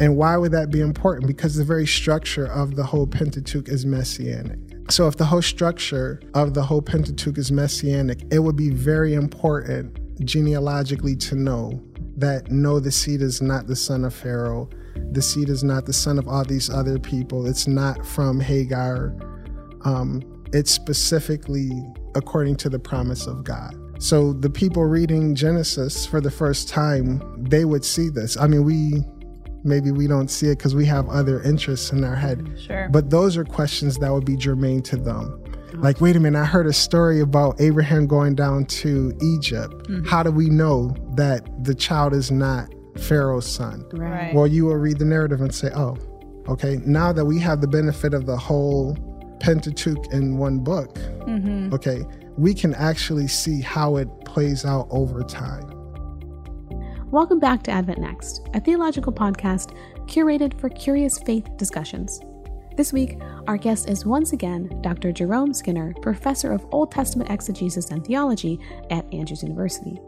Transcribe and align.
And 0.00 0.16
why 0.16 0.36
would 0.36 0.52
that 0.52 0.70
be 0.70 0.80
important? 0.80 1.26
Because 1.26 1.56
the 1.56 1.64
very 1.64 1.86
structure 1.86 2.46
of 2.46 2.76
the 2.76 2.84
whole 2.84 3.06
Pentateuch 3.06 3.68
is 3.68 3.86
messianic. 3.86 4.58
So, 4.90 5.08
if 5.08 5.16
the 5.16 5.24
whole 5.24 5.42
structure 5.42 6.20
of 6.34 6.52
the 6.54 6.62
whole 6.62 6.82
Pentateuch 6.82 7.38
is 7.38 7.50
messianic, 7.50 8.22
it 8.30 8.40
would 8.40 8.56
be 8.56 8.70
very 8.70 9.14
important 9.14 9.98
genealogically 10.24 11.16
to 11.16 11.34
know 11.34 11.82
that 12.16 12.50
no, 12.50 12.80
the 12.80 12.92
seed 12.92 13.22
is 13.22 13.40
not 13.40 13.66
the 13.66 13.76
son 13.76 14.04
of 14.04 14.14
Pharaoh. 14.14 14.68
The 15.12 15.22
seed 15.22 15.48
is 15.48 15.64
not 15.64 15.86
the 15.86 15.92
son 15.92 16.18
of 16.18 16.28
all 16.28 16.44
these 16.44 16.70
other 16.70 16.98
people. 16.98 17.46
It's 17.46 17.66
not 17.66 18.04
from 18.06 18.40
Hagar. 18.40 19.14
Um, 19.84 20.22
it's 20.52 20.70
specifically 20.70 21.70
according 22.14 22.56
to 22.56 22.68
the 22.68 22.78
promise 22.78 23.26
of 23.26 23.42
God. 23.42 23.74
So 23.98 24.32
the 24.32 24.50
people 24.50 24.84
reading 24.84 25.34
Genesis 25.34 26.04
for 26.04 26.20
the 26.20 26.30
first 26.30 26.68
time, 26.68 27.22
they 27.38 27.64
would 27.64 27.84
see 27.84 28.08
this. 28.08 28.36
I 28.36 28.46
mean, 28.46 28.64
we 28.64 29.04
maybe 29.64 29.90
we 29.90 30.06
don't 30.06 30.28
see 30.28 30.48
it 30.48 30.58
because 30.58 30.74
we 30.74 30.86
have 30.86 31.08
other 31.08 31.42
interests 31.42 31.90
in 31.90 32.04
our 32.04 32.14
head. 32.14 32.56
Sure. 32.60 32.88
But 32.90 33.10
those 33.10 33.36
are 33.36 33.44
questions 33.44 33.96
that 33.98 34.12
would 34.12 34.24
be 34.24 34.36
germane 34.36 34.82
to 34.82 34.96
them. 34.96 35.40
Like, 35.74 36.00
wait 36.00 36.14
a 36.14 36.20
minute, 36.20 36.38
I 36.38 36.44
heard 36.44 36.68
a 36.68 36.72
story 36.72 37.20
about 37.20 37.60
Abraham 37.60 38.06
going 38.06 38.36
down 38.36 38.66
to 38.66 39.12
Egypt. 39.20 39.74
Mm-hmm. 39.88 40.04
How 40.04 40.22
do 40.22 40.30
we 40.30 40.48
know 40.48 40.94
that 41.16 41.64
the 41.64 41.74
child 41.74 42.12
is 42.12 42.30
not 42.30 42.72
Pharaoh's 42.96 43.46
son? 43.46 43.84
Right. 43.92 44.32
Well, 44.32 44.46
you 44.46 44.66
will 44.66 44.76
read 44.76 44.98
the 45.00 45.04
narrative 45.04 45.40
and 45.40 45.52
say, 45.52 45.70
oh, 45.74 45.96
okay, 46.48 46.78
now 46.86 47.12
that 47.12 47.24
we 47.24 47.40
have 47.40 47.60
the 47.60 47.66
benefit 47.66 48.14
of 48.14 48.24
the 48.26 48.36
whole 48.36 48.96
Pentateuch 49.40 50.12
in 50.12 50.38
one 50.38 50.58
book, 50.60 50.94
Mm-hmm. 51.24 51.74
okay, 51.74 52.04
we 52.36 52.52
can 52.54 52.74
actually 52.74 53.26
see 53.26 53.60
how 53.60 53.96
it 53.96 54.08
plays 54.26 54.64
out 54.64 54.86
over 54.90 55.22
time. 55.22 55.64
Welcome 57.14 57.38
back 57.38 57.62
to 57.62 57.70
Advent 57.70 58.00
Next, 58.00 58.48
a 58.54 58.60
theological 58.60 59.12
podcast 59.12 59.76
curated 60.06 60.58
for 60.58 60.68
curious 60.68 61.16
faith 61.16 61.48
discussions. 61.56 62.20
This 62.76 62.92
week, 62.92 63.20
our 63.46 63.56
guest 63.56 63.88
is 63.88 64.04
once 64.04 64.32
again 64.32 64.80
Dr. 64.82 65.12
Jerome 65.12 65.54
Skinner, 65.54 65.94
professor 66.02 66.50
of 66.50 66.66
Old 66.72 66.90
Testament 66.90 67.30
exegesis 67.30 67.92
and 67.92 68.04
theology 68.04 68.58
at 68.90 69.06
Andrews 69.14 69.44
University. 69.44 70.00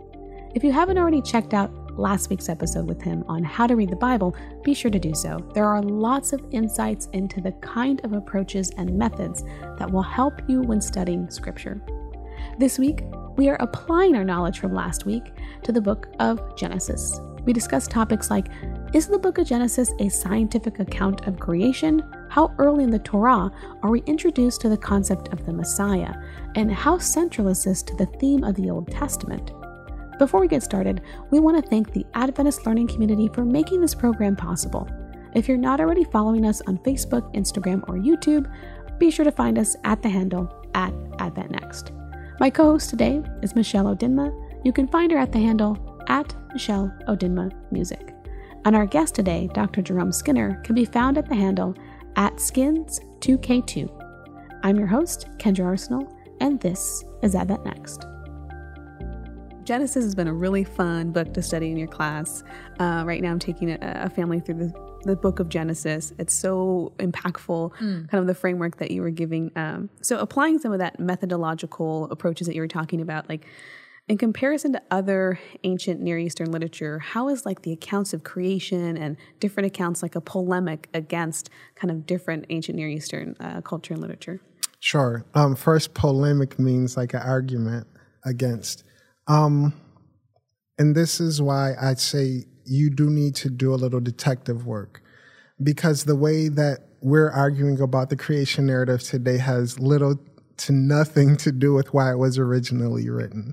If 0.57 0.65
you 0.65 0.73
haven't 0.73 0.99
already 0.99 1.23
checked 1.23 1.55
out 1.55 1.71
last 1.97 2.29
week's 2.29 2.49
episode 2.49 2.89
with 2.89 3.01
him 3.01 3.23
on 3.29 3.45
how 3.45 3.69
to 3.69 3.77
read 3.77 3.91
the 3.91 3.95
Bible, 3.95 4.35
be 4.65 4.75
sure 4.75 4.91
to 4.91 4.99
do 4.99 5.15
so. 5.15 5.39
There 5.55 5.69
are 5.69 5.85
lots 5.85 6.33
of 6.33 6.45
insights 6.51 7.07
into 7.13 7.41
the 7.41 7.53
kind 7.53 8.05
of 8.05 8.15
approaches 8.15 8.71
and 8.79 8.99
methods 8.99 9.45
that 9.79 9.89
will 9.89 10.03
help 10.03 10.41
you 10.49 10.61
when 10.61 10.81
studying 10.81 11.31
Scripture. 11.31 11.81
This 12.59 12.81
week, 12.81 13.05
we 13.37 13.49
are 13.49 13.57
applying 13.61 14.17
our 14.17 14.25
knowledge 14.25 14.59
from 14.59 14.75
last 14.75 15.05
week 15.05 15.33
to 15.63 15.73
the 15.73 15.81
book 15.81 16.09
of 16.21 16.57
Genesis. 16.57 17.21
We 17.45 17.53
discuss 17.53 17.87
topics 17.87 18.31
like 18.31 18.49
Is 18.93 19.07
the 19.07 19.19
book 19.19 19.39
of 19.39 19.47
Genesis 19.47 19.93
a 20.01 20.09
scientific 20.09 20.81
account 20.81 21.27
of 21.29 21.39
creation? 21.39 22.03
How 22.31 22.55
early 22.59 22.83
in 22.83 22.91
the 22.91 22.99
Torah 22.99 23.51
are 23.83 23.91
we 23.91 24.01
introduced 24.07 24.61
to 24.63 24.69
the 24.69 24.77
concept 24.77 25.33
of 25.33 25.45
the 25.45 25.53
Messiah? 25.53 26.15
And 26.55 26.73
how 26.73 26.99
central 26.99 27.49
is 27.49 27.63
this 27.63 27.83
to 27.85 27.95
the 27.95 28.07
theme 28.19 28.43
of 28.43 28.57
the 28.57 28.71
Old 28.71 28.91
Testament? 28.91 29.53
Before 30.19 30.41
we 30.41 30.49
get 30.49 30.63
started, 30.63 31.03
we 31.31 31.41
want 31.41 31.63
to 31.63 31.71
thank 31.71 31.93
the 31.93 32.07
Adventist 32.15 32.67
Learning 32.67 32.89
Community 32.89 33.29
for 33.35 33.45
making 33.45 33.83
this 33.83 33.95
program 33.95 34.35
possible. 34.35 34.89
If 35.35 35.47
you're 35.47 35.59
not 35.59 35.79
already 35.79 36.05
following 36.05 36.47
us 36.47 36.63
on 36.67 36.79
Facebook, 36.79 37.33
Instagram, 37.35 37.87
or 37.87 37.97
YouTube, 37.97 38.51
be 38.99 39.11
sure 39.11 39.27
to 39.27 39.33
find 39.33 39.59
us 39.59 39.77
at 39.85 40.03
the 40.03 40.09
handle 40.09 40.51
at 40.75 40.95
AdventNext. 41.19 42.06
My 42.39 42.51
co 42.51 42.73
host 42.73 42.91
today 42.91 43.23
is 43.41 43.57
Michelle 43.57 43.87
Odinma. 43.87 44.31
You 44.63 44.71
can 44.71 44.87
find 44.87 45.11
her 45.11 45.17
at 45.17 45.33
the 45.33 45.39
handle 45.39 45.79
at 46.09 46.35
Michelle 46.53 46.95
Odinma 47.09 47.51
Music. 47.73 48.15
And 48.67 48.77
our 48.77 48.85
guest 48.85 49.15
today, 49.15 49.49
Dr. 49.55 49.81
Jerome 49.81 50.13
Skinner, 50.13 50.61
can 50.63 50.75
be 50.75 50.85
found 50.85 51.17
at 51.17 51.31
the 51.31 51.35
handle 51.35 51.75
at 52.17 52.35
Skinz2K2. 52.35 53.89
I'm 54.63 54.77
your 54.77 54.87
host, 54.87 55.29
Kendra 55.39 55.65
Arsenault, 55.65 56.13
and 56.41 56.61
this 56.61 57.05
is 57.23 57.35
Advent 57.35 57.65
Next. 57.65 58.05
Genesis 59.65 60.05
has 60.05 60.15
been 60.15 60.29
a 60.29 60.35
really 60.35 60.63
fun 60.63 61.13
book 61.13 61.33
to 61.33 61.41
study 61.41 61.71
in 61.71 61.79
your 61.79 61.89
class. 61.89 62.45
Uh, 62.79 63.03
right 63.07 63.23
now, 63.23 63.31
I'm 63.31 63.39
taking 63.39 63.71
a, 63.71 63.79
a 63.81 64.11
family 64.11 64.41
through 64.41 64.57
the, 64.57 64.86
the 65.07 65.17
book 65.17 65.41
of 65.41 65.49
Genesis. 65.49 66.13
It's 66.19 66.35
so 66.35 66.93
impactful, 66.99 67.77
kind 67.79 68.09
of 68.13 68.27
the 68.27 68.35
framework 68.35 68.79
that 68.79 68.91
you 68.91 69.03
were 69.03 69.11
giving. 69.11 69.51
Um, 69.57 69.91
so, 70.03 70.19
applying 70.19 70.59
some 70.59 70.73
of 70.73 70.79
that 70.79 71.01
methodological 71.01 72.11
approaches 72.11 72.47
that 72.47 72.55
you 72.55 72.61
were 72.61 72.69
talking 72.69 73.01
about, 73.01 73.29
like 73.29 73.47
in 74.09 74.19
comparison 74.19 74.73
to 74.73 74.83
other 74.91 75.41
ancient 75.65 76.01
Near 76.01 76.19
Eastern 76.19 76.53
literature, 76.53 77.01
how 77.01 77.29
is 77.29 77.45
like 77.45 77.63
the 77.63 77.73
accounts 77.73 78.13
of 78.13 78.23
creation 78.23 78.97
and 78.97 79.17
different 79.41 79.67
accounts 79.67 80.03
like 80.03 80.15
a 80.15 80.21
polemic 80.21 80.89
against 80.95 81.51
kind 81.75 81.91
of 81.91 82.07
different 82.07 82.47
ancient 82.51 82.77
Near 82.77 82.89
Eastern 82.89 83.35
uh, 83.41 83.61
culture 83.63 83.95
and 83.95 84.01
literature? 84.01 84.41
Sure. 84.79 85.25
Um, 85.35 85.57
first, 85.57 85.95
polemic 85.95 86.59
means 86.59 86.97
like 86.97 87.15
an 87.15 87.23
argument 87.23 87.87
against. 88.25 88.85
Um, 89.27 89.73
and 90.79 90.95
this 90.95 91.21
is 91.21 91.41
why 91.41 91.75
I'd 91.81 92.01
say 92.01 92.45
you 92.65 92.91
do 92.91 93.09
need 93.11 93.35
to 93.37 93.51
do 93.51 93.73
a 93.73 93.77
little 93.77 94.01
detective 94.01 94.67
work 94.67 95.03
because 95.63 96.05
the 96.05 96.17
way 96.17 96.49
that 96.49 96.81
we're 97.01 97.31
arguing 97.31 97.81
about 97.81 98.11
the 98.11 98.17
creation 98.17 98.67
narrative 98.67 99.03
today 99.03 99.39
has 99.39 99.79
little 99.79 100.19
to 100.59 100.73
nothing 100.73 101.37
to 101.37 101.53
do 101.53 101.75
with 101.75 101.93
why 101.93 102.11
it 102.11 102.17
was 102.17 102.39
originally 102.39 103.09
written. 103.11 103.53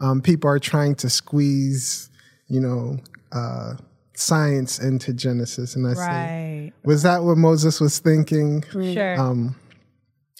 Um, 0.00 0.22
people 0.22 0.50
are 0.50 0.58
trying 0.58 0.94
to 0.96 1.10
squeeze, 1.10 2.10
you 2.48 2.60
know, 2.60 2.98
uh, 3.32 3.74
science 4.14 4.78
into 4.78 5.12
Genesis. 5.12 5.76
And 5.76 5.86
I 5.86 5.94
say, 5.94 6.72
was 6.84 7.02
that 7.02 7.22
what 7.22 7.36
Moses 7.36 7.80
was 7.80 7.98
thinking? 7.98 8.64
Sure. 8.72 9.20
Um, 9.20 9.56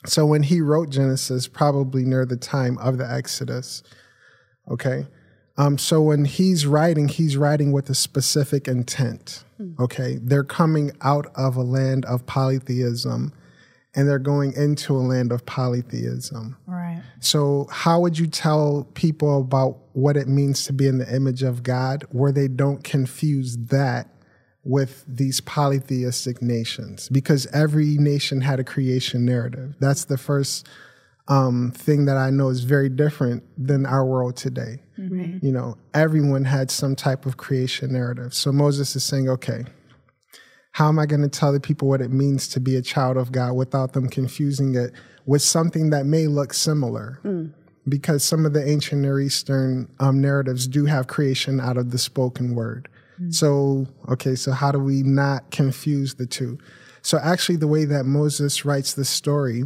so 0.07 0.25
when 0.25 0.43
he 0.43 0.61
wrote 0.61 0.91
Genesis, 0.91 1.47
probably 1.47 2.05
near 2.05 2.25
the 2.25 2.37
time 2.37 2.79
of 2.79 2.99
the 2.99 3.11
Exodus, 3.11 3.83
okay. 4.71 5.07
Um, 5.59 5.77
so 5.77 6.01
when 6.01 6.25
he's 6.25 6.67
writing, 6.67 7.09
he's 7.09 7.37
writing 7.37 7.73
with 7.73 7.91
a 7.91 7.95
specific 7.95 8.69
intent. 8.69 9.45
Okay, 9.81 10.19
they're 10.23 10.45
coming 10.45 10.93
out 11.03 11.27
of 11.35 11.57
a 11.57 11.63
land 11.63 12.05
of 12.05 12.25
polytheism, 12.27 13.33
and 13.93 14.09
they're 14.09 14.21
going 14.21 14.53
into 14.53 14.97
a 14.97 15.03
land 15.03 15.33
of 15.33 15.45
polytheism. 15.47 16.57
right. 16.67 17.03
So, 17.19 17.67
how 17.73 17.99
would 17.99 18.21
you 18.21 18.29
tell 18.29 18.89
people 18.95 19.41
about 19.41 19.79
what 19.95 20.17
it 20.17 20.29
means 20.29 20.65
to 20.67 20.73
be 20.73 20.87
in 20.87 20.99
the 20.99 21.13
image 21.13 21.43
of 21.43 21.65
God 21.65 22.05
where 22.11 22.31
they 22.31 22.47
don't 22.47 22.85
confuse 22.85 23.57
that 23.57 24.09
with 24.63 25.05
these 25.09 25.41
polytheistic 25.41 26.41
nations? 26.41 27.09
Because 27.09 27.49
every 27.53 27.97
nation 27.97 28.43
had 28.43 28.61
a 28.61 28.65
creation 28.65 29.25
narrative. 29.25 29.75
That's 29.81 30.05
the 30.05 30.19
first 30.19 30.69
um, 31.29 31.71
thing 31.73 32.07
that 32.07 32.17
I 32.17 32.31
know 32.31 32.49
is 32.49 32.65
very 32.65 32.89
different 32.89 33.45
than 33.59 33.85
our 33.87 34.05
world 34.05 34.37
today. 34.37 34.81
You 35.43 35.53
know, 35.53 35.77
everyone 35.95 36.45
had 36.45 36.71
some 36.71 36.97
type 36.97 37.27
of 37.27 37.37
creation 37.37 37.93
narrative. 37.93 38.35
So, 38.35 38.51
Moses 38.51 38.97
is 38.97 39.05
saying, 39.05 39.29
okay, 39.29 39.65
how 40.73 40.89
am 40.89 40.99
I 40.99 41.07
going 41.07 41.23
to 41.23 41.29
tell 41.29 41.53
the 41.53 41.61
people 41.61 41.89
what 41.89 42.01
it 42.01 42.11
means 42.13 42.49
to 42.49 42.61
be 42.61 42.77
a 42.77 42.83
child 42.83 43.17
of 43.17 43.31
God 43.33 43.53
without 43.55 43.93
them 43.93 44.09
confusing 44.09 44.75
it 44.75 44.93
with 45.27 45.43
something 45.43 45.91
that 45.91 46.07
may 46.07 46.27
look 46.27 46.55
similar? 46.55 47.21
Because 47.89 48.23
some 48.25 48.45
of 48.47 48.53
the 48.53 48.67
ancient 48.69 49.03
Near 49.03 49.21
Eastern 49.21 49.89
um, 50.01 50.21
narratives 50.21 50.67
do 50.67 50.85
have 50.87 51.07
creation 51.07 51.59
out 51.61 51.77
of 51.77 51.91
the 51.91 51.99
spoken 51.99 52.55
word. 52.55 52.89
So, 53.31 53.87
okay, 54.09 54.35
so 54.37 54.53
how 54.53 54.71
do 54.73 54.79
we 54.79 55.03
not 55.03 55.51
confuse 55.51 56.15
the 56.15 56.27
two? 56.27 56.59
So, 57.03 57.19
actually, 57.19 57.57
the 57.57 57.67
way 57.67 57.85
that 57.85 58.05
Moses 58.05 58.65
writes 58.65 58.95
the 58.95 59.05
story, 59.05 59.65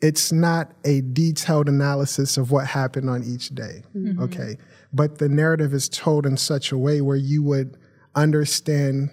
it's 0.00 0.30
not 0.30 0.72
a 0.84 1.00
detailed 1.00 1.68
analysis 1.68 2.36
of 2.36 2.50
what 2.50 2.66
happened 2.66 3.10
on 3.10 3.24
each 3.24 3.50
day, 3.50 3.82
mm-hmm. 3.96 4.22
okay? 4.22 4.56
But 4.92 5.18
the 5.18 5.28
narrative 5.28 5.74
is 5.74 5.88
told 5.88 6.24
in 6.24 6.36
such 6.36 6.70
a 6.70 6.78
way 6.78 7.00
where 7.00 7.16
you 7.16 7.42
would 7.42 7.76
understand 8.14 9.10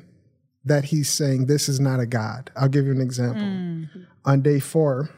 that 0.63 0.85
he's 0.85 1.09
saying 1.09 1.45
this 1.45 1.67
is 1.67 1.79
not 1.79 1.99
a 1.99 2.05
God. 2.05 2.51
I'll 2.55 2.69
give 2.69 2.85
you 2.85 2.91
an 2.91 3.01
example. 3.01 3.41
Mm-hmm. 3.41 4.01
On 4.25 4.41
day 4.41 4.59
four, 4.59 5.09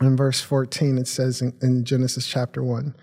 in 0.00 0.16
verse 0.16 0.40
14, 0.40 0.98
it 0.98 1.08
says 1.08 1.40
in, 1.40 1.54
in 1.62 1.84
Genesis 1.84 2.26
chapter 2.26 2.62
1, 2.62 2.94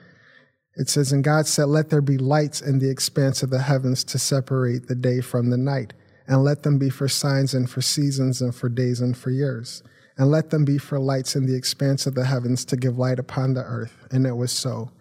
it 0.76 0.90
says, 0.90 1.12
And 1.12 1.24
God 1.24 1.48
said, 1.48 1.66
Let 1.66 1.90
there 1.90 2.02
be 2.02 2.18
lights 2.18 2.62
in 2.62 2.80
the 2.80 2.90
expanse 2.90 3.44
of 3.44 3.50
the 3.50 3.62
heavens 3.62 4.04
to 4.06 4.20
separate 4.20 4.88
the 4.88 4.96
day 4.96 5.22
from 5.22 5.50
the 5.50 5.58
night, 5.58 5.94
and 6.28 6.44
let 6.44 6.64
them 6.64 6.80
be 6.80 6.90
for 6.90 7.08
signs 7.08 7.54
and 7.54 7.70
for 7.70 7.82
seasons 7.82 8.42
and 8.42 8.56
for 8.56 8.70
days 8.70 9.00
and 9.00 9.16
for 9.16 9.30
years. 9.30 9.84
And 10.18 10.30
let 10.30 10.52
them 10.52 10.64
be 10.64 10.78
for 10.78 11.00
lights 11.00 11.36
in 11.36 11.46
the 11.46 11.56
expanse 11.56 12.06
of 12.06 12.14
the 12.14 12.26
heavens 12.26 12.66
to 12.66 12.78
give 12.78 12.98
light 12.98 13.18
upon 13.20 13.54
the 13.54 13.64
earth. 13.64 13.98
And 14.12 14.28
it 14.28 14.36
was 14.36 14.52
so. 14.52 14.92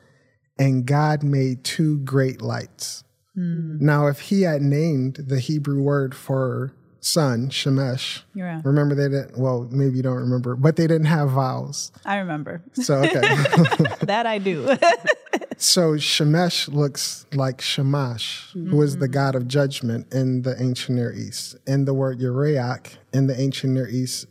And 0.59 0.87
God 0.87 1.23
made 1.23 1.65
two 1.65 1.99
great 1.99 2.41
lights. 2.41 3.05
Now, 3.35 4.09
if 4.09 4.21
he 4.21 4.43
had 4.43 4.61
named 4.61 5.15
the 5.27 5.41
Hebrew 5.41 5.81
word 5.83 6.15
for 6.15 6.75
sun, 7.01 7.49
Shemesh, 7.49 8.23
Yeah. 8.35 8.61
remember 8.63 8.95
they 8.95 9.09
didn't, 9.09 9.39
well, 9.39 9.67
maybe 9.71 9.97
you 9.97 10.03
don't 10.03 10.19
remember, 10.19 10.55
but 10.55 10.77
they 10.77 10.87
didn't 10.87 11.07
have 11.07 11.31
vowels. 11.31 11.93
I 12.05 12.19
remember. 12.19 12.63
So, 12.75 12.97
okay. 12.97 13.21
that 14.03 14.27
I 14.27 14.37
do. 14.39 14.77
So 15.63 15.93
Shemesh 15.93 16.73
looks 16.75 17.25
like 17.33 17.61
Shamash, 17.61 18.49
mm-hmm. 18.51 18.71
who 18.71 18.83
is 18.83 18.97
the 18.97 19.07
god 19.07 19.37
of 19.37 19.47
judgment 19.47 20.13
in 20.13 20.43
the 20.43 20.61
ancient 20.61 20.99
Near 20.99 21.13
East. 21.13 21.55
And 21.69 21.87
the 21.87 21.95
word 21.95 22.19
Uriach 22.19 22.97
in 23.13 23.29
the 23.29 23.41
ancient 23.41 23.75
Near 23.75 23.89
East, 23.89 24.27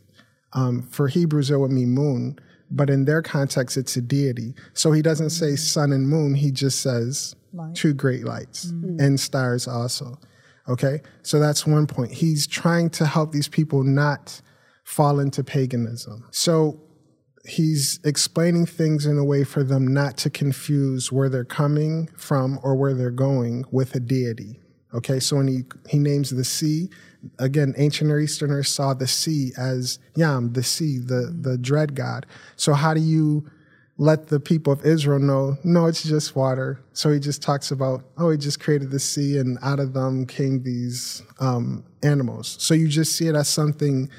um, 0.54 0.82
for 0.82 1.08
Hebrews, 1.08 1.50
it 1.50 1.56
would 1.56 1.70
mean 1.70 1.90
moon, 1.90 2.38
but 2.70 2.90
in 2.90 3.04
their 3.04 3.22
context, 3.22 3.76
it's 3.76 3.96
a 3.96 4.00
deity. 4.00 4.54
So 4.74 4.92
he 4.92 5.02
doesn't 5.02 5.30
say 5.30 5.56
sun 5.56 5.92
and 5.92 6.08
moon, 6.08 6.34
he 6.34 6.50
just 6.50 6.80
says 6.80 7.36
Light. 7.52 7.74
two 7.74 7.94
great 7.94 8.24
lights 8.24 8.66
mm-hmm. 8.66 9.00
and 9.00 9.18
stars 9.20 9.68
also. 9.68 10.18
Okay? 10.68 11.02
So 11.22 11.38
that's 11.38 11.66
one 11.66 11.86
point. 11.86 12.12
He's 12.12 12.46
trying 12.46 12.90
to 12.90 13.06
help 13.06 13.32
these 13.32 13.48
people 13.48 13.82
not 13.82 14.40
fall 14.84 15.20
into 15.20 15.44
paganism. 15.44 16.26
So 16.30 16.80
he's 17.44 18.00
explaining 18.04 18.66
things 18.66 19.06
in 19.06 19.18
a 19.18 19.24
way 19.24 19.44
for 19.44 19.64
them 19.64 19.86
not 19.86 20.16
to 20.18 20.30
confuse 20.30 21.10
where 21.10 21.28
they're 21.28 21.44
coming 21.44 22.08
from 22.16 22.58
or 22.62 22.76
where 22.76 22.94
they're 22.94 23.10
going 23.10 23.64
with 23.70 23.94
a 23.94 24.00
deity. 24.00 24.60
Okay, 24.94 25.20
so 25.20 25.36
when 25.36 25.48
he, 25.48 25.64
he 25.88 25.98
names 25.98 26.30
the 26.30 26.44
sea, 26.44 26.90
again, 27.38 27.74
ancient 27.76 28.08
Near 28.08 28.20
Easterners 28.20 28.68
saw 28.68 28.94
the 28.94 29.06
sea 29.06 29.52
as 29.56 29.98
Yam, 30.16 30.52
the 30.52 30.62
sea, 30.62 30.98
the, 30.98 31.34
the 31.40 31.56
dread 31.56 31.94
god. 31.94 32.26
So 32.56 32.74
how 32.74 32.94
do 32.94 33.00
you 33.00 33.50
let 33.98 34.28
the 34.28 34.40
people 34.40 34.72
of 34.72 34.84
Israel 34.84 35.18
know, 35.18 35.56
no, 35.64 35.86
it's 35.86 36.02
just 36.02 36.34
water. 36.34 36.80
So 36.92 37.12
he 37.12 37.20
just 37.20 37.42
talks 37.42 37.70
about, 37.70 38.04
oh, 38.18 38.30
he 38.30 38.38
just 38.38 38.58
created 38.60 38.90
the 38.90 38.98
sea 38.98 39.38
and 39.38 39.58
out 39.62 39.80
of 39.80 39.92
them 39.92 40.26
came 40.26 40.62
these 40.62 41.22
um, 41.40 41.84
animals. 42.02 42.56
So 42.58 42.74
you 42.74 42.88
just 42.88 43.14
see 43.14 43.28
it 43.28 43.34
as 43.34 43.48
something 43.48 44.10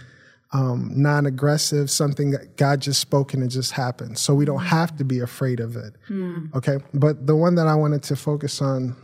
um, 0.54 0.92
non 0.96 1.26
aggressive, 1.26 1.90
something 1.90 2.32
that 2.32 2.58
God 2.58 2.80
just 2.80 3.02
spoke 3.02 3.34
and 3.34 3.44
it 3.44 3.48
just 3.48 3.72
happened. 3.72 4.20
So 4.20 4.36
we 4.36 4.46
don't 4.46 4.60
mm. 4.60 4.68
have 4.68 4.96
to 4.98 5.04
be 5.04 5.20
afraid 5.20 5.60
of 5.60 5.76
it. 5.76 5.96
Mm. 6.10 6.54
Okay. 6.54 6.78
But 6.94 7.26
the 7.26 7.36
one 7.36 7.56
that 7.56 7.68
I 7.68 7.74
wanted 7.74 8.04
to 8.04 8.16
focus 8.16 8.62
on 8.62 8.96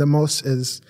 the 0.00 0.06
most 0.06 0.46
is 0.46 0.80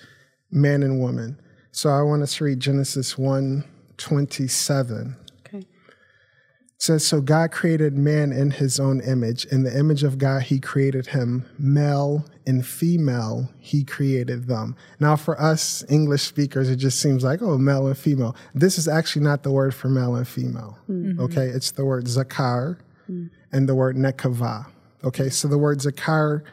man 0.51 0.83
and 0.83 0.99
woman. 0.99 1.39
So 1.71 1.89
I 1.89 2.01
want 2.01 2.21
us 2.21 2.35
to 2.35 2.45
read 2.45 2.59
Genesis 2.59 3.17
1 3.17 3.63
27 3.97 5.15
says, 6.83 7.07
So 7.07 7.21
God 7.21 7.51
created 7.51 7.97
man 7.97 8.31
in 8.31 8.51
his 8.51 8.79
own 8.79 8.99
image. 9.01 9.45
In 9.45 9.63
the 9.63 9.77
image 9.77 10.03
of 10.03 10.17
God, 10.17 10.43
he 10.43 10.59
created 10.59 11.07
him. 11.07 11.45
Male 11.57 12.25
and 12.45 12.65
female, 12.65 13.49
he 13.59 13.83
created 13.83 14.47
them. 14.47 14.75
Now, 14.99 15.15
for 15.15 15.39
us 15.41 15.83
English 15.89 16.23
speakers, 16.23 16.69
it 16.69 16.75
just 16.75 16.99
seems 16.99 17.23
like, 17.23 17.41
oh, 17.41 17.57
male 17.57 17.87
and 17.87 17.97
female. 17.97 18.35
This 18.53 18.77
is 18.77 18.87
actually 18.87 19.23
not 19.23 19.43
the 19.43 19.51
word 19.51 19.73
for 19.73 19.87
male 19.87 20.15
and 20.15 20.27
female. 20.27 20.77
Mm-hmm. 20.89 21.21
Okay, 21.21 21.47
it's 21.47 21.71
the 21.71 21.85
word 21.85 22.05
zakar 22.05 22.77
mm-hmm. 23.09 23.27
and 23.53 23.69
the 23.69 23.75
word 23.75 23.95
nekava. 23.95 24.67
Okay, 25.05 25.29
so 25.29 25.47
the 25.47 25.57
word 25.57 25.79
zakar 25.79 26.43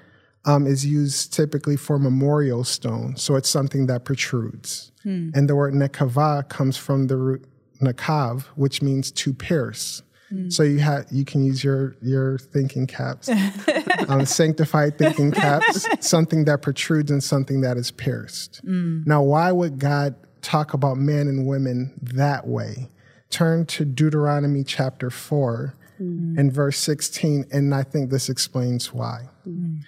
um, 0.45 0.67
is 0.67 0.87
used 0.87 1.33
typically 1.33 1.77
for 1.77 1.99
memorial 1.99 2.65
stone. 2.65 3.17
So 3.17 3.37
it's 3.37 3.49
something 3.49 3.87
that 3.87 4.05
protrudes. 4.05 4.93
Mm. 5.05 5.35
And 5.35 5.49
the 5.49 5.57
word 5.57 5.75
nekava 5.75 6.49
comes 6.49 6.77
from 6.77 7.07
the 7.07 7.17
root 7.17 7.47
nakav, 7.81 8.43
which 8.55 8.83
means 8.83 9.11
to 9.11 9.33
pierce. 9.35 10.03
Mm. 10.33 10.53
So 10.53 10.63
you 10.63 10.79
have 10.79 11.07
you 11.11 11.25
can 11.25 11.43
use 11.43 11.65
your 11.65 11.97
your 12.01 12.39
thinking 12.39 12.87
caps, 12.87 13.29
um, 14.09 14.25
sanctified 14.27 14.97
thinking 14.97 15.33
caps, 15.33 15.87
something 16.07 16.45
that 16.45 16.63
protrudes 16.63 17.11
and 17.11 17.23
something 17.23 17.63
that 17.63 17.77
is 17.77 17.91
pierced. 17.91 18.65
Mm. 18.65 19.07
Now, 19.07 19.23
why 19.23 19.51
would 19.51 19.79
God 19.79 20.15
talk 20.41 20.73
about 20.73 20.97
men 20.97 21.27
and 21.27 21.47
women 21.47 21.93
that 22.01 22.47
way? 22.47 22.89
Turn 23.29 23.67
to 23.67 23.85
Deuteronomy 23.85 24.63
chapter 24.65 25.11
four 25.11 25.75
mm. 26.01 26.39
and 26.39 26.53
verse 26.53 26.79
sixteen, 26.79 27.45
and 27.51 27.75
I 27.75 27.83
think 27.83 28.11
this 28.11 28.29
explains 28.29 28.93
why. 28.93 29.29
Mm. 29.47 29.81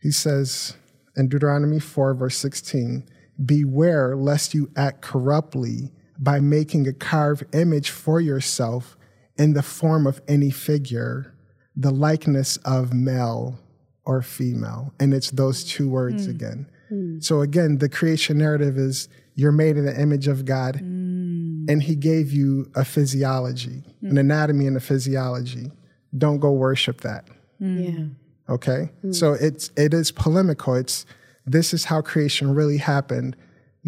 He 0.00 0.10
says 0.10 0.76
in 1.16 1.28
Deuteronomy 1.28 1.80
four 1.80 2.14
verse 2.14 2.36
sixteen, 2.36 3.04
"Beware 3.44 4.16
lest 4.16 4.54
you 4.54 4.70
act 4.76 5.02
corruptly." 5.02 5.92
By 6.20 6.40
making 6.40 6.88
a 6.88 6.92
carved 6.92 7.44
image 7.54 7.90
for 7.90 8.20
yourself 8.20 8.96
in 9.36 9.52
the 9.52 9.62
form 9.62 10.04
of 10.04 10.20
any 10.26 10.50
figure, 10.50 11.32
the 11.76 11.92
likeness 11.92 12.56
of 12.64 12.92
male 12.92 13.60
or 14.04 14.20
female. 14.22 14.92
And 14.98 15.14
it's 15.14 15.30
those 15.30 15.62
two 15.62 15.88
words 15.88 16.26
mm. 16.26 16.30
again. 16.30 16.70
Mm. 16.90 17.22
So 17.22 17.42
again, 17.42 17.78
the 17.78 17.88
creation 17.88 18.38
narrative 18.38 18.78
is 18.78 19.08
you're 19.36 19.52
made 19.52 19.76
in 19.76 19.84
the 19.84 20.00
image 20.00 20.26
of 20.26 20.44
God, 20.44 20.80
mm. 20.82 21.70
and 21.70 21.80
He 21.80 21.94
gave 21.94 22.32
you 22.32 22.68
a 22.74 22.84
physiology, 22.84 23.84
an 24.02 24.10
hmm. 24.10 24.18
anatomy 24.18 24.66
and 24.66 24.76
a 24.76 24.80
physiology. 24.80 25.70
Don't 26.16 26.40
go 26.40 26.50
worship 26.50 27.02
that. 27.02 27.28
Hmm. 27.60 27.78
Yeah. 27.78 28.04
Okay? 28.48 28.90
Hmm. 29.02 29.12
So 29.12 29.32
it's 29.32 29.70
it 29.76 29.94
is 29.94 30.10
polemical. 30.10 30.74
It's 30.74 31.06
this 31.46 31.72
is 31.72 31.84
how 31.84 32.02
creation 32.02 32.54
really 32.54 32.78
happened 32.78 33.36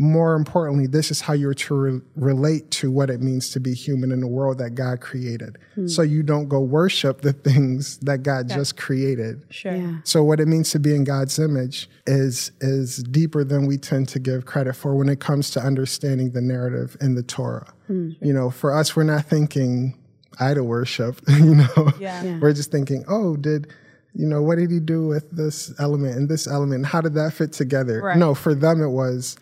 more 0.00 0.34
importantly, 0.34 0.86
this 0.86 1.10
is 1.10 1.20
how 1.20 1.34
you're 1.34 1.52
to 1.52 1.74
re- 1.74 2.00
relate 2.14 2.70
to 2.70 2.90
what 2.90 3.10
it 3.10 3.20
means 3.20 3.50
to 3.50 3.60
be 3.60 3.74
human 3.74 4.12
in 4.12 4.20
the 4.20 4.26
world 4.26 4.56
that 4.56 4.70
God 4.70 5.02
created. 5.02 5.58
Hmm. 5.74 5.88
So 5.88 6.00
you 6.00 6.22
don't 6.22 6.48
go 6.48 6.60
worship 6.60 7.20
the 7.20 7.32
things 7.48 7.98
that 7.98 8.22
God 8.22 8.48
yeah. 8.48 8.56
just 8.56 8.78
created. 8.78 9.44
Sure. 9.50 9.74
Yeah. 9.74 9.98
So 10.04 10.22
what 10.22 10.40
it 10.40 10.46
means 10.46 10.70
to 10.70 10.78
be 10.78 10.94
in 10.94 11.04
God's 11.04 11.38
image 11.38 11.90
is 12.06 12.52
is 12.60 13.02
deeper 13.02 13.44
than 13.44 13.66
we 13.66 13.76
tend 13.76 14.08
to 14.10 14.18
give 14.18 14.46
credit 14.46 14.74
for 14.74 14.94
when 14.94 15.10
it 15.10 15.20
comes 15.20 15.50
to 15.50 15.60
understanding 15.60 16.30
the 16.30 16.40
narrative 16.40 16.96
in 17.00 17.14
the 17.14 17.22
Torah. 17.22 17.72
Hmm. 17.86 18.12
You 18.22 18.32
know, 18.32 18.50
for 18.50 18.74
us, 18.74 18.96
we're 18.96 19.02
not 19.02 19.26
thinking 19.26 19.98
idol 20.38 20.66
worship. 20.66 21.20
You 21.28 21.56
know, 21.56 21.92
yeah. 21.98 22.22
yeah. 22.22 22.38
we're 22.38 22.52
just 22.52 22.70
thinking, 22.70 23.04
oh, 23.08 23.36
did 23.36 23.66
you 24.14 24.26
know 24.26 24.42
what 24.42 24.58
did 24.58 24.70
he 24.70 24.80
do 24.80 25.06
with 25.06 25.30
this 25.30 25.72
element 25.78 26.16
and 26.16 26.28
this 26.28 26.46
element? 26.46 26.86
How 26.86 27.00
did 27.00 27.14
that 27.14 27.32
fit 27.32 27.52
together? 27.52 28.02
Right. 28.02 28.16
No, 28.16 28.34
for 28.34 28.54
them 28.54 28.82
it 28.82 28.90
was 28.90 29.36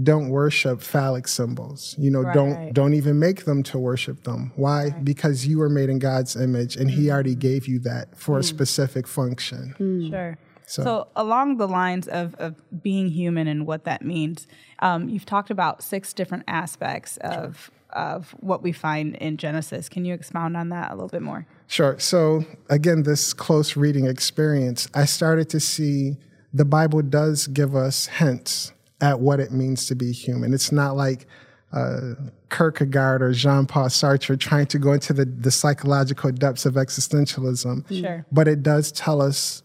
don't 0.00 0.30
worship 0.30 0.80
phallic 0.80 1.28
symbols. 1.28 1.94
You 1.98 2.10
know, 2.10 2.22
right. 2.22 2.34
don't 2.34 2.72
don't 2.72 2.94
even 2.94 3.18
make 3.18 3.44
them 3.44 3.62
to 3.64 3.78
worship 3.78 4.24
them. 4.24 4.52
Why? 4.56 4.84
Right. 4.84 5.04
Because 5.04 5.46
you 5.46 5.58
were 5.58 5.68
made 5.68 5.90
in 5.90 5.98
God's 5.98 6.36
image 6.36 6.76
and 6.76 6.90
he 6.90 7.10
already 7.10 7.34
gave 7.34 7.66
you 7.66 7.78
that 7.80 8.16
for 8.16 8.36
mm. 8.36 8.40
a 8.40 8.42
specific 8.42 9.06
function. 9.06 9.74
Mm. 9.78 10.10
Sure. 10.10 10.38
So, 10.64 10.84
so, 10.84 11.08
along 11.16 11.58
the 11.58 11.68
lines 11.68 12.08
of, 12.08 12.34
of 12.36 12.54
being 12.82 13.08
human 13.08 13.46
and 13.46 13.66
what 13.66 13.84
that 13.84 14.02
means, 14.02 14.46
um, 14.78 15.08
you've 15.08 15.26
talked 15.26 15.50
about 15.50 15.82
six 15.82 16.14
different 16.14 16.44
aspects 16.48 17.18
of 17.18 17.70
of 17.92 18.30
what 18.40 18.62
we 18.62 18.72
find 18.72 19.16
in 19.16 19.36
Genesis. 19.36 19.88
Can 19.88 20.06
you 20.06 20.14
expound 20.14 20.56
on 20.56 20.70
that 20.70 20.90
a 20.90 20.94
little 20.94 21.08
bit 21.08 21.20
more? 21.20 21.46
Sure. 21.72 21.98
So 21.98 22.44
again, 22.68 23.04
this 23.04 23.32
close 23.32 23.78
reading 23.78 24.04
experience, 24.04 24.88
I 24.92 25.06
started 25.06 25.48
to 25.48 25.58
see 25.58 26.18
the 26.52 26.66
Bible 26.66 27.00
does 27.00 27.46
give 27.46 27.74
us 27.74 28.08
hints 28.08 28.74
at 29.00 29.20
what 29.20 29.40
it 29.40 29.52
means 29.52 29.86
to 29.86 29.94
be 29.94 30.12
human. 30.12 30.52
It's 30.52 30.70
not 30.70 30.96
like 30.96 31.26
uh, 31.72 32.12
Kierkegaard 32.50 33.22
or 33.22 33.32
Jean 33.32 33.64
Paul 33.64 33.86
Sartre 33.86 34.38
trying 34.38 34.66
to 34.66 34.78
go 34.78 34.92
into 34.92 35.14
the, 35.14 35.24
the 35.24 35.50
psychological 35.50 36.30
depths 36.30 36.66
of 36.66 36.74
existentialism. 36.74 37.88
Sure. 37.88 38.26
But 38.30 38.48
it 38.48 38.62
does 38.62 38.92
tell 38.92 39.22
us 39.22 39.62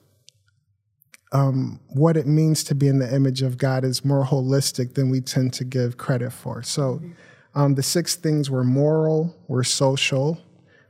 um, 1.34 1.82
what 1.90 2.16
it 2.16 2.26
means 2.26 2.64
to 2.64 2.74
be 2.74 2.88
in 2.88 3.00
the 3.00 3.14
image 3.14 3.42
of 3.42 3.58
God 3.58 3.84
is 3.84 4.06
more 4.06 4.24
holistic 4.24 4.94
than 4.94 5.10
we 5.10 5.20
tend 5.20 5.52
to 5.56 5.66
give 5.66 5.98
credit 5.98 6.32
for. 6.32 6.64
So 6.64 7.02
um, 7.54 7.76
the 7.76 7.84
six 7.84 8.16
things 8.16 8.50
were 8.50 8.64
moral, 8.64 9.36
were 9.50 9.66
social, 9.66 10.42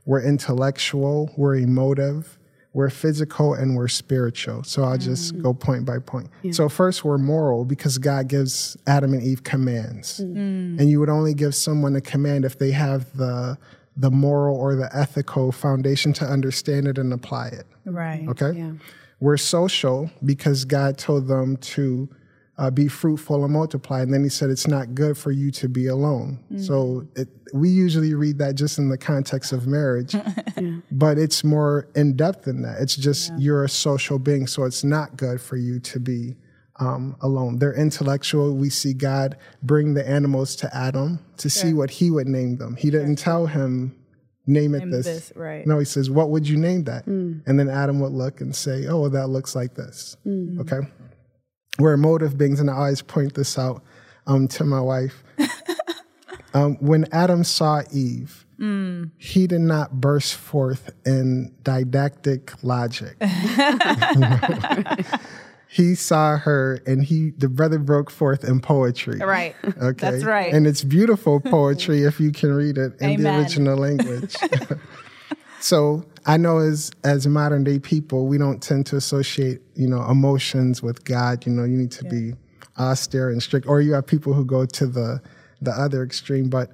were 0.08 0.22
intellectual, 0.22 1.30
we're 1.36 1.56
emotive, 1.56 2.38
we're 2.72 2.88
physical 2.88 3.52
and 3.52 3.76
we're 3.76 3.88
spiritual. 3.88 4.64
So 4.64 4.82
I'll 4.82 4.96
just 4.96 5.34
mm. 5.34 5.42
go 5.42 5.52
point 5.52 5.84
by 5.84 5.98
point. 5.98 6.30
Yeah. 6.42 6.52
So 6.52 6.70
first 6.70 7.04
we're 7.04 7.18
moral 7.18 7.66
because 7.66 7.98
God 7.98 8.26
gives 8.26 8.74
Adam 8.86 9.12
and 9.12 9.22
Eve 9.22 9.44
commands. 9.44 10.20
Mm. 10.20 10.80
And 10.80 10.88
you 10.88 10.98
would 10.98 11.10
only 11.10 11.34
give 11.34 11.54
someone 11.54 11.94
a 11.94 12.00
command 12.00 12.46
if 12.46 12.58
they 12.58 12.70
have 12.70 13.14
the 13.18 13.58
the 13.98 14.10
moral 14.10 14.56
or 14.56 14.76
the 14.76 14.88
ethical 14.96 15.52
foundation 15.52 16.14
to 16.14 16.24
understand 16.24 16.86
it 16.86 16.96
and 16.96 17.12
apply 17.12 17.48
it. 17.48 17.66
Right. 17.84 18.26
Okay? 18.28 18.52
Yeah. 18.52 18.72
We're 19.20 19.36
social 19.36 20.10
because 20.24 20.64
God 20.64 20.96
told 20.96 21.26
them 21.26 21.58
to 21.58 22.08
uh, 22.58 22.70
be 22.70 22.88
fruitful 22.88 23.44
and 23.44 23.52
multiply. 23.52 24.02
And 24.02 24.12
then 24.12 24.24
he 24.24 24.28
said, 24.28 24.50
it's 24.50 24.66
not 24.66 24.94
good 24.94 25.16
for 25.16 25.30
you 25.30 25.50
to 25.52 25.68
be 25.68 25.86
alone. 25.86 26.40
Mm. 26.52 26.66
So 26.66 27.06
it, 27.14 27.28
we 27.54 27.68
usually 27.68 28.14
read 28.14 28.38
that 28.38 28.56
just 28.56 28.78
in 28.78 28.88
the 28.88 28.98
context 28.98 29.52
of 29.52 29.66
marriage, 29.66 30.14
yeah. 30.56 30.78
but 30.90 31.18
it's 31.18 31.44
more 31.44 31.88
in 31.94 32.16
depth 32.16 32.44
than 32.44 32.62
that. 32.62 32.80
It's 32.80 32.96
just 32.96 33.30
yeah. 33.30 33.36
you're 33.38 33.64
a 33.64 33.68
social 33.68 34.18
being, 34.18 34.46
so 34.46 34.64
it's 34.64 34.82
not 34.82 35.16
good 35.16 35.40
for 35.40 35.56
you 35.56 35.78
to 35.80 36.00
be 36.00 36.34
um, 36.80 37.16
alone. 37.20 37.58
They're 37.58 37.74
intellectual. 37.74 38.54
We 38.54 38.70
see 38.70 38.92
God 38.92 39.36
bring 39.62 39.94
the 39.94 40.06
animals 40.06 40.56
to 40.56 40.76
Adam 40.76 41.20
to 41.38 41.48
sure. 41.48 41.62
see 41.62 41.72
what 41.72 41.90
he 41.90 42.10
would 42.10 42.26
name 42.26 42.56
them. 42.56 42.76
He 42.76 42.90
didn't 42.90 43.16
tell 43.16 43.46
him, 43.46 43.96
name 44.46 44.74
it 44.74 44.80
name 44.80 44.90
this. 44.90 45.06
this. 45.06 45.32
Right. 45.36 45.64
No, 45.64 45.78
he 45.78 45.84
says, 45.84 46.10
what 46.10 46.30
would 46.30 46.48
you 46.48 46.56
name 46.56 46.84
that? 46.84 47.06
Mm. 47.06 47.42
And 47.46 47.58
then 47.58 47.68
Adam 47.68 48.00
would 48.00 48.12
look 48.12 48.40
and 48.40 48.54
say, 48.54 48.86
oh, 48.88 49.08
that 49.08 49.28
looks 49.28 49.54
like 49.54 49.74
this. 49.74 50.16
Mm. 50.26 50.60
Okay 50.60 50.88
we're 51.78 51.94
emotive 51.94 52.36
beings, 52.36 52.60
and 52.60 52.70
I 52.70 52.74
always 52.74 53.02
point 53.02 53.34
this 53.34 53.58
out 53.58 53.82
um, 54.26 54.48
to 54.48 54.64
my 54.64 54.80
wife. 54.80 55.22
um, 56.54 56.76
when 56.76 57.06
Adam 57.12 57.44
saw 57.44 57.82
Eve, 57.92 58.46
mm. 58.58 59.10
he 59.16 59.46
did 59.46 59.60
not 59.60 60.00
burst 60.00 60.34
forth 60.34 60.90
in 61.06 61.54
didactic 61.62 62.52
logic. 62.62 63.16
he 65.68 65.94
saw 65.94 66.38
her 66.38 66.80
and 66.86 67.04
he 67.04 67.30
the 67.36 67.48
brother 67.48 67.78
broke 67.78 68.10
forth 68.10 68.44
in 68.44 68.60
poetry. 68.60 69.18
Right. 69.18 69.54
Okay. 69.64 70.10
That's 70.10 70.24
right. 70.24 70.52
And 70.52 70.66
it's 70.66 70.82
beautiful 70.82 71.40
poetry 71.40 72.02
if 72.02 72.18
you 72.18 72.32
can 72.32 72.52
read 72.52 72.78
it 72.78 72.94
in 73.00 73.10
Amen. 73.10 73.22
the 73.22 73.40
original 73.40 73.76
language. 73.76 74.36
So 75.60 76.04
I 76.26 76.36
know 76.36 76.58
as 76.58 76.90
as 77.04 77.26
modern 77.26 77.64
day 77.64 77.78
people, 77.78 78.26
we 78.26 78.38
don't 78.38 78.62
tend 78.62 78.86
to 78.86 78.96
associate, 78.96 79.60
you 79.74 79.88
know, 79.88 80.04
emotions 80.08 80.82
with 80.82 81.04
God. 81.04 81.46
You 81.46 81.52
know, 81.52 81.64
you 81.64 81.76
need 81.76 81.90
to 81.92 82.04
yeah. 82.04 82.10
be 82.10 82.32
austere 82.78 83.30
and 83.30 83.42
strict. 83.42 83.66
Or 83.66 83.80
you 83.80 83.94
have 83.94 84.06
people 84.06 84.34
who 84.34 84.44
go 84.44 84.66
to 84.66 84.86
the 84.86 85.22
the 85.60 85.70
other 85.70 86.02
extreme. 86.02 86.48
But 86.48 86.70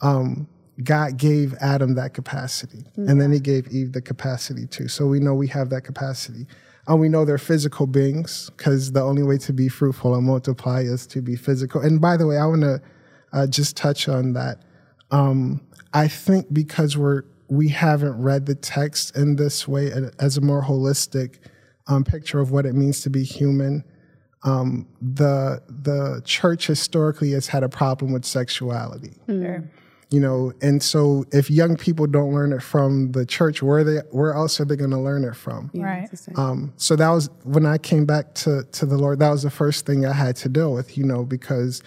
um, 0.00 0.48
God 0.82 1.16
gave 1.16 1.54
Adam 1.60 1.94
that 1.94 2.14
capacity, 2.14 2.78
mm-hmm. 2.78 3.08
and 3.08 3.20
then 3.20 3.30
He 3.30 3.40
gave 3.40 3.68
Eve 3.68 3.92
the 3.92 4.02
capacity 4.02 4.66
too. 4.66 4.88
So 4.88 5.06
we 5.06 5.20
know 5.20 5.34
we 5.34 5.48
have 5.48 5.70
that 5.70 5.82
capacity. 5.82 6.46
And 6.86 7.00
we 7.00 7.08
know 7.08 7.24
they're 7.24 7.38
physical 7.38 7.86
beings 7.86 8.50
because 8.58 8.92
the 8.92 9.00
only 9.00 9.22
way 9.22 9.38
to 9.38 9.54
be 9.54 9.70
fruitful 9.70 10.14
and 10.14 10.26
multiply 10.26 10.80
is 10.80 11.06
to 11.06 11.22
be 11.22 11.34
physical. 11.34 11.80
And 11.80 11.98
by 11.98 12.18
the 12.18 12.26
way, 12.26 12.36
I 12.36 12.44
want 12.44 12.60
to 12.60 12.82
uh, 13.32 13.46
just 13.46 13.74
touch 13.74 14.06
on 14.06 14.34
that. 14.34 14.58
Um, 15.10 15.62
I 15.94 16.08
think 16.08 16.52
because 16.52 16.94
we're 16.96 17.22
we 17.48 17.68
haven't 17.68 18.20
read 18.20 18.46
the 18.46 18.54
text 18.54 19.16
in 19.16 19.36
this 19.36 19.68
way 19.68 19.92
as 20.18 20.36
a 20.36 20.40
more 20.40 20.62
holistic 20.62 21.36
um, 21.86 22.04
picture 22.04 22.40
of 22.40 22.50
what 22.50 22.66
it 22.66 22.74
means 22.74 23.00
to 23.02 23.10
be 23.10 23.24
human. 23.24 23.84
Um, 24.42 24.86
the 25.00 25.62
the 25.68 26.20
church 26.24 26.66
historically 26.66 27.32
has 27.32 27.48
had 27.48 27.62
a 27.62 27.68
problem 27.68 28.12
with 28.12 28.24
sexuality. 28.24 29.16
Sure. 29.26 29.64
You 30.10 30.20
know 30.20 30.52
and 30.62 30.82
so 30.82 31.24
if 31.32 31.50
young 31.50 31.76
people 31.76 32.06
don't 32.06 32.32
learn 32.32 32.52
it 32.52 32.62
from 32.62 33.12
the 33.12 33.26
church 33.26 33.62
where 33.62 33.82
they 33.82 33.98
where 34.10 34.34
else 34.34 34.60
are 34.60 34.64
they 34.64 34.76
going 34.76 34.90
to 34.90 35.00
learn 35.00 35.24
it 35.24 35.34
from? 35.34 35.70
Yeah, 35.72 35.84
right. 35.84 36.10
um, 36.36 36.72
so 36.76 36.94
that 36.94 37.08
was 37.08 37.30
when 37.42 37.66
i 37.66 37.78
came 37.78 38.04
back 38.04 38.34
to 38.34 38.62
to 38.64 38.86
the 38.86 38.96
lord 38.96 39.18
that 39.18 39.30
was 39.30 39.42
the 39.42 39.50
first 39.50 39.86
thing 39.86 40.06
i 40.06 40.12
had 40.12 40.36
to 40.36 40.48
deal 40.48 40.72
with 40.72 40.96
you 40.96 41.04
know 41.04 41.24
because 41.24 41.82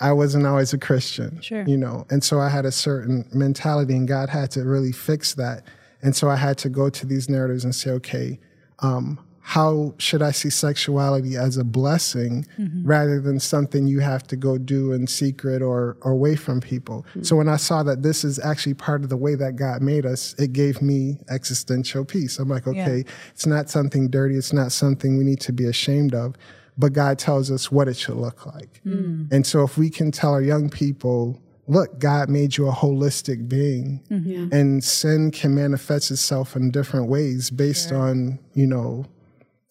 i 0.00 0.12
wasn't 0.12 0.46
always 0.46 0.72
a 0.72 0.78
christian 0.78 1.40
sure. 1.40 1.64
you 1.64 1.76
know 1.76 2.06
and 2.10 2.22
so 2.22 2.40
i 2.40 2.48
had 2.48 2.64
a 2.64 2.72
certain 2.72 3.28
mentality 3.32 3.94
and 3.94 4.08
god 4.08 4.28
had 4.28 4.50
to 4.50 4.62
really 4.64 4.92
fix 4.92 5.34
that 5.34 5.62
and 6.02 6.14
so 6.14 6.28
i 6.28 6.36
had 6.36 6.58
to 6.58 6.68
go 6.68 6.88
to 6.88 7.06
these 7.06 7.28
narratives 7.28 7.64
and 7.64 7.74
say 7.74 7.90
okay 7.90 8.38
um, 8.80 9.18
how 9.46 9.94
should 9.98 10.22
I 10.22 10.32
see 10.32 10.50
sexuality 10.50 11.36
as 11.36 11.56
a 11.56 11.62
blessing 11.62 12.44
mm-hmm. 12.58 12.84
rather 12.84 13.20
than 13.20 13.38
something 13.38 13.86
you 13.86 14.00
have 14.00 14.26
to 14.26 14.34
go 14.34 14.58
do 14.58 14.90
in 14.90 15.06
secret 15.06 15.62
or, 15.62 15.96
or 16.00 16.10
away 16.10 16.34
from 16.34 16.60
people? 16.60 17.06
Mm-hmm. 17.10 17.22
So 17.22 17.36
when 17.36 17.48
I 17.48 17.54
saw 17.54 17.84
that 17.84 18.02
this 18.02 18.24
is 18.24 18.40
actually 18.40 18.74
part 18.74 19.04
of 19.04 19.08
the 19.08 19.16
way 19.16 19.36
that 19.36 19.54
God 19.54 19.82
made 19.82 20.04
us, 20.04 20.34
it 20.36 20.52
gave 20.52 20.82
me 20.82 21.18
existential 21.30 22.04
peace. 22.04 22.40
I'm 22.40 22.48
like, 22.48 22.66
okay, 22.66 22.96
yeah. 22.96 23.12
it's 23.30 23.46
not 23.46 23.70
something 23.70 24.10
dirty, 24.10 24.34
it's 24.34 24.52
not 24.52 24.72
something 24.72 25.16
we 25.16 25.22
need 25.22 25.40
to 25.42 25.52
be 25.52 25.66
ashamed 25.66 26.12
of, 26.12 26.34
but 26.78 26.92
God 26.92 27.18
tells 27.18 27.50
us 27.50 27.70
what 27.72 27.88
it 27.88 27.96
should 27.96 28.16
look 28.16 28.46
like. 28.46 28.80
Mm. 28.84 29.32
And 29.32 29.46
so 29.46 29.62
if 29.64 29.78
we 29.78 29.90
can 29.90 30.12
tell 30.12 30.32
our 30.32 30.42
young 30.42 30.68
people, 30.68 31.40
look, 31.66 31.98
God 31.98 32.28
made 32.28 32.56
you 32.56 32.68
a 32.68 32.72
holistic 32.72 33.48
being, 33.48 34.02
mm-hmm. 34.10 34.52
and 34.52 34.84
sin 34.84 35.30
can 35.30 35.54
manifest 35.54 36.10
itself 36.10 36.54
in 36.54 36.70
different 36.70 37.08
ways 37.08 37.50
based 37.50 37.88
sure. 37.88 37.98
on, 37.98 38.38
you 38.54 38.66
know, 38.66 39.06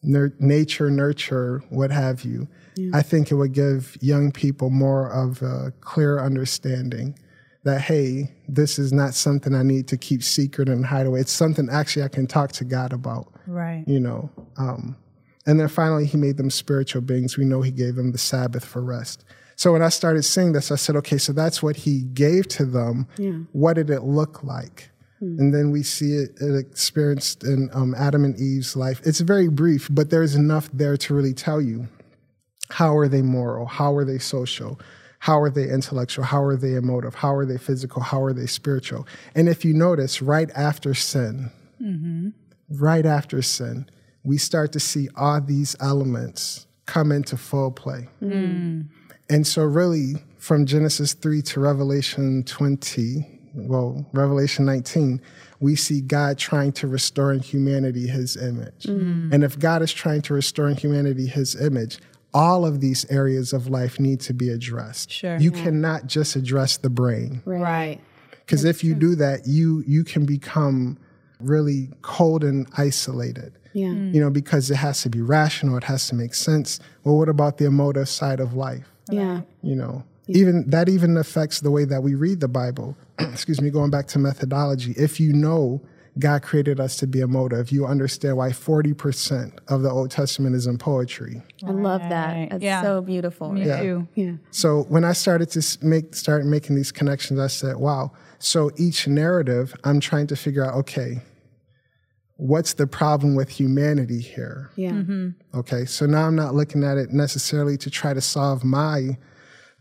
nature, 0.03 0.89
nurture, 0.89 1.63
what 1.69 1.91
have 1.91 2.23
you. 2.23 2.47
Yeah. 2.75 2.91
I 2.93 3.01
think 3.01 3.31
it 3.31 3.35
would 3.35 3.53
give 3.53 3.97
young 4.01 4.31
people 4.31 4.69
more 4.69 5.09
of 5.09 5.41
a 5.41 5.73
clear 5.81 6.19
understanding 6.19 7.17
that, 7.63 7.81
hey, 7.81 8.31
this 8.47 8.77
is 8.77 8.93
not 8.93 9.13
something 9.15 9.55
I 9.55 9.63
need 9.63 9.87
to 9.87 9.97
keep 9.97 10.21
secret 10.21 10.69
and 10.69 10.85
hide 10.85 11.07
away. 11.07 11.21
It's 11.21 11.31
something 11.31 11.67
actually 11.71 12.03
I 12.03 12.09
can 12.09 12.27
talk 12.27 12.51
to 12.53 12.63
God 12.63 12.93
about. 12.93 13.33
Right. 13.47 13.83
You 13.87 13.99
know. 13.99 14.29
Um, 14.57 14.97
and 15.45 15.59
then 15.59 15.67
finally, 15.67 16.05
he 16.05 16.17
made 16.17 16.37
them 16.37 16.49
spiritual 16.49 17.01
beings. 17.01 17.37
We 17.37 17.45
know 17.45 17.61
he 17.61 17.71
gave 17.71 17.95
them 17.95 18.11
the 18.11 18.17
Sabbath 18.17 18.65
for 18.65 18.81
rest. 18.81 19.23
So 19.55 19.71
when 19.71 19.81
I 19.81 19.89
started 19.89 20.23
seeing 20.23 20.51
this, 20.51 20.71
I 20.71 20.75
said, 20.75 20.95
okay, 20.97 21.17
so 21.17 21.31
that's 21.31 21.63
what 21.63 21.77
he 21.77 22.01
gave 22.01 22.47
to 22.49 22.65
them. 22.65 23.07
Yeah. 23.17 23.39
What 23.53 23.75
did 23.75 23.89
it 23.89 24.03
look 24.03 24.43
like? 24.43 24.89
Hmm. 25.19 25.39
And 25.39 25.53
then 25.53 25.71
we 25.71 25.81
see 25.83 26.13
it, 26.13 26.31
it 26.41 26.55
experienced 26.55 27.43
in 27.43 27.69
um, 27.73 27.95
Adam 27.95 28.25
and 28.25 28.37
Eve's 28.39 28.75
life. 28.75 29.01
It's 29.05 29.21
very 29.21 29.47
brief, 29.47 29.87
but 29.89 30.09
there's 30.09 30.35
enough 30.35 30.69
there 30.73 30.97
to 30.97 31.13
really 31.13 31.33
tell 31.33 31.61
you 31.61 31.87
how 32.71 32.97
are 32.97 33.07
they 33.07 33.21
moral? 33.21 33.67
How 33.67 33.95
are 33.95 34.03
they 34.03 34.17
social? 34.17 34.79
How 35.19 35.39
are 35.39 35.49
they 35.49 35.69
intellectual? 35.69 36.25
How 36.25 36.43
are 36.43 36.57
they 36.57 36.73
emotive? 36.73 37.15
How 37.15 37.33
are 37.33 37.45
they 37.45 37.57
physical? 37.57 38.01
How 38.01 38.21
are 38.23 38.33
they 38.33 38.47
spiritual? 38.47 39.07
And 39.33 39.47
if 39.47 39.63
you 39.63 39.73
notice, 39.73 40.21
right 40.21 40.49
after 40.55 40.93
sin, 40.93 41.51
mm-hmm. 41.81 42.29
right 42.69 43.05
after 43.05 43.41
sin, 43.41 43.89
we 44.25 44.37
start 44.37 44.71
to 44.73 44.79
see 44.79 45.07
all 45.15 45.39
these 45.39 45.75
elements 45.79 46.67
come 46.85 47.11
into 47.11 47.37
full 47.37 47.71
play. 47.71 48.07
Mm. 48.21 48.87
And 49.29 49.47
so, 49.47 49.63
really, 49.63 50.15
from 50.37 50.65
Genesis 50.65 51.13
3 51.13 51.41
to 51.43 51.59
Revelation 51.59 52.43
20, 52.43 53.25
well, 53.55 54.05
Revelation 54.13 54.65
19, 54.65 55.21
we 55.59 55.75
see 55.75 56.01
God 56.01 56.37
trying 56.37 56.73
to 56.73 56.87
restore 56.87 57.31
in 57.33 57.39
humanity 57.39 58.07
his 58.07 58.35
image. 58.35 58.83
Mm-hmm. 58.83 59.33
And 59.33 59.43
if 59.43 59.57
God 59.57 59.81
is 59.81 59.93
trying 59.93 60.21
to 60.23 60.33
restore 60.33 60.67
in 60.67 60.75
humanity 60.75 61.27
his 61.27 61.59
image, 61.59 61.99
all 62.33 62.65
of 62.65 62.81
these 62.81 63.09
areas 63.09 63.53
of 63.53 63.67
life 63.67 63.99
need 63.99 64.19
to 64.21 64.33
be 64.33 64.49
addressed. 64.49 65.09
Sure. 65.09 65.37
You 65.37 65.51
yeah. 65.51 65.63
cannot 65.63 66.07
just 66.07 66.35
address 66.35 66.77
the 66.77 66.89
brain. 66.89 67.41
Right. 67.45 68.01
Because 68.31 68.65
if 68.65 68.83
you 68.83 68.93
true. 68.93 69.09
do 69.11 69.15
that, 69.15 69.47
you 69.47 69.83
you 69.87 70.03
can 70.03 70.25
become 70.25 70.99
really 71.39 71.89
cold 72.01 72.43
and 72.43 72.67
isolated. 72.77 73.57
Yeah. 73.75 73.87
Mm. 73.87 74.13
You 74.13 74.21
know, 74.21 74.29
because 74.29 74.71
it 74.71 74.75
has 74.77 75.01
to 75.01 75.09
be 75.09 75.21
rational, 75.21 75.75
it 75.75 75.83
has 75.83 76.07
to 76.07 76.15
make 76.15 76.33
sense. 76.33 76.79
Well, 77.03 77.17
what 77.17 77.29
about 77.29 77.57
the 77.57 77.65
emotive 77.65 78.07
side 78.07 78.39
of 78.39 78.53
life? 78.53 78.87
Yeah. 79.11 79.41
You 79.61 79.75
know, 79.75 80.03
even 80.27 80.69
that 80.69 80.87
even 80.87 81.17
affects 81.17 81.59
the 81.59 81.69
way 81.69 81.83
that 81.85 82.01
we 82.01 82.15
read 82.15 82.39
the 82.39 82.47
Bible. 82.47 82.97
Excuse 83.19 83.61
me, 83.61 83.69
going 83.69 83.91
back 83.91 84.07
to 84.07 84.19
methodology. 84.19 84.93
If 84.97 85.19
you 85.19 85.33
know 85.33 85.81
God 86.17 86.41
created 86.41 86.79
us 86.79 86.95
to 86.97 87.07
be 87.07 87.19
emotive, 87.19 87.71
you 87.71 87.85
understand 87.85 88.37
why 88.37 88.49
40% 88.49 89.59
of 89.67 89.81
the 89.81 89.89
Old 89.89 90.09
Testament 90.09 90.55
is 90.55 90.65
in 90.65 90.77
poetry. 90.77 91.41
I 91.65 91.71
love 91.71 92.01
that. 92.01 92.53
It's 92.53 92.63
yeah. 92.63 92.81
so 92.81 93.01
beautiful. 93.01 93.51
Me 93.51 93.65
yeah. 93.65 93.81
too. 93.81 94.07
Yeah. 94.15 94.31
So 94.51 94.83
when 94.83 95.03
I 95.03 95.11
started 95.11 95.49
to 95.51 95.77
make 95.85 96.15
start 96.15 96.45
making 96.45 96.77
these 96.77 96.93
connections, 96.93 97.39
I 97.39 97.47
said, 97.47 97.75
wow. 97.75 98.13
So 98.39 98.71
each 98.77 99.07
narrative, 99.07 99.75
I'm 99.83 99.99
trying 99.99 100.27
to 100.27 100.37
figure 100.37 100.63
out, 100.63 100.75
okay, 100.75 101.21
what's 102.37 102.73
the 102.73 102.87
problem 102.87 103.35
with 103.35 103.49
humanity 103.49 104.19
here? 104.19 104.71
Yeah. 104.75 104.91
Mm-hmm. 104.91 105.29
Okay. 105.59 105.85
So 105.85 106.05
now 106.05 106.27
I'm 106.27 106.35
not 106.35 106.53
looking 106.53 106.83
at 106.83 106.97
it 106.97 107.11
necessarily 107.11 107.77
to 107.77 107.89
try 107.89 108.13
to 108.13 108.21
solve 108.21 108.63
my 108.63 109.17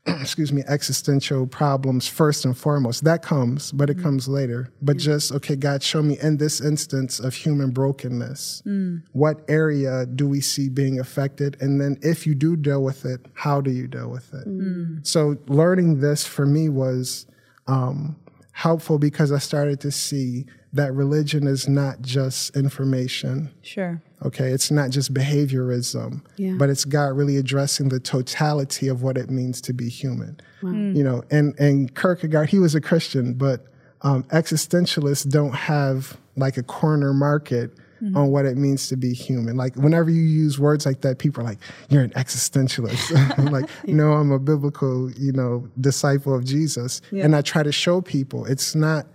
excuse 0.20 0.52
me, 0.52 0.62
existential 0.68 1.46
problems 1.46 2.06
first 2.06 2.44
and 2.44 2.56
foremost. 2.56 3.04
That 3.04 3.22
comes, 3.22 3.72
but 3.72 3.88
it 3.88 3.96
mm. 3.96 4.02
comes 4.02 4.28
later. 4.28 4.70
But 4.82 4.98
just, 4.98 5.32
okay, 5.32 5.56
God, 5.56 5.82
show 5.82 6.02
me 6.02 6.18
in 6.22 6.36
this 6.36 6.60
instance 6.60 7.18
of 7.18 7.34
human 7.34 7.70
brokenness, 7.70 8.62
mm. 8.66 9.02
what 9.12 9.40
area 9.48 10.04
do 10.04 10.28
we 10.28 10.42
see 10.42 10.68
being 10.68 11.00
affected? 11.00 11.56
And 11.60 11.80
then 11.80 11.96
if 12.02 12.26
you 12.26 12.34
do 12.34 12.54
deal 12.54 12.82
with 12.82 13.06
it, 13.06 13.24
how 13.32 13.62
do 13.62 13.70
you 13.70 13.86
deal 13.86 14.10
with 14.10 14.34
it? 14.34 14.46
Mm. 14.46 15.06
So 15.06 15.38
learning 15.46 16.00
this 16.00 16.26
for 16.26 16.44
me 16.44 16.68
was 16.68 17.26
um, 17.66 18.16
helpful 18.52 18.98
because 18.98 19.32
I 19.32 19.38
started 19.38 19.80
to 19.80 19.90
see 19.90 20.44
that 20.74 20.92
religion 20.92 21.46
is 21.46 21.68
not 21.68 22.02
just 22.02 22.54
information. 22.56 23.50
Sure. 23.62 24.02
Okay, 24.24 24.50
it's 24.50 24.70
not 24.70 24.90
just 24.90 25.14
behaviorism, 25.14 26.22
yeah. 26.36 26.54
but 26.58 26.68
it's 26.68 26.84
God 26.84 27.16
really 27.16 27.36
addressing 27.36 27.88
the 27.88 28.00
totality 28.00 28.88
of 28.88 29.02
what 29.02 29.16
it 29.16 29.30
means 29.30 29.60
to 29.62 29.72
be 29.72 29.88
human. 29.88 30.40
Wow. 30.62 30.70
Mm. 30.70 30.96
You 30.96 31.04
know, 31.04 31.22
and 31.30 31.58
and 31.60 31.94
Kierkegaard, 31.94 32.50
he 32.50 32.58
was 32.58 32.74
a 32.74 32.80
Christian, 32.80 33.34
but 33.34 33.66
um, 34.02 34.24
existentialists 34.24 35.28
don't 35.28 35.54
have 35.54 36.18
like 36.36 36.56
a 36.56 36.62
corner 36.62 37.14
market 37.14 37.70
mm-hmm. 38.02 38.16
on 38.16 38.30
what 38.30 38.44
it 38.44 38.56
means 38.56 38.88
to 38.88 38.96
be 38.96 39.12
human. 39.12 39.56
Like 39.56 39.76
whenever 39.76 40.10
you 40.10 40.22
use 40.22 40.58
words 40.58 40.86
like 40.86 41.02
that, 41.02 41.18
people 41.18 41.42
are 41.42 41.46
like, 41.46 41.58
"You're 41.88 42.02
an 42.02 42.10
existentialist." 42.10 43.38
I'm 43.38 43.46
like, 43.46 43.68
yeah. 43.84 43.94
"No, 43.94 44.14
I'm 44.14 44.32
a 44.32 44.40
biblical, 44.40 45.12
you 45.12 45.32
know, 45.32 45.68
disciple 45.80 46.34
of 46.34 46.44
Jesus." 46.44 47.00
Yeah. 47.12 47.24
And 47.24 47.36
I 47.36 47.42
try 47.42 47.62
to 47.62 47.72
show 47.72 48.00
people 48.00 48.44
it's 48.46 48.74
not 48.74 49.06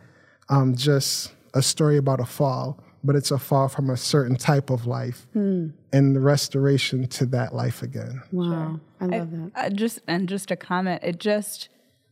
um, 0.50 0.76
just 0.76 1.34
a 1.54 1.62
story 1.62 1.98
about 1.98 2.20
a 2.20 2.26
fall, 2.26 2.80
but 3.04 3.16
it's 3.16 3.32
a 3.32 3.40
fall 3.40 3.70
from 3.70 3.90
a 3.90 3.98
certain 3.98 4.36
type 4.36 4.70
of 4.70 4.86
life 4.86 5.28
mm. 5.36 5.72
and 5.94 6.16
the 6.16 6.20
restoration 6.20 7.08
to 7.08 7.26
that 7.28 7.54
life 7.54 7.82
again. 7.82 8.22
Wow. 8.32 8.46
Sure. 8.46 8.80
I 9.02 9.06
love 9.18 9.34
I, 9.34 9.38
that. 9.38 9.52
I 9.56 9.70
just 9.70 10.00
and 10.08 10.28
just 10.28 10.52
a 10.52 10.56
comment, 10.56 11.04
it 11.04 11.20
just 11.20 11.70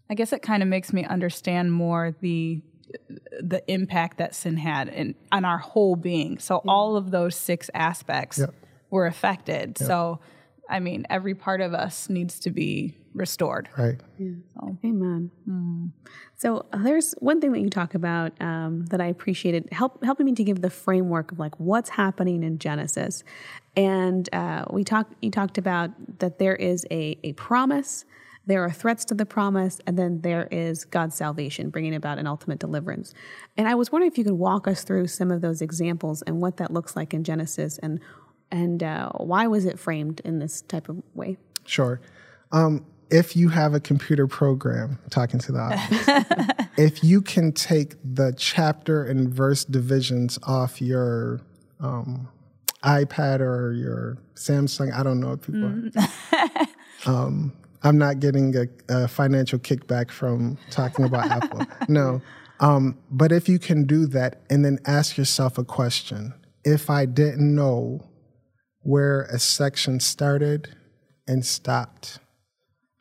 I 0.10 0.16
guess 0.16 0.32
it 0.32 0.42
kind 0.42 0.64
of 0.64 0.70
makes 0.70 0.94
me 0.94 1.04
understand 1.04 1.74
more 1.74 2.16
the 2.22 2.62
the 3.40 3.62
impact 3.70 4.18
that 4.18 4.34
sin 4.34 4.58
had 4.58 4.88
in 4.88 5.16
on 5.32 5.46
our 5.46 5.58
whole 5.58 5.96
being. 5.96 6.40
So 6.40 6.62
yeah. 6.64 6.72
all 6.72 6.96
of 6.96 7.12
those 7.12 7.36
six 7.36 7.70
aspects 7.74 8.40
yep. 8.40 8.54
were 8.90 9.06
affected. 9.06 9.78
Yep. 9.80 9.88
So 9.88 10.20
I 10.70 10.80
mean, 10.80 11.06
every 11.10 11.34
part 11.34 11.62
of 11.62 11.74
us 11.74 12.10
needs 12.10 12.40
to 12.40 12.52
be 12.52 12.98
restored. 13.18 13.70
Right. 13.78 14.00
Amen. 14.86 15.32
So 16.36 16.66
uh, 16.72 16.84
there's 16.84 17.14
one 17.14 17.42
thing 17.42 17.52
that 17.54 17.60
you 17.60 17.70
talk 17.70 17.96
about 17.96 18.40
um, 18.42 18.86
that 18.88 19.02
I 19.02 19.08
appreciated, 19.08 19.68
help, 19.72 20.04
helping 20.04 20.26
me 20.26 20.34
to 20.36 20.44
give 20.44 20.62
the 20.62 20.70
framework 20.70 21.32
of 21.32 21.40
like 21.40 21.60
what's 21.60 21.90
happening 21.90 22.44
in 22.44 22.60
Genesis, 22.60 23.24
and 23.76 24.34
uh, 24.34 24.66
we 24.70 24.84
talked. 24.84 25.14
You 25.22 25.32
talked 25.32 25.58
about 25.58 25.92
that 26.20 26.40
there 26.40 26.56
is 26.56 26.86
a 26.92 27.18
a 27.24 27.34
promise, 27.34 28.06
there 28.46 28.64
are 28.64 28.72
threats 28.72 29.04
to 29.06 29.14
the 29.14 29.26
promise, 29.26 29.80
and 29.86 29.98
then 29.98 30.22
there 30.22 30.48
is 30.52 30.86
God's 30.86 31.16
salvation, 31.16 31.70
bringing 31.70 31.96
about 31.96 32.18
an 32.18 32.28
ultimate 32.28 32.60
deliverance. 32.60 33.14
And 33.58 33.68
I 33.68 33.76
was 33.76 33.92
wondering 33.92 34.12
if 34.12 34.18
you 34.18 34.24
could 34.24 34.34
walk 34.34 34.68
us 34.68 34.84
through 34.84 35.08
some 35.08 35.32
of 35.32 35.42
those 35.42 35.62
examples 35.62 36.22
and 36.22 36.40
what 36.42 36.58
that 36.58 36.72
looks 36.72 36.96
like 36.96 37.14
in 37.14 37.24
Genesis, 37.24 37.78
and 37.80 38.00
and 38.52 38.82
uh, 38.84 39.10
why 39.18 39.48
was 39.48 39.66
it 39.66 39.78
framed 39.78 40.22
in 40.24 40.40
this 40.40 40.62
type 40.62 40.88
of 40.88 41.02
way? 41.14 41.38
Sure. 41.66 42.00
Um, 42.52 42.86
if 43.10 43.36
you 43.36 43.50
have 43.50 43.74
a 43.74 43.80
computer 43.80 44.28
program, 44.28 45.00
talking 45.10 45.40
to 45.40 45.52
the 45.52 45.60
audience, 45.60 46.70
if 46.78 47.04
you 47.04 47.22
can 47.22 47.52
take 47.52 47.96
the 48.04 48.34
chapter 48.38 49.04
and 49.04 49.30
verse 49.30 49.66
divisions 49.66 50.38
off 50.44 50.82
your 50.82 51.42
um, 51.80 52.28
iPad 52.84 53.40
or 53.40 53.74
your 53.74 54.18
Samsung, 54.36 54.94
I 54.94 55.04
don't 55.04 55.20
know 55.20 55.34
if 55.34 55.42
people. 55.42 56.04
um, 57.06 57.54
I'm 57.84 57.98
not 57.98 58.20
getting 58.20 58.56
a, 58.56 58.68
a, 58.90 59.08
financial 59.08 59.60
kickback 59.60 60.12
from 60.12 60.58
talking 60.72 61.06
about 61.06 61.26
Apple. 61.32 61.66
No. 61.88 62.22
Um, 62.60 62.98
but 63.12 63.32
if 63.32 63.48
you 63.48 63.60
can 63.60 63.86
do 63.86 64.08
that 64.08 64.42
and 64.50 64.66
then 64.66 64.80
ask 64.86 65.18
yourself 65.18 65.58
a 65.58 65.64
question 65.64 66.34
if 66.64 66.90
I 66.90 67.06
didn't 67.06 67.56
know 67.56 68.10
where 68.82 69.24
a 69.24 69.40
section 69.40 70.00
started 70.00 70.76
and 71.28 71.46
stopped, 71.46 72.20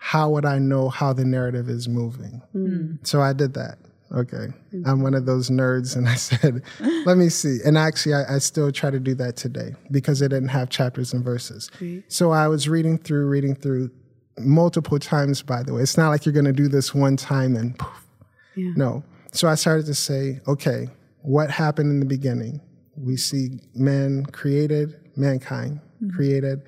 how 0.06 0.30
would 0.30 0.44
I 0.44 0.60
know 0.60 0.88
how 0.88 1.12
the 1.12 1.24
narrative 1.24 1.68
is 1.68 1.88
moving? 1.88 2.40
Mm. 2.54 3.04
So 3.04 3.20
I 3.20 3.32
did 3.32 3.54
that. 3.54 3.78
Okay. 4.12 4.36
Mm-hmm. 4.72 4.82
I'm 4.86 5.02
one 5.02 5.14
of 5.14 5.26
those 5.26 5.50
nerds, 5.50 5.96
and 5.96 6.08
I 6.08 6.14
said, 6.28 6.62
let 7.04 7.16
me 7.16 7.28
see. 7.28 7.58
And 7.64 7.76
actually, 7.76 8.14
I, 8.14 8.36
I, 8.36 8.38
still 8.38 8.70
try 8.70 8.92
to 8.92 9.00
do 9.00 9.16
that 9.16 9.34
today 9.34 9.74
because 9.90 10.22
it 10.22 10.28
didn't 10.28 10.50
have 10.50 10.70
chapters 10.70 11.12
and 11.12 11.24
verses. 11.24 11.72
So 12.06 12.30
I 12.30 12.46
was 12.46 12.68
reading 12.68 12.98
through, 12.98 13.26
reading 13.26 13.56
through 13.56 13.90
multiple 14.38 15.00
times, 15.00 15.42
by 15.42 15.64
the 15.64 15.74
way. 15.74 15.82
It's 15.82 15.98
not 15.98 16.10
like 16.10 16.24
you're 16.24 16.32
going 16.32 16.44
to 16.44 16.52
do 16.52 16.68
this 16.68 16.94
one 16.94 17.16
time 17.16 17.56
and 17.56 17.76
poof. 17.76 18.06
Yeah. 18.54 18.74
No. 18.76 19.02
So 19.32 19.48
I 19.48 19.56
started 19.56 19.86
to 19.86 19.94
say, 19.94 20.38
okay, 20.46 20.86
what 21.22 21.50
happened 21.50 21.90
in 21.90 21.98
the 21.98 22.06
beginning? 22.06 22.60
We 22.96 23.16
see 23.16 23.58
man 23.74 24.24
created, 24.26 25.00
mankind 25.16 25.80
mm-hmm. 26.00 26.14
created, 26.14 26.62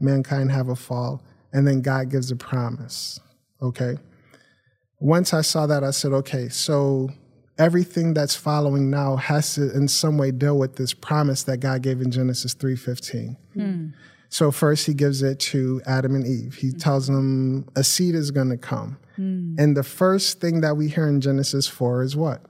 mankind 0.00 0.50
have 0.50 0.70
a 0.70 0.76
fall 0.76 1.22
and 1.52 1.66
then 1.66 1.80
God 1.82 2.10
gives 2.10 2.30
a 2.30 2.36
promise. 2.36 3.20
Okay. 3.62 3.96
Once 4.98 5.32
I 5.32 5.40
saw 5.40 5.66
that, 5.66 5.82
I 5.82 5.90
said, 5.90 6.12
okay, 6.12 6.48
so 6.48 7.10
everything 7.58 8.14
that's 8.14 8.34
following 8.34 8.90
now 8.90 9.16
has 9.16 9.54
to 9.54 9.74
in 9.74 9.88
some 9.88 10.18
way 10.18 10.30
deal 10.30 10.58
with 10.58 10.76
this 10.76 10.92
promise 10.92 11.42
that 11.44 11.58
God 11.58 11.82
gave 11.82 12.00
in 12.00 12.10
Genesis 12.10 12.54
3:15. 12.54 13.36
Mm. 13.56 13.92
So 14.28 14.50
first 14.50 14.86
he 14.86 14.94
gives 14.94 15.22
it 15.22 15.40
to 15.40 15.82
Adam 15.86 16.14
and 16.14 16.26
Eve. 16.26 16.54
He 16.54 16.70
tells 16.70 17.08
them 17.08 17.68
a 17.74 17.82
seed 17.82 18.14
is 18.14 18.30
going 18.30 18.50
to 18.50 18.56
come. 18.56 18.98
Mm. 19.18 19.58
And 19.58 19.76
the 19.76 19.82
first 19.82 20.40
thing 20.40 20.60
that 20.60 20.76
we 20.76 20.88
hear 20.88 21.08
in 21.08 21.20
Genesis 21.20 21.66
4 21.66 22.02
is 22.02 22.16
what? 22.16 22.40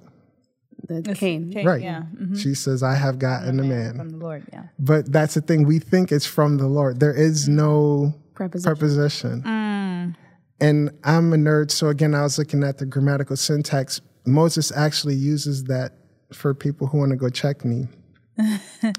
The 0.88 1.14
Cain. 1.14 1.52
Cain. 1.52 1.66
Right. 1.66 1.82
Yeah. 1.82 2.02
Mm-hmm. 2.14 2.36
She 2.36 2.54
says, 2.54 2.82
I 2.82 2.94
have 2.94 3.18
gotten 3.18 3.60
a 3.60 3.62
man. 3.62 3.96
From 3.96 4.10
the 4.10 4.16
Lord, 4.16 4.44
yeah. 4.52 4.64
But 4.78 5.10
that's 5.10 5.34
the 5.34 5.40
thing. 5.40 5.66
We 5.66 5.78
think 5.78 6.12
it's 6.12 6.26
from 6.26 6.58
the 6.58 6.66
Lord. 6.66 7.00
There 7.00 7.14
is 7.14 7.48
no 7.48 8.14
preposition. 8.40 8.76
preposition. 8.76 9.42
Mm. 9.42 10.16
And 10.60 10.90
I'm 11.04 11.32
a 11.32 11.36
nerd, 11.36 11.70
so 11.70 11.88
again, 11.88 12.14
I 12.14 12.22
was 12.22 12.38
looking 12.38 12.62
at 12.64 12.78
the 12.78 12.86
grammatical 12.86 13.36
syntax. 13.36 14.00
Moses 14.26 14.72
actually 14.74 15.14
uses 15.14 15.64
that 15.64 15.92
for 16.32 16.54
people 16.54 16.86
who 16.86 16.98
want 16.98 17.10
to 17.10 17.16
go 17.16 17.28
check 17.28 17.64
me. 17.64 17.88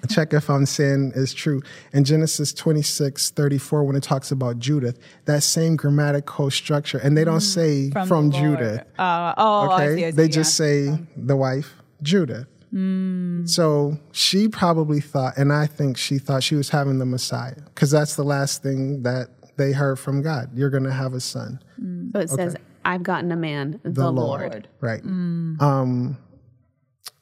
check 0.10 0.34
if 0.34 0.50
I'm 0.50 0.68
saying 0.68 1.14
is 1.16 1.34
true. 1.34 1.62
In 1.94 2.04
Genesis 2.04 2.54
26, 2.54 3.32
34, 3.32 3.84
when 3.84 3.96
it 3.96 4.04
talks 4.04 4.32
about 4.32 4.60
Judith, 4.60 5.00
that 5.26 5.42
same 5.42 5.76
grammatical 5.76 6.52
structure, 6.52 7.00
and 7.00 7.18
they 7.18 7.24
don't 7.24 7.38
mm. 7.38 7.54
say 7.54 7.90
from, 7.90 8.08
from 8.08 8.32
Judith. 8.32 8.84
Uh, 9.00 9.34
oh, 9.38 9.72
okay? 9.72 9.96
See, 9.96 10.12
they 10.12 10.28
just 10.28 10.60
yeah. 10.60 10.66
say 10.66 10.98
the 11.16 11.36
wife, 11.36 11.74
Judith. 12.04 12.46
Mm. 12.74 13.48
So 13.50 13.98
she 14.12 14.48
probably 14.48 15.02
thought, 15.02 15.38
and 15.38 15.52
I 15.52 15.66
think 15.66 15.98
she 15.98 16.18
thought 16.18 16.44
she 16.44 16.56
was 16.56 16.70
having 16.70 17.00
the 17.00 17.06
Messiah, 17.06 17.56
because 17.66 17.92
that's 17.92 18.16
the 18.16 18.24
last 18.24 18.64
thing 18.64 19.04
that 19.04 19.30
they 19.58 19.72
heard 19.72 20.00
from 20.00 20.22
God. 20.22 20.50
You're 20.54 20.70
going 20.70 20.84
to 20.84 20.94
have 20.94 21.14
a 21.14 21.20
son. 21.20 21.60
Mm. 21.82 22.12
So 22.14 22.20
it 22.20 22.32
okay. 22.32 22.44
says, 22.44 22.56
I've 22.86 23.04
gotten 23.04 23.32
a 23.32 23.36
man, 23.36 23.80
the, 23.84 23.92
the 23.92 24.12
Lord. 24.12 24.42
Lord. 24.42 24.68
Right. 24.80 25.04
Mm. 25.04 25.62
Um, 25.62 26.18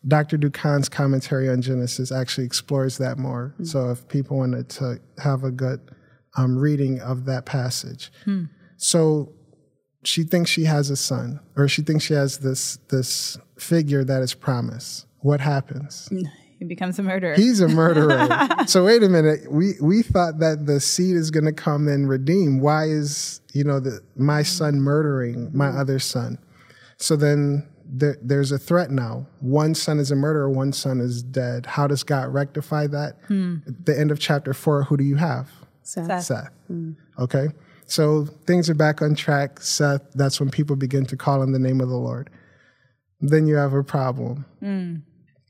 Dr. 0.08 0.38
Doukhan's 0.38 0.88
commentary 0.88 1.50
on 1.50 1.62
Genesis 1.62 2.12
actually 2.12 2.46
explores 2.46 2.98
that 3.00 3.18
more. 3.18 3.56
Mm. 3.60 3.68
So 3.68 3.90
if 3.90 4.08
people 4.08 4.38
wanted 4.38 4.70
to 4.70 5.00
have 5.18 5.44
a 5.44 5.52
good 5.52 5.82
um, 6.38 6.58
reading 6.58 7.02
of 7.02 7.26
that 7.26 7.46
passage. 7.46 8.12
Hmm. 8.26 8.46
So 8.78 9.34
she 10.04 10.24
thinks 10.24 10.50
she 10.50 10.64
has 10.66 10.90
a 10.90 10.96
son, 10.96 11.40
or 11.56 11.68
she 11.68 11.82
thinks 11.82 12.06
she 12.06 12.14
has 12.14 12.40
this 12.40 12.78
this 12.90 13.38
figure 13.58 14.04
that 14.06 14.22
is 14.22 14.34
promised 14.34 15.06
what 15.22 15.42
happens? 15.42 16.10
He 16.60 16.66
becomes 16.66 17.00
a 17.00 17.04
murderer. 17.04 17.36
He's 17.36 17.62
a 17.62 17.70
murderer. 17.70 18.28
so 18.68 18.84
wait 18.84 19.02
a 19.02 19.08
minute. 19.08 19.50
We 19.50 19.74
we 19.82 20.04
thought 20.04 20.40
that 20.40 20.66
the 20.66 20.82
seed 20.82 21.16
is 21.16 21.32
going 21.32 21.46
to 21.46 21.54
come 21.54 21.88
and 21.88 22.10
redeem. 22.10 22.60
Why 22.60 22.84
is 22.86 23.40
you 23.54 23.64
know 23.64 23.80
the 23.80 24.02
my 24.18 24.44
son 24.44 24.82
murdering 24.82 25.52
my 25.54 25.68
other 25.68 26.00
son? 26.00 26.38
So 26.98 27.16
then 27.16 27.66
there, 27.86 28.18
there's 28.22 28.52
a 28.52 28.58
threat 28.58 28.92
now. 28.92 29.26
One 29.40 29.74
son 29.74 30.00
is 30.00 30.12
a 30.12 30.18
murderer. 30.18 30.50
One 30.50 30.74
son 30.74 31.00
is 31.00 31.24
dead. 31.24 31.66
How 31.66 31.88
does 31.88 32.04
God 32.04 32.34
rectify 32.34 32.88
that? 32.88 33.16
Hmm. 33.28 33.58
At 33.66 33.86
the 33.86 33.98
end 33.98 34.12
of 34.12 34.20
chapter 34.20 34.54
four. 34.54 34.84
Who 34.84 34.98
do 34.98 35.06
you 35.06 35.16
have? 35.16 35.50
Seth. 35.84 36.08
Seth. 36.08 36.24
Seth. 36.26 36.52
Hmm. 36.68 36.92
Okay. 37.18 37.48
So 37.86 38.26
things 38.46 38.70
are 38.70 38.76
back 38.76 39.02
on 39.02 39.16
track. 39.16 39.62
Seth. 39.62 40.12
That's 40.14 40.42
when 40.42 40.50
people 40.50 40.76
begin 40.76 41.06
to 41.06 41.16
call 41.16 41.42
on 41.42 41.54
the 41.54 41.60
name 41.60 41.80
of 41.80 41.88
the 41.88 41.96
Lord. 41.96 42.30
Then 43.22 43.48
you 43.48 43.56
have 43.56 43.72
a 43.72 43.84
problem. 43.84 44.46
Hmm 44.60 44.96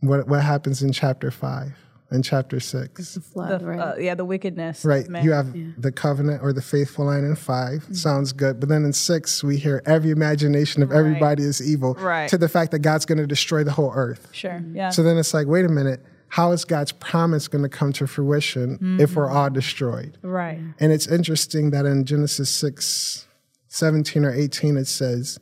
what 0.02 0.28
what 0.28 0.42
happens 0.42 0.82
in 0.82 0.92
chapter 0.92 1.32
five 1.32 1.74
and 2.10 2.24
chapter 2.24 2.60
six. 2.60 3.14
The 3.16 3.22
flood, 3.22 3.62
the, 3.62 3.66
right? 3.66 3.80
Uh, 3.80 3.96
yeah, 3.98 4.16
the 4.16 4.26
wickedness. 4.26 4.84
Right. 4.84 5.08
You 5.24 5.32
have 5.32 5.56
yeah. 5.56 5.68
the 5.78 5.92
covenant 5.92 6.42
or 6.42 6.54
the 6.54 6.62
faithful 6.62 7.06
line 7.06 7.24
in 7.24 7.36
5 7.36 7.72
mm-hmm. 7.72 7.94
Sounds 7.94 8.32
good. 8.32 8.60
But 8.60 8.70
then 8.70 8.84
in 8.84 8.94
six, 8.94 9.44
we 9.44 9.58
hear 9.58 9.82
every 9.86 10.12
imagination 10.12 10.82
of 10.82 10.90
right. 10.90 10.98
everybody 10.98 11.44
is 11.44 11.62
evil. 11.62 11.94
Right. 11.96 12.30
To 12.30 12.38
the 12.38 12.50
fact 12.50 12.72
that 12.72 12.80
God's 12.80 13.06
going 13.06 13.20
to 13.20 13.28
destroy 13.28 13.64
the 13.64 13.72
whole 13.72 13.92
earth. 13.94 14.30
Sure. 14.32 14.62
Yeah. 14.74 14.90
So 14.90 15.04
then 15.04 15.18
it's 15.18 15.34
like, 15.34 15.48
wait 15.48 15.66
a 15.66 15.70
minute. 15.70 16.04
How 16.30 16.52
is 16.52 16.64
God's 16.64 16.92
promise 16.92 17.48
going 17.48 17.64
to 17.64 17.70
come 17.70 17.92
to 17.94 18.06
fruition 18.06 18.76
mm-hmm. 18.76 19.02
if 19.02 19.16
we're 19.16 19.30
all 19.30 19.50
destroyed? 19.50 20.18
Right. 20.22 20.60
And 20.80 20.92
it's 20.92 21.08
interesting 21.08 21.72
that 21.72 21.86
in 21.86 22.06
Genesis 22.06 22.52
6, 22.52 23.28
17 23.68 24.26
or 24.26 24.34
18, 24.34 24.78
it 24.78 24.86
says, 24.86 25.40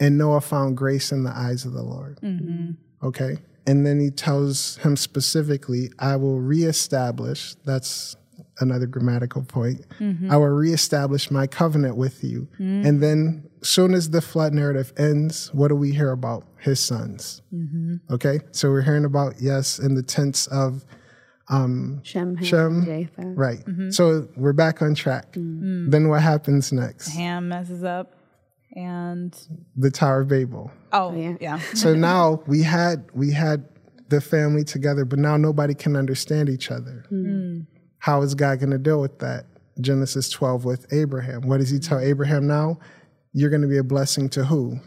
And 0.00 0.16
Noah 0.16 0.40
found 0.40 0.76
grace 0.76 1.12
in 1.12 1.24
the 1.24 1.36
eyes 1.36 1.66
of 1.66 1.74
the 1.74 1.82
Lord. 1.82 2.18
Mm-hmm. 2.22 2.72
Okay? 3.06 3.36
And 3.66 3.86
then 3.86 4.00
he 4.00 4.10
tells 4.10 4.76
him 4.78 4.96
specifically, 4.96 5.90
I 5.98 6.16
will 6.16 6.40
reestablish, 6.40 7.54
that's 7.64 8.16
another 8.60 8.86
grammatical 8.86 9.44
point, 9.44 9.86
mm-hmm. 9.98 10.30
I 10.30 10.36
will 10.36 10.48
reestablish 10.48 11.30
my 11.30 11.46
covenant 11.46 11.96
with 11.96 12.24
you. 12.24 12.48
Mm-hmm. 12.54 12.86
And 12.86 13.02
then, 13.02 13.48
soon 13.62 13.94
as 13.94 14.10
the 14.10 14.20
flood 14.20 14.52
narrative 14.52 14.92
ends, 14.96 15.54
what 15.54 15.68
do 15.68 15.76
we 15.76 15.92
hear 15.92 16.10
about? 16.10 16.44
His 16.58 16.80
sons. 16.80 17.42
Mm-hmm. 17.54 17.96
Okay? 18.12 18.40
So 18.50 18.70
we're 18.70 18.82
hearing 18.82 19.04
about, 19.04 19.34
yes, 19.40 19.78
in 19.78 19.94
the 19.94 20.02
tense 20.02 20.46
of 20.48 20.84
um, 21.48 22.00
Shem, 22.02 22.42
Shem, 22.42 22.84
Japheth. 22.84 23.36
Right. 23.36 23.64
Mm-hmm. 23.64 23.90
So 23.90 24.28
we're 24.36 24.52
back 24.52 24.82
on 24.82 24.94
track. 24.94 25.32
Mm-hmm. 25.32 25.90
Then 25.90 26.08
what 26.08 26.22
happens 26.22 26.72
next? 26.72 27.08
Ham 27.14 27.48
messes 27.48 27.84
up 27.84 28.14
and 28.72 29.36
the 29.76 29.90
Tower 29.90 30.20
of 30.20 30.28
Babel. 30.28 30.70
Oh 30.92 31.14
yeah, 31.14 31.36
yeah. 31.40 31.58
so 31.74 31.94
now 32.10 32.42
we 32.46 32.62
had 32.62 33.04
we 33.14 33.32
had 33.32 33.68
the 34.08 34.20
family 34.20 34.64
together, 34.64 35.04
but 35.04 35.18
now 35.18 35.36
nobody 35.36 35.74
can 35.74 35.96
understand 35.96 36.48
each 36.48 36.70
other. 36.70 37.04
Mm. 37.10 37.66
How 37.98 38.22
is 38.22 38.34
God 38.34 38.58
going 38.58 38.70
to 38.70 38.78
deal 38.78 39.00
with 39.00 39.18
that? 39.20 39.46
Genesis 39.80 40.28
12 40.28 40.64
with 40.66 40.92
Abraham. 40.92 41.42
What 41.42 41.60
does 41.60 41.70
he 41.70 41.78
tell 41.78 41.98
Abraham 41.98 42.46
now? 42.46 42.78
You're 43.32 43.48
going 43.48 43.62
to 43.62 43.68
be 43.68 43.78
a 43.78 43.84
blessing 43.84 44.28
to 44.30 44.44
who? 44.44 44.78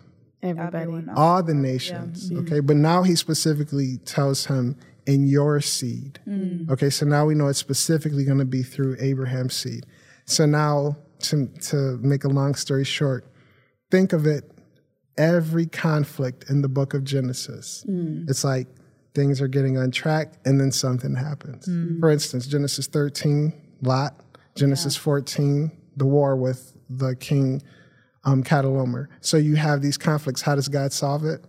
Everybody. 0.43 1.07
All 1.15 1.41
the 1.41 1.55
nations. 1.55 2.29
Yeah. 2.29 2.39
Okay. 2.39 2.59
But 2.59 2.75
now 2.75 3.01
he 3.01 3.15
specifically 3.15 3.97
tells 4.05 4.45
him, 4.45 4.77
in 5.05 5.27
your 5.27 5.61
seed. 5.61 6.19
Mm. 6.27 6.69
Okay. 6.69 6.89
So 6.89 7.05
now 7.05 7.25
we 7.25 7.35
know 7.35 7.47
it's 7.47 7.59
specifically 7.59 8.25
going 8.25 8.39
to 8.39 8.45
be 8.45 8.63
through 8.63 8.97
Abraham's 8.99 9.55
seed. 9.55 9.85
So 10.25 10.45
now, 10.45 10.97
to, 11.19 11.47
to 11.69 11.97
make 12.01 12.23
a 12.23 12.27
long 12.27 12.55
story 12.55 12.83
short, 12.83 13.25
think 13.91 14.13
of 14.13 14.25
it 14.25 14.51
every 15.17 15.65
conflict 15.65 16.49
in 16.49 16.61
the 16.61 16.67
book 16.67 16.93
of 16.93 17.03
Genesis. 17.03 17.85
Mm. 17.87 18.29
It's 18.29 18.43
like 18.43 18.67
things 19.13 19.41
are 19.41 19.47
getting 19.47 19.77
on 19.77 19.91
track 19.91 20.33
and 20.45 20.59
then 20.59 20.71
something 20.71 21.15
happens. 21.15 21.67
Mm. 21.67 21.99
For 21.99 22.11
instance, 22.11 22.47
Genesis 22.47 22.87
13, 22.87 23.53
Lot, 23.81 24.19
Genesis 24.55 24.95
yeah. 24.95 25.03
14, 25.03 25.71
the 25.95 26.05
war 26.05 26.35
with 26.35 26.73
the 26.89 27.15
king 27.15 27.61
um, 28.25 28.43
Chedorlaomer. 28.43 29.07
So 29.21 29.37
you 29.37 29.55
have 29.55 29.81
these 29.81 29.97
conflicts. 29.97 30.41
How 30.41 30.55
does 30.55 30.67
God 30.67 30.91
solve 30.91 31.23
it? 31.23 31.45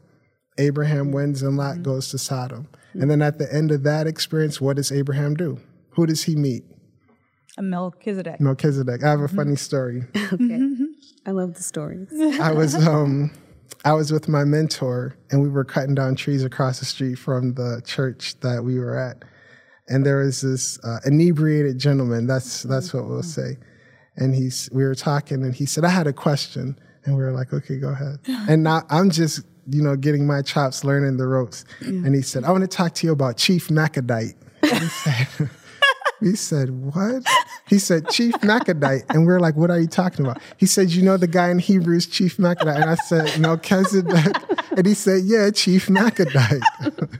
Abraham 0.58 1.10
wins 1.10 1.42
and 1.42 1.56
Lot 1.56 1.82
goes 1.82 2.08
to 2.10 2.18
Sodom. 2.18 2.68
And 2.94 3.10
then 3.10 3.20
at 3.20 3.38
the 3.38 3.52
end 3.52 3.72
of 3.72 3.82
that 3.82 4.06
experience, 4.06 4.58
what 4.58 4.76
does 4.76 4.90
Abraham 4.90 5.34
do? 5.34 5.60
Who 5.90 6.06
does 6.06 6.24
he 6.24 6.34
meet? 6.34 6.64
A 7.58 7.62
Melchizedek. 7.62 8.40
Melchizedek. 8.40 9.02
I 9.02 9.10
have 9.10 9.20
a 9.20 9.28
funny 9.28 9.56
story. 9.56 10.04
Okay. 10.32 10.60
I 11.26 11.32
love 11.32 11.54
the 11.54 11.62
stories. 11.62 12.08
I 12.40 12.52
was 12.52 12.74
um 12.74 13.32
I 13.84 13.92
was 13.92 14.12
with 14.12 14.28
my 14.28 14.44
mentor 14.44 15.16
and 15.30 15.42
we 15.42 15.48
were 15.48 15.64
cutting 15.64 15.94
down 15.94 16.16
trees 16.16 16.44
across 16.44 16.78
the 16.78 16.84
street 16.84 17.16
from 17.16 17.54
the 17.54 17.82
church 17.84 18.38
that 18.40 18.64
we 18.64 18.78
were 18.78 18.96
at. 18.96 19.24
And 19.88 20.04
there 20.04 20.18
was 20.18 20.40
this 20.40 20.82
uh, 20.84 20.98
inebriated 21.04 21.78
gentleman, 21.78 22.26
that's 22.26 22.64
that's 22.64 22.92
what 22.92 23.06
we'll 23.06 23.22
say. 23.22 23.56
And 24.16 24.34
he's 24.34 24.68
we 24.72 24.82
were 24.82 24.94
talking 24.94 25.42
and 25.42 25.54
he 25.54 25.66
said, 25.66 25.84
I 25.84 25.90
had 25.90 26.06
a 26.06 26.12
question. 26.12 26.78
And 27.04 27.16
we 27.16 27.22
were 27.22 27.32
like, 27.32 27.52
okay, 27.52 27.78
go 27.78 27.90
ahead. 27.90 28.18
And 28.48 28.64
now 28.64 28.82
I'm 28.90 29.10
just, 29.10 29.42
you 29.70 29.82
know, 29.82 29.94
getting 29.94 30.26
my 30.26 30.42
chops, 30.42 30.82
learning 30.82 31.16
the 31.18 31.26
ropes. 31.26 31.64
And 31.80 32.14
he 32.14 32.22
said, 32.22 32.42
I 32.42 32.50
want 32.50 32.62
to 32.62 32.68
talk 32.68 32.94
to 32.94 33.06
you 33.06 33.12
about 33.12 33.36
Chief 33.36 33.68
Macadite. 33.68 34.34
He 36.20 36.34
said, 36.34 36.70
we 36.70 36.90
said, 36.90 36.94
what? 36.94 37.24
He 37.68 37.78
said, 37.78 38.08
Chief 38.08 38.34
Macadite. 38.36 39.04
And 39.10 39.26
we 39.26 39.32
are 39.32 39.40
like, 39.40 39.56
what 39.56 39.70
are 39.70 39.78
you 39.78 39.86
talking 39.86 40.24
about? 40.24 40.40
He 40.56 40.66
said, 40.66 40.90
you 40.90 41.02
know 41.02 41.16
the 41.16 41.26
guy 41.26 41.50
in 41.50 41.58
Hebrews, 41.58 42.06
Chief 42.06 42.36
Macadite? 42.36 42.80
And 42.80 42.90
I 42.90 42.94
said, 42.94 43.38
Melchizedek. 43.40 44.36
And 44.76 44.86
he 44.86 44.94
said, 44.94 45.24
yeah, 45.24 45.50
Chief 45.50 45.86
Macadite. 45.86 46.62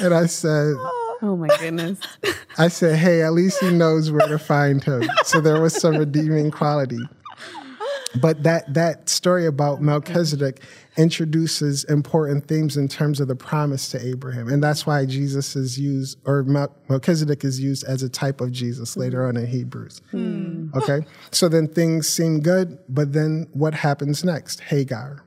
and 0.00 0.14
I 0.14 0.26
said, 0.26 0.74
Oh 1.22 1.36
my 1.36 1.48
goodness. 1.58 2.00
I 2.56 2.68
said, 2.68 2.96
hey, 2.96 3.22
at 3.22 3.34
least 3.34 3.60
he 3.60 3.70
knows 3.70 4.10
where 4.10 4.26
to 4.26 4.38
find 4.38 4.82
him. 4.82 5.02
So 5.24 5.42
there 5.42 5.60
was 5.60 5.78
some 5.78 5.98
redeeming 5.98 6.50
quality. 6.50 6.98
But 8.20 8.42
that 8.42 8.74
that 8.74 9.08
story 9.08 9.46
about 9.46 9.80
Melchizedek 9.80 10.62
introduces 10.96 11.84
important 11.84 12.46
themes 12.48 12.76
in 12.76 12.88
terms 12.88 13.20
of 13.20 13.28
the 13.28 13.36
promise 13.36 13.88
to 13.90 14.04
Abraham, 14.04 14.48
and 14.48 14.62
that's 14.62 14.84
why 14.84 15.06
Jesus 15.06 15.54
is 15.54 15.78
used, 15.78 16.18
or 16.26 16.42
Melchizedek 16.88 17.44
is 17.44 17.60
used 17.60 17.84
as 17.84 18.02
a 18.02 18.08
type 18.08 18.40
of 18.40 18.50
Jesus 18.50 18.96
later 18.96 19.26
on 19.26 19.36
in 19.36 19.46
Hebrews. 19.46 20.02
Hmm. 20.10 20.70
Okay, 20.74 21.06
so 21.30 21.48
then 21.48 21.68
things 21.68 22.08
seem 22.08 22.40
good, 22.40 22.78
but 22.88 23.12
then 23.12 23.46
what 23.52 23.74
happens 23.74 24.24
next? 24.24 24.60
Hagar. 24.60 25.24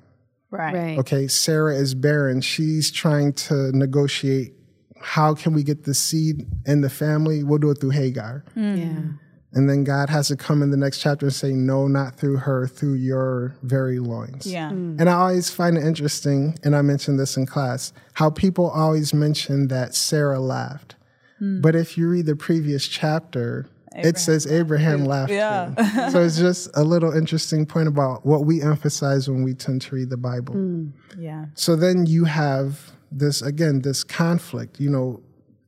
Right. 0.51 0.73
right. 0.73 0.99
Okay, 0.99 1.27
Sarah 1.27 1.75
is 1.75 1.95
barren. 1.95 2.41
She's 2.41 2.91
trying 2.91 3.33
to 3.33 3.71
negotiate 3.71 4.53
how 5.01 5.33
can 5.33 5.53
we 5.53 5.63
get 5.63 5.83
the 5.83 5.93
seed 5.93 6.47
in 6.65 6.81
the 6.81 6.89
family? 6.89 7.43
We'll 7.43 7.59
do 7.59 7.71
it 7.71 7.79
through 7.79 7.91
Hagar. 7.91 8.45
Mm. 8.55 8.77
Yeah. 8.77 9.17
And 9.55 9.69
then 9.69 9.83
God 9.83 10.09
has 10.09 10.29
to 10.29 10.35
come 10.35 10.63
in 10.63 10.71
the 10.71 10.77
next 10.77 10.99
chapter 10.99 11.27
and 11.27 11.33
say, 11.33 11.51
No, 11.51 11.87
not 11.87 12.15
through 12.15 12.37
her, 12.37 12.67
through 12.67 12.95
your 12.95 13.55
very 13.61 13.99
loins. 13.99 14.47
Yeah. 14.47 14.71
Mm. 14.71 14.99
And 14.99 15.09
I 15.09 15.13
always 15.13 15.49
find 15.49 15.77
it 15.77 15.83
interesting, 15.83 16.57
and 16.63 16.75
I 16.75 16.81
mentioned 16.81 17.19
this 17.19 17.37
in 17.37 17.45
class, 17.45 17.93
how 18.13 18.29
people 18.29 18.69
always 18.69 19.13
mention 19.13 19.67
that 19.67 19.93
Sarah 19.93 20.39
laughed. 20.39 20.95
Mm. 21.39 21.61
But 21.61 21.75
if 21.75 21.97
you 21.97 22.09
read 22.09 22.25
the 22.25 22.35
previous 22.35 22.87
chapter, 22.87 23.67
Abraham. 23.91 24.09
it 24.09 24.17
says 24.17 24.47
Abraham 24.47 25.05
laughed. 25.05 25.31
Yeah. 25.31 26.09
so 26.09 26.23
it's 26.23 26.37
just 26.37 26.69
a 26.73 26.83
little 26.83 27.15
interesting 27.15 27.67
point 27.67 27.87
about 27.87 28.25
what 28.25 28.45
we 28.45 28.61
emphasize 28.61 29.29
when 29.29 29.43
we 29.43 29.53
tend 29.53 29.83
to 29.83 29.95
read 29.95 30.09
the 30.09 30.17
Bible. 30.17 30.55
Mm. 30.55 30.93
Yeah. 31.17 31.45
So 31.53 31.75
then 31.75 32.07
you 32.07 32.23
have 32.23 32.91
this, 33.11 33.43
again, 33.43 33.81
this 33.81 34.03
conflict, 34.03 34.79
you 34.79 34.89
know, 34.89 35.21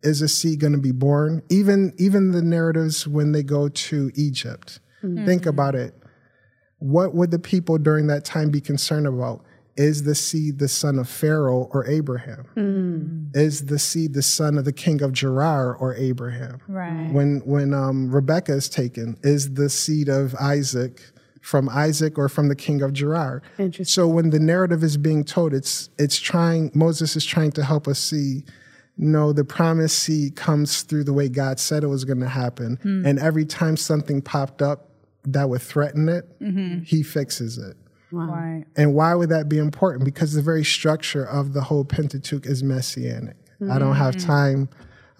is 0.06 0.22
a 0.22 0.28
seed 0.28 0.60
going 0.60 0.74
to 0.74 0.80
be 0.80 0.92
born? 0.92 1.42
Even 1.50 1.94
even 1.98 2.32
the 2.32 2.42
narratives 2.42 3.08
when 3.08 3.32
they 3.32 3.44
go 3.44 3.68
to 3.68 4.12
Egypt. 4.16 4.80
Mm-hmm. 5.04 5.26
Think 5.26 5.46
about 5.46 5.76
it. 5.76 5.96
What 6.80 7.16
would 7.16 7.32
the 7.32 7.40
people 7.40 7.78
during 7.78 8.08
that 8.08 8.26
time 8.26 8.50
be 8.50 8.62
concerned 8.62 9.08
about? 9.08 9.44
Is 9.78 10.04
the 10.04 10.16
seed 10.16 10.60
the 10.60 10.70
son 10.70 11.00
of 11.00 11.10
Pharaoh 11.10 11.70
or 11.74 11.86
Abraham? 11.86 12.46
Mm. 12.56 13.36
Is 13.36 13.66
the 13.66 13.78
seed 13.78 14.14
the 14.14 14.22
son 14.22 14.58
of 14.58 14.64
the 14.64 14.72
king 14.72 15.02
of 15.02 15.12
Gerar 15.12 15.76
or 15.76 15.94
Abraham? 15.96 16.62
Right. 16.68 17.12
When 17.12 17.42
when 17.44 17.74
um, 17.74 18.10
Rebecca 18.10 18.54
is 18.54 18.70
taken, 18.70 19.18
is 19.22 19.56
the 19.56 19.70
seed 19.70 20.08
of 20.08 20.34
Isaac 20.36 21.02
from 21.42 21.68
Isaac 21.68 22.18
or 22.18 22.30
from 22.30 22.48
the 22.48 22.56
king 22.56 22.82
of 22.82 22.94
Gerar? 22.94 23.42
So 23.84 24.08
when 24.08 24.30
the 24.30 24.40
narrative 24.40 24.82
is 24.82 24.96
being 24.96 25.26
told, 25.26 25.54
it's 25.54 25.90
it's 26.00 26.20
trying. 26.20 26.72
Moses 26.74 27.18
is 27.18 27.26
trying 27.26 27.52
to 27.54 27.64
help 27.64 27.88
us 27.88 28.00
see 28.00 28.46
no, 28.98 29.34
the 29.34 29.44
promised 29.44 30.00
seed 30.00 30.36
comes 30.36 30.82
through 30.84 31.04
the 31.04 31.14
way 31.14 31.28
God 31.28 31.60
said 31.60 31.84
it 31.84 31.88
was 31.88 32.06
going 32.06 32.22
to 32.22 32.30
happen. 32.30 32.78
Mm. 32.84 33.06
And 33.06 33.20
every 33.20 33.46
time 33.46 33.76
something 33.76 34.22
popped 34.22 34.62
up 34.62 34.90
that 35.26 35.50
would 35.50 35.62
threaten 35.62 36.08
it, 36.08 36.40
mm-hmm. 36.40 36.80
he 36.84 37.04
fixes 37.04 37.58
it. 37.58 37.76
Wow. 38.12 38.28
Right. 38.28 38.66
And 38.78 38.94
why 38.94 39.14
would 39.14 39.30
that 39.30 39.50
be 39.50 39.58
important? 39.58 40.06
Because 40.06 40.34
the 40.34 40.42
very 40.42 40.64
structure 40.64 41.26
of 41.26 41.54
the 41.54 41.62
whole 41.62 41.84
Pentateuch 41.84 42.46
is 42.46 42.64
messianic. 42.64 43.36
Mm-hmm. 43.56 43.72
I 43.72 43.80
don't 43.80 43.96
have 43.96 44.16
mm. 44.16 44.26
time, 44.26 44.70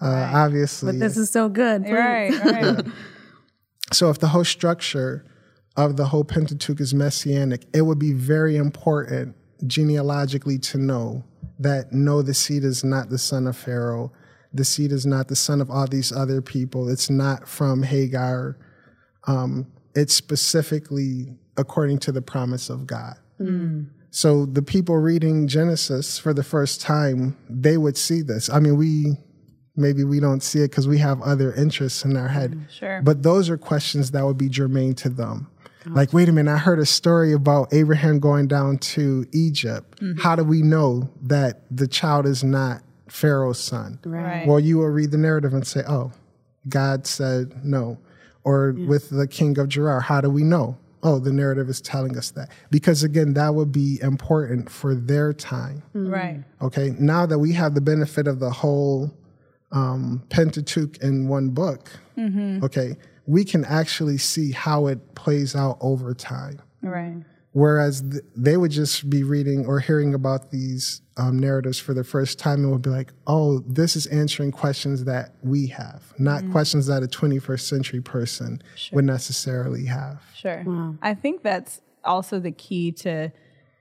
uh, 0.00 0.06
right. 0.06 0.32
obviously. 0.34 0.92
But 0.92 1.00
this 1.00 1.16
is 1.18 1.30
so 1.30 1.48
good. 1.48 1.88
Right, 1.88 2.32
right. 2.44 2.86
so 3.92 4.08
if 4.08 4.18
the 4.18 4.28
whole 4.28 4.44
structure 4.44 5.24
of 5.76 5.96
the 5.96 6.06
whole 6.06 6.24
Pentateuch 6.24 6.80
is 6.80 6.94
messianic, 6.94 7.66
it 7.74 7.82
would 7.82 7.98
be 7.98 8.12
very 8.12 8.56
important 8.56 9.36
genealogically 9.66 10.58
to 10.58 10.78
know 10.78 11.24
that 11.58 11.92
no, 11.92 12.22
the 12.22 12.34
seed 12.34 12.64
is 12.64 12.84
not 12.84 13.08
the 13.08 13.18
son 13.18 13.46
of 13.46 13.56
Pharaoh. 13.56 14.12
The 14.52 14.64
seed 14.64 14.92
is 14.92 15.06
not 15.06 15.28
the 15.28 15.36
son 15.36 15.60
of 15.60 15.70
all 15.70 15.86
these 15.86 16.12
other 16.12 16.40
people. 16.40 16.88
It's 16.88 17.10
not 17.10 17.48
from 17.48 17.82
Hagar. 17.82 18.56
Um, 19.26 19.66
it's 19.94 20.14
specifically 20.14 21.36
according 21.56 21.98
to 22.00 22.12
the 22.12 22.22
promise 22.22 22.70
of 22.70 22.86
God. 22.86 23.16
Mm. 23.40 23.88
So 24.10 24.46
the 24.46 24.62
people 24.62 24.96
reading 24.96 25.46
Genesis 25.46 26.18
for 26.18 26.32
the 26.32 26.42
first 26.42 26.80
time, 26.80 27.36
they 27.50 27.76
would 27.76 27.96
see 27.96 28.22
this. 28.22 28.48
I 28.48 28.60
mean, 28.60 28.76
we 28.76 29.16
maybe 29.76 30.04
we 30.04 30.20
don't 30.20 30.42
see 30.42 30.60
it 30.60 30.70
because 30.70 30.88
we 30.88 30.98
have 30.98 31.20
other 31.22 31.52
interests 31.52 32.04
in 32.04 32.16
our 32.16 32.28
head. 32.28 32.52
Mm, 32.52 32.70
sure. 32.70 33.02
But 33.02 33.22
those 33.22 33.50
are 33.50 33.58
questions 33.58 34.12
that 34.12 34.24
would 34.24 34.38
be 34.38 34.48
germane 34.48 34.94
to 34.94 35.10
them. 35.10 35.50
Like, 35.94 36.12
wait 36.12 36.28
a 36.28 36.32
minute, 36.32 36.52
I 36.52 36.58
heard 36.58 36.78
a 36.78 36.86
story 36.86 37.32
about 37.32 37.72
Abraham 37.72 38.18
going 38.18 38.48
down 38.48 38.78
to 38.78 39.26
Egypt. 39.32 40.00
Mm-hmm. 40.00 40.20
How 40.20 40.36
do 40.36 40.44
we 40.44 40.62
know 40.62 41.10
that 41.22 41.62
the 41.70 41.86
child 41.86 42.26
is 42.26 42.42
not 42.42 42.82
Pharaoh's 43.08 43.60
son? 43.60 43.98
Right. 44.04 44.46
Well, 44.46 44.58
you 44.60 44.78
will 44.78 44.88
read 44.88 45.10
the 45.10 45.18
narrative 45.18 45.54
and 45.54 45.66
say, 45.66 45.82
oh, 45.86 46.12
God 46.68 47.06
said 47.06 47.64
no. 47.64 47.98
Or 48.44 48.74
yeah. 48.76 48.86
with 48.86 49.10
the 49.10 49.26
king 49.26 49.58
of 49.58 49.68
Gerar, 49.68 50.00
how 50.00 50.20
do 50.20 50.30
we 50.30 50.42
know? 50.42 50.76
Oh, 51.02 51.18
the 51.20 51.32
narrative 51.32 51.68
is 51.68 51.80
telling 51.80 52.16
us 52.16 52.30
that. 52.32 52.50
Because 52.70 53.04
again, 53.04 53.34
that 53.34 53.54
would 53.54 53.70
be 53.70 54.00
important 54.02 54.70
for 54.70 54.94
their 54.94 55.32
time. 55.32 55.82
Mm-hmm. 55.94 56.08
Right. 56.08 56.44
Okay. 56.62 56.94
Now 56.98 57.26
that 57.26 57.38
we 57.38 57.52
have 57.52 57.74
the 57.74 57.80
benefit 57.80 58.26
of 58.26 58.40
the 58.40 58.50
whole 58.50 59.12
um, 59.72 60.22
Pentateuch 60.28 60.98
in 60.98 61.28
one 61.28 61.50
book, 61.50 61.90
mm-hmm. 62.16 62.64
okay, 62.64 62.96
we 63.26 63.44
can 63.44 63.64
actually 63.64 64.18
see 64.18 64.52
how 64.52 64.86
it 64.86 65.14
plays 65.14 65.54
out 65.56 65.78
over 65.80 66.14
time. 66.14 66.60
Right. 66.82 67.22
Whereas 67.52 68.02
th- 68.02 68.22
they 68.36 68.58
would 68.58 68.70
just 68.70 69.08
be 69.08 69.22
reading 69.22 69.64
or 69.64 69.80
hearing 69.80 70.12
about 70.12 70.50
these 70.50 71.00
um, 71.16 71.38
narratives 71.38 71.78
for 71.78 71.94
the 71.94 72.04
first 72.04 72.38
time 72.38 72.62
and 72.62 72.70
would 72.70 72.82
be 72.82 72.90
like, 72.90 73.14
oh, 73.26 73.60
this 73.60 73.96
is 73.96 74.06
answering 74.08 74.52
questions 74.52 75.04
that 75.04 75.34
we 75.42 75.66
have, 75.68 76.12
not 76.18 76.42
mm-hmm. 76.42 76.52
questions 76.52 76.86
that 76.86 77.02
a 77.02 77.06
21st 77.06 77.60
century 77.60 78.02
person 78.02 78.62
sure. 78.74 78.96
would 78.96 79.06
necessarily 79.06 79.86
have. 79.86 80.22
Sure. 80.34 80.62
Wow. 80.66 80.96
I 81.00 81.14
think 81.14 81.42
that's 81.42 81.80
also 82.04 82.38
the 82.38 82.52
key 82.52 82.92
to 82.92 83.32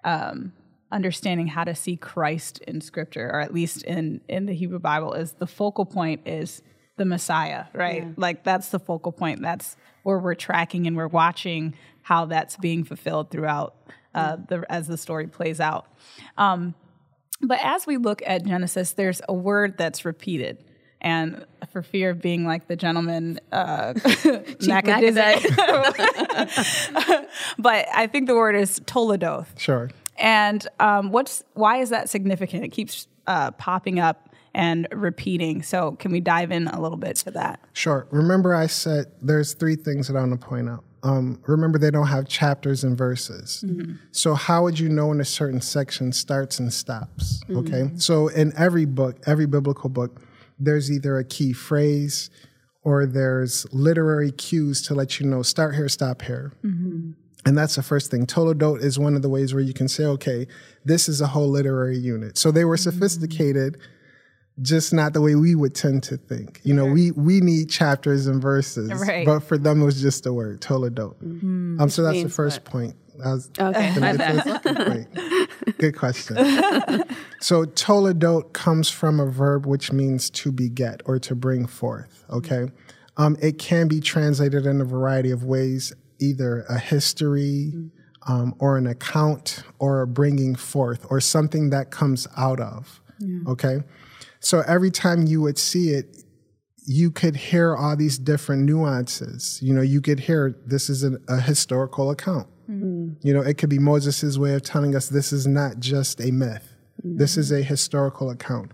um, 0.06 0.54
understanding 0.91 1.48
how 1.48 1.63
to 1.63 1.76
see 1.76 1.98
Christ 1.98 2.60
in 2.60 2.82
Scripture, 2.82 3.30
or 3.34 3.41
at 3.41 3.54
least 3.54 3.84
in, 3.84 4.21
in 4.28 4.45
the 4.45 4.54
Hebrew 4.54 4.80
Bible, 4.80 5.13
is 5.13 5.34
the 5.34 5.48
focal 5.48 5.86
point 5.86 6.21
is 6.26 6.62
the 6.98 7.06
Messiah, 7.06 7.65
right? 7.74 8.04
Yeah. 8.04 8.12
Like 8.15 8.43
that's 8.43 8.69
the 8.69 8.80
focal 8.80 9.12
point. 9.12 9.41
That's 9.41 9.76
where 10.04 10.19
we're 10.19 10.36
tracking 10.36 10.88
and 10.88 10.95
we're 10.95 11.08
watching 11.08 11.76
how 12.04 12.26
that's 12.26 12.56
being 12.58 12.84
fulfilled 12.84 13.32
throughout 13.32 13.76
uh, 14.13 14.38
the 14.48 14.63
as 14.69 14.88
the 14.88 14.98
story 14.98 15.28
plays 15.28 15.60
out. 15.60 15.88
Um, 16.38 16.76
but 17.41 17.60
as 17.62 17.86
we 17.86 17.98
look 17.98 18.21
at 18.26 18.45
Genesis, 18.45 18.93
there's 18.93 19.21
a 19.28 19.34
word 19.34 19.78
that's 19.78 20.06
repeated. 20.06 20.63
And 21.02 21.45
for 21.71 21.84
fear 21.84 22.12
of 22.12 22.21
being 22.21 22.45
like 22.45 22.67
the 22.67 22.76
gentleman, 22.76 23.39
uh, 23.52 23.93
Macadizek. 23.95 25.45
but 27.60 27.86
I 27.93 28.08
think 28.08 28.28
the 28.28 28.36
word 28.36 28.56
is 28.56 28.80
Toledoth. 28.82 29.48
Sure. 29.60 29.91
And 30.17 30.65
um, 30.80 31.12
what's 31.12 31.43
why 31.54 31.78
is 31.78 31.89
that 31.89 32.10
significant? 32.10 32.63
It 32.63 32.69
keeps 32.69 33.08
uh, 33.28 33.51
popping 33.51 33.99
up 33.99 34.30
and 34.54 34.88
repeating. 34.91 35.62
So, 35.62 35.91
can 35.93 36.12
we 36.12 36.21
dive 36.21 36.51
in 36.51 36.67
a 36.67 36.82
little 36.82 36.97
bit 36.97 37.17
to 37.17 37.32
that? 37.32 37.60
Sure. 37.73 38.08
Remember, 38.10 38.56
I 38.56 38.67
said 38.67 39.12
there's 39.21 39.54
three 39.54 39.75
things 39.75 40.08
that 40.08 40.15
I 40.15 40.21
want 40.21 40.39
to 40.39 40.47
point 40.47 40.69
out. 40.69 40.84
Um, 41.04 41.39
remember, 41.45 41.78
they 41.78 41.91
don't 41.91 42.08
have 42.08 42.28
chapters 42.28 42.84
and 42.84 42.97
verses. 42.97 43.63
Mm-hmm. 43.67 43.95
So, 44.12 44.34
how 44.34 44.63
would 44.63 44.80
you 44.80 44.89
know 44.89 45.08
when 45.08 45.19
a 45.19 45.25
certain 45.25 45.62
section 45.62 46.12
starts 46.13 46.58
and 46.58 46.73
stops? 46.73 47.43
Mm-hmm. 47.43 47.58
Okay. 47.58 47.91
So, 47.97 48.30
in 48.30 48.54
every 48.58 48.86
book, 48.86 49.17
every 49.28 49.45
biblical 49.45 49.89
book, 49.89 50.21
there's 50.58 50.91
either 50.91 51.17
a 51.17 51.25
key 51.25 51.54
phrase 51.54 52.30
or 52.82 53.06
there's 53.06 53.65
literary 53.73 54.32
cues 54.32 54.82
to 54.84 54.93
let 54.93 55.19
you 55.19 55.25
know 55.25 55.41
start 55.41 55.75
here, 55.75 55.89
stop 55.89 56.21
here. 56.21 56.54
Mm-hmm. 56.63 57.12
And 57.45 57.58
that's 57.58 57.75
the 57.75 57.84
first 57.84 58.10
thing. 58.10 58.25
Toledot 58.25 58.81
is 58.81 58.97
one 58.97 59.15
of 59.15 59.21
the 59.21 59.29
ways 59.29 59.53
where 59.53 59.62
you 59.63 59.73
can 59.73 59.88
say, 59.88 60.03
okay, 60.05 60.47
this 60.84 61.08
is 61.08 61.21
a 61.21 61.27
whole 61.27 61.47
literary 61.49 61.97
unit. 61.97 62.38
So 62.39 62.51
they 62.51 62.65
were 62.65 62.77
sophisticated, 62.77 63.77
just 64.62 64.91
not 64.93 65.13
the 65.13 65.21
way 65.21 65.36
we 65.36 65.53
would 65.53 65.75
tend 65.75 66.01
to 66.03 66.17
think. 66.17 66.60
You 66.63 66.73
know, 66.73 66.86
we 66.86 67.12
we 67.12 67.41
need 67.41 67.69
chapters 67.69 68.25
and 68.25 68.41
verses, 68.41 68.89
Right. 68.91 69.25
but 69.25 69.41
for 69.41 69.58
them 69.58 69.81
it 69.81 69.86
was 69.86 70.01
just 70.01 70.25
a 70.25 70.34
word, 70.34 70.62
Toledot. 70.62 71.21
Um, 71.21 71.89
so 71.89 72.01
that's 72.03 72.23
the 72.23 72.29
first 72.29 72.62
what? 72.63 72.65
point. 72.71 72.95
I 73.23 73.31
was 73.34 73.49
Okay, 73.60 73.93
gonna 73.93 73.99
my 73.99 74.17
bad. 74.17 74.63
point. 74.88 75.77
Good 75.77 75.95
question. 75.97 76.36
so 77.41 77.63
toledot 77.65 78.53
comes 78.53 78.89
from 78.89 79.19
a 79.19 79.25
verb 79.25 79.65
which 79.65 79.91
means 79.91 80.29
to 80.31 80.51
beget 80.51 81.01
or 81.05 81.19
to 81.19 81.36
bring 81.36 81.65
forth. 81.67 82.25
Okay, 82.29 82.71
um, 83.17 83.38
it 83.41 83.58
can 83.60 83.88
be 83.88 83.99
translated 84.01 84.65
in 84.65 84.81
a 84.81 84.86
variety 84.86 85.31
of 85.31 85.43
ways, 85.43 85.93
either 86.19 86.65
a 86.69 86.80
history. 86.80 87.73
Um, 88.28 88.56
or 88.58 88.75
an 88.75 88.88
account, 88.88 89.62
or 89.78 90.01
a 90.01 90.08
bringing 90.08 90.56
forth, 90.56 91.06
or 91.12 91.21
something 91.21 91.69
that 91.69 91.91
comes 91.91 92.28
out 92.36 92.60
of. 92.60 92.99
Okay, 93.47 93.82
so 94.39 94.63
every 94.65 94.89
time 94.89 95.28
you 95.28 95.41
would 95.41 95.60
see 95.60 95.89
it, 95.89 96.23
you 96.88 97.12
could 97.12 97.36
hear 97.36 97.75
all 97.75 97.95
these 97.95 98.17
different 98.17 98.63
nuances. 98.63 99.60
You 99.62 99.75
know, 99.75 99.84
you 99.84 100.01
could 100.01 100.21
hear 100.21 100.56
this 100.65 100.89
is 100.89 101.04
an, 101.04 101.23
a 101.30 101.39
historical 101.39 102.10
account. 102.10 102.47
You 103.21 103.32
know, 103.32 103.41
it 103.41 103.60
could 103.60 103.69
be 103.69 103.78
Moses' 103.78 104.39
way 104.39 104.56
of 104.56 104.63
telling 104.63 104.95
us 104.95 105.08
this 105.08 105.32
is 105.32 105.45
not 105.45 105.80
just 105.80 106.19
a 106.19 106.32
myth. 106.32 106.67
This 107.04 107.38
is 107.38 107.51
a 107.51 107.62
historical 107.62 108.32
account. 108.32 108.71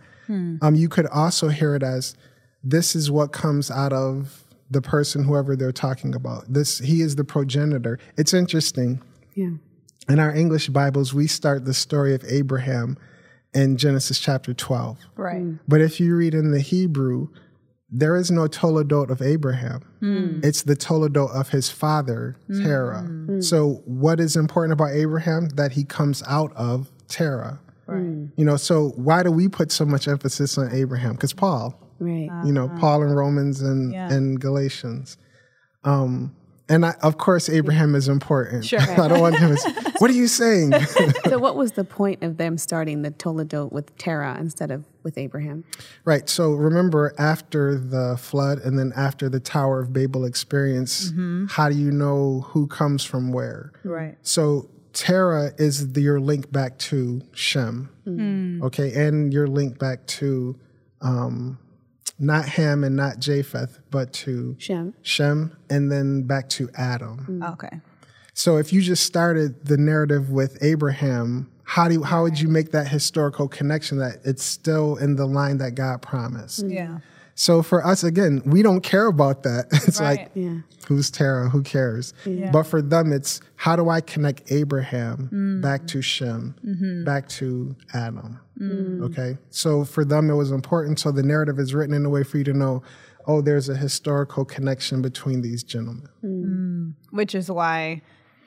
Um, 0.62 0.75
you 0.75 0.88
could 0.88 1.08
also 1.08 1.49
hear 1.49 1.75
it 1.75 1.84
as 1.84 2.15
this 2.63 2.95
is 2.95 3.12
what 3.12 3.34
comes 3.34 3.69
out 3.69 3.91
of 3.91 4.40
the 4.71 4.81
person, 4.81 5.25
whoever 5.25 5.55
they're 5.55 5.71
talking 5.71 6.15
about. 6.15 6.51
This 6.51 6.79
he 6.79 7.01
is 7.01 7.15
the 7.15 7.23
progenitor. 7.23 7.99
It's 8.17 8.34
interesting. 8.34 9.01
Yeah. 9.36 9.51
In 10.10 10.19
our 10.19 10.34
English 10.34 10.69
Bibles, 10.69 11.13
we 11.13 11.27
start 11.27 11.65
the 11.65 11.73
story 11.73 12.15
of 12.15 12.23
Abraham 12.27 12.97
in 13.53 13.77
Genesis 13.77 14.19
chapter 14.19 14.53
12. 14.53 14.97
Right. 15.15 15.41
Mm. 15.41 15.60
But 15.67 15.81
if 15.81 15.99
you 15.99 16.15
read 16.15 16.34
in 16.34 16.51
the 16.51 16.60
Hebrew, 16.60 17.27
there 17.89 18.15
is 18.15 18.31
no 18.31 18.47
Toledot 18.47 19.10
of 19.10 19.21
Abraham. 19.21 19.81
Mm. 20.01 20.43
It's 20.43 20.63
the 20.63 20.75
Toledot 20.75 21.29
of 21.36 21.49
his 21.49 21.69
father, 21.69 22.38
mm. 22.49 22.63
Terah. 22.63 23.43
So, 23.43 23.81
what 23.86 24.19
is 24.19 24.36
important 24.36 24.73
about 24.73 24.91
Abraham? 24.91 25.49
That 25.49 25.73
he 25.73 25.84
comes 25.84 26.23
out 26.27 26.53
of 26.55 26.89
Terah. 27.10 27.60
Right. 27.88 28.29
You 28.38 28.45
know, 28.45 28.55
so 28.55 28.89
why 28.95 29.23
do 29.23 29.31
we 29.31 29.49
put 29.49 29.71
so 29.71 29.86
much 29.86 30.07
emphasis 30.07 30.57
on 30.57 30.71
Abraham? 30.73 31.13
Because 31.13 31.34
Paul, 31.34 31.77
Right. 32.02 32.30
you 32.46 32.52
know, 32.52 32.68
Paul 32.80 33.04
and 33.04 33.16
Romans 33.16 33.62
and, 33.62 33.94
Yeah. 33.94 34.12
and 34.12 34.40
Galatians. 34.42 35.18
Um, 35.84 36.36
and 36.68 36.86
I, 36.86 36.96
of 37.04 37.18
course, 37.18 37.50
Abraham 37.50 37.96
is 37.96 38.08
important. 38.08 38.66
Sure. 38.66 38.80
I 39.00 39.08
don't 39.08 39.20
want 39.20 39.38
him 39.38 39.56
to, 39.56 39.94
what 40.00 40.10
are 40.10 40.14
you 40.14 40.28
saying? 40.28 40.72
so, 41.26 41.38
what 41.38 41.56
was 41.58 41.74
the 41.74 41.84
point 42.00 42.24
of 42.24 42.38
them 42.38 42.58
starting 42.58 43.02
the 43.02 43.12
Toledot 43.12 43.72
with 43.72 43.96
Terah 43.98 44.38
instead 44.40 44.72
of 44.72 44.86
with 45.04 45.18
Abraham? 45.18 45.66
Right. 46.06 46.30
So 46.30 46.54
remember, 46.54 47.14
after 47.18 47.78
the 47.78 48.18
flood 48.18 48.60
and 48.60 48.80
then 48.80 48.94
after 48.96 49.28
the 49.30 49.40
Tower 49.40 49.82
of 49.82 49.92
Babel 49.92 50.24
experience, 50.26 51.12
how 51.50 51.70
do 51.70 51.76
you 51.76 51.92
know 51.92 52.42
who 52.50 52.68
comes 52.68 53.04
from 53.04 53.32
where? 53.34 53.74
Right. 53.84 54.16
So 54.22 54.70
Terah 54.94 55.52
is 55.58 55.94
the, 55.94 56.02
your 56.02 56.20
link 56.22 56.52
back 56.52 56.78
to 56.80 57.22
Shem. 57.34 58.60
Okay. 58.64 58.94
And 58.94 59.34
your 59.34 59.48
link 59.48 59.78
back 59.78 60.06
to 60.08 60.58
um, 61.02 61.58
not 62.21 62.47
Ham 62.49 62.84
and 62.84 62.95
not 62.95 63.19
Japheth, 63.19 63.79
but 63.89 64.13
to 64.13 64.55
Shem. 64.60 64.93
Shem 65.01 65.57
and 65.69 65.91
then 65.91 66.23
back 66.23 66.49
to 66.49 66.69
Adam. 66.75 67.25
Mm. 67.29 67.49
Oh, 67.49 67.53
okay. 67.53 67.81
So 68.34 68.57
if 68.57 68.71
you 68.71 68.81
just 68.81 69.05
started 69.05 69.65
the 69.65 69.77
narrative 69.77 70.29
with 70.29 70.57
Abraham, 70.62 71.51
how 71.63 71.88
do 71.88 71.95
you, 71.95 72.03
how 72.03 72.23
would 72.23 72.39
you 72.39 72.47
make 72.47 72.71
that 72.71 72.88
historical 72.88 73.47
connection 73.47 73.97
that 73.97 74.17
it's 74.23 74.43
still 74.43 74.97
in 74.97 75.15
the 75.15 75.25
line 75.25 75.57
that 75.57 75.75
God 75.75 76.01
promised? 76.01 76.65
Yeah. 76.65 76.99
So 77.41 77.63
for 77.63 77.84
us, 77.84 78.04
again, 78.04 78.43
we 78.45 78.62
don't 78.62 78.82
care 78.82 79.08
about 79.08 79.41
that. 79.41 79.65
It's 79.88 79.99
Right. 79.99 80.19
like, 80.19 80.32
Yeah. 80.36 80.58
who's 80.88 81.10
Terah? 81.10 81.49
Who 81.49 81.63
cares? 81.63 82.13
But 82.54 82.63
for 82.67 82.84
them, 82.84 83.12
it's 83.12 83.41
how 83.56 83.75
do 83.75 83.89
I 83.89 83.99
connect 83.99 84.51
Abraham 84.51 85.27
mm. 85.34 85.60
back 85.60 85.88
to 85.88 86.04
Shem, 86.04 86.54
mm-hmm. 86.63 87.04
back 87.04 87.27
to 87.39 87.75
Adam? 87.95 88.39
Mm. 88.60 89.01
Okay. 89.06 89.39
So 89.49 89.84
for 89.84 90.06
them, 90.06 90.30
it 90.30 90.36
was 90.36 90.51
important. 90.51 90.99
So 90.99 91.12
the 91.12 91.23
narrative 91.23 91.58
is 91.58 91.73
written 91.73 91.95
in 91.95 92.06
a 92.06 92.12
way 92.12 92.23
for 92.23 92.38
you 92.38 92.43
to 92.43 92.54
know, 92.54 92.84
oh, 93.25 93.41
there's 93.41 93.69
a 93.69 93.75
historical 93.75 94.45
connection 94.45 95.01
between 95.01 95.41
these 95.41 95.63
gentlemen. 95.63 96.10
Mm. 96.23 96.93
Which 97.10 97.34
is 97.34 97.49
why 97.49 98.04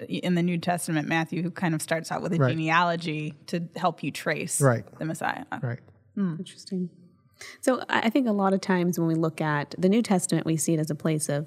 in 0.09 0.37
the 0.37 0.42
New 0.42 0.59
Testament, 0.59 1.09
Matthew 1.09 1.50
kind 1.50 1.74
of 1.74 1.83
starts 1.83 2.12
out 2.12 2.22
with 2.22 2.33
a 2.33 2.37
Right. 2.38 2.50
genealogy 2.50 3.35
to 3.48 3.68
help 3.74 4.04
you 4.04 4.12
trace 4.12 4.61
Right. 4.61 4.85
the 5.00 5.04
Messiah. 5.04 5.46
Right. 5.61 5.80
Interesting. 6.16 6.90
So 7.61 7.83
I 7.88 8.11
think 8.11 8.27
a 8.29 8.33
lot 8.33 8.53
of 8.53 8.61
times 8.61 8.99
when 8.99 9.09
we 9.09 9.14
look 9.14 9.40
at 9.40 9.75
the 9.77 9.88
New 9.88 10.03
Testament, 10.03 10.47
we 10.47 10.57
see 10.57 10.75
it 10.75 10.81
as 10.81 10.90
a 10.90 10.94
place 10.94 11.29
of 11.29 11.47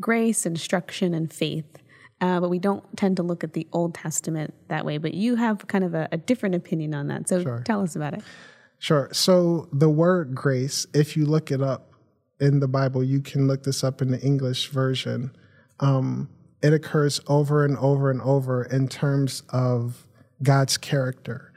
grace, 0.00 0.46
instruction, 0.46 1.14
and 1.14 1.32
faith. 1.32 1.78
Uh, 2.20 2.40
but 2.40 2.48
we 2.48 2.58
don't 2.58 2.84
tend 2.96 3.16
to 3.16 3.22
look 3.22 3.44
at 3.44 3.52
the 3.52 3.66
Old 3.72 3.94
Testament 3.94 4.52
that 4.68 4.84
way. 4.84 4.98
But 4.98 5.14
you 5.14 5.36
have 5.36 5.66
kind 5.68 5.84
of 5.84 5.94
a, 5.94 6.08
a 6.10 6.16
different 6.16 6.56
opinion 6.56 6.92
on 6.94 7.06
that. 7.08 7.28
So 7.28 7.42
Sure. 7.42 7.62
tell 7.64 7.80
us 7.80 7.94
about 7.94 8.14
it. 8.14 8.22
Sure. 8.80 9.08
So 9.12 9.68
the 9.72 9.88
word 9.88 10.34
grace, 10.34 10.86
if 10.92 11.16
you 11.16 11.26
look 11.26 11.52
it 11.52 11.62
up 11.62 11.92
in 12.40 12.58
the 12.58 12.68
Bible, 12.68 13.04
you 13.04 13.20
can 13.20 13.46
look 13.46 13.62
this 13.62 13.84
up 13.84 14.02
in 14.02 14.10
the 14.10 14.20
English 14.20 14.68
version. 14.68 15.30
Um, 15.78 16.28
it 16.60 16.72
occurs 16.72 17.20
over 17.28 17.64
and 17.64 17.76
over 17.78 18.10
and 18.10 18.20
over 18.22 18.64
in 18.64 18.88
terms 18.88 19.44
of 19.50 20.07
God's 20.42 20.76
character. 20.76 21.52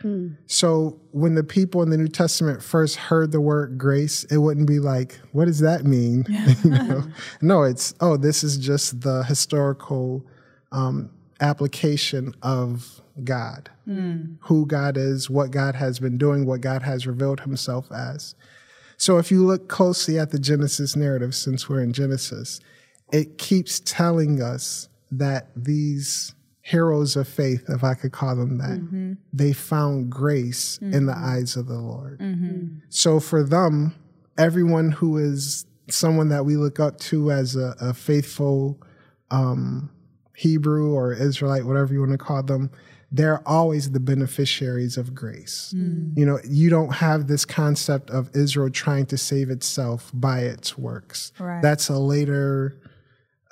So 0.47 0.99
when 1.11 1.35
the 1.35 1.43
people 1.43 1.83
in 1.83 1.91
the 1.91 1.97
New 1.97 2.07
Testament 2.07 2.63
first 2.63 2.95
heard 2.95 3.31
the 3.31 3.41
word 3.41 3.77
grace, 3.77 4.23
it 4.25 4.37
wouldn't 4.37 4.67
be 4.67 4.79
like, 4.79 5.19
what 5.33 5.45
does 5.45 5.59
that 5.59 5.85
mean? 5.85 6.25
You 6.63 6.71
know? 6.71 7.03
No, 7.41 7.63
it's, 7.63 7.93
oh, 8.01 8.17
this 8.17 8.43
is 8.43 8.57
just 8.57 9.01
the 9.01 9.23
historical 9.23 10.25
um, 10.71 11.11
application 11.39 12.33
of 12.41 13.01
God, 13.23 13.69
who 14.41 14.65
God 14.65 14.97
is, 14.97 15.29
what 15.29 15.51
God 15.51 15.75
has 15.75 15.99
been 15.99 16.17
doing, 16.17 16.45
what 16.45 16.61
God 16.61 16.81
has 16.81 17.05
revealed 17.05 17.41
himself 17.41 17.91
as. 17.91 18.35
So 18.97 19.17
if 19.17 19.31
you 19.31 19.45
look 19.45 19.67
closely 19.67 20.17
at 20.19 20.31
the 20.31 20.39
Genesis 20.39 20.95
narrative, 20.95 21.35
since 21.35 21.67
we're 21.67 21.81
in 21.81 21.93
Genesis, 21.93 22.59
it 23.11 23.37
keeps 23.37 23.79
telling 23.79 24.41
us 24.41 24.89
that 25.11 25.47
these 25.55 26.33
heroes 26.61 27.15
of 27.15 27.27
faith, 27.27 27.65
if 27.69 27.83
I 27.83 27.95
could 27.95 28.11
call 28.11 28.35
them 28.35 28.57
that, 28.59 28.79
mm-hmm. 28.79 29.13
they 29.33 29.51
found 29.51 30.11
grace 30.11 30.77
in 30.79 31.05
the 31.07 31.13
mm-hmm. 31.13 31.25
eyes 31.25 31.55
of 31.55 31.67
the 31.67 31.79
Lord. 31.79 32.19
Mm-hmm. 32.19 32.79
So 32.89 33.19
for 33.19 33.43
them, 33.43 33.95
everyone 34.37 34.91
who 34.91 35.17
is 35.17 35.65
someone 35.89 36.29
that 36.29 36.45
we 36.45 36.57
look 36.57 36.79
up 36.79 36.99
to 36.99 37.31
as 37.31 37.55
a, 37.55 37.75
a 37.81 37.93
faithful 37.93 38.79
um, 39.31 39.89
Hebrew 40.35 40.93
or 40.93 41.13
Israelite, 41.13 41.65
whatever 41.65 41.93
you 41.93 41.99
want 41.99 42.11
to 42.11 42.17
call 42.17 42.43
them, 42.43 42.69
they're 43.11 43.45
always 43.47 43.91
the 43.91 43.99
beneficiaries 43.99 44.97
of 44.97 45.13
grace. 45.13 45.73
Mm. 45.75 46.17
You 46.17 46.25
know, 46.25 46.39
you 46.47 46.69
don't 46.69 46.93
have 46.93 47.27
this 47.27 47.43
concept 47.43 48.09
of 48.09 48.29
Israel 48.33 48.69
trying 48.69 49.05
to 49.07 49.17
save 49.17 49.49
itself 49.49 50.11
by 50.13 50.41
its 50.41 50.77
works. 50.77 51.33
Right. 51.37 51.61
That's 51.61 51.89
a 51.89 51.97
later 51.97 52.77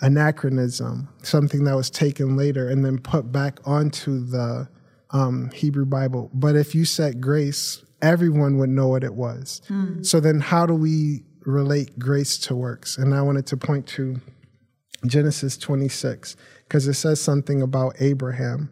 anachronism, 0.01 1.09
something 1.23 1.65
that 1.65 1.75
was 1.75 1.89
taken 1.89 2.37
later 2.37 2.67
and 2.69 2.85
then 2.85 2.97
put 2.97 3.31
back 3.31 3.59
onto 3.65 4.25
the 4.25 4.69
um, 5.11 5.49
Hebrew 5.51 5.85
Bible. 5.85 6.29
But 6.33 6.55
if 6.55 6.73
you 6.73 6.85
said 6.85 7.19
grace, 7.21 7.83
everyone 8.01 8.57
would 8.57 8.69
know 8.69 8.87
what 8.87 9.03
it 9.03 9.13
was. 9.13 9.61
So 10.03 10.19
then, 10.19 10.39
how 10.39 10.65
do 10.65 10.73
we 10.73 11.23
relate 11.45 11.97
grace 11.99 12.37
to 12.39 12.55
works? 12.55 12.97
And 12.97 13.13
I 13.13 13.21
wanted 13.21 13.45
to 13.47 13.57
point 13.57 13.87
to 13.87 14.21
Genesis 15.05 15.57
26 15.57 16.35
because 16.67 16.87
it 16.87 16.93
says 16.93 17.19
something 17.21 17.61
about 17.61 17.95
Abraham. 17.99 18.69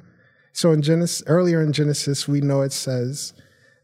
So 0.53 0.71
in 0.71 0.81
Genesis, 0.81 1.23
earlier 1.27 1.61
in 1.61 1.73
Genesis, 1.73 2.27
we 2.27 2.41
know 2.41 2.61
it 2.61 2.73
says 2.73 3.33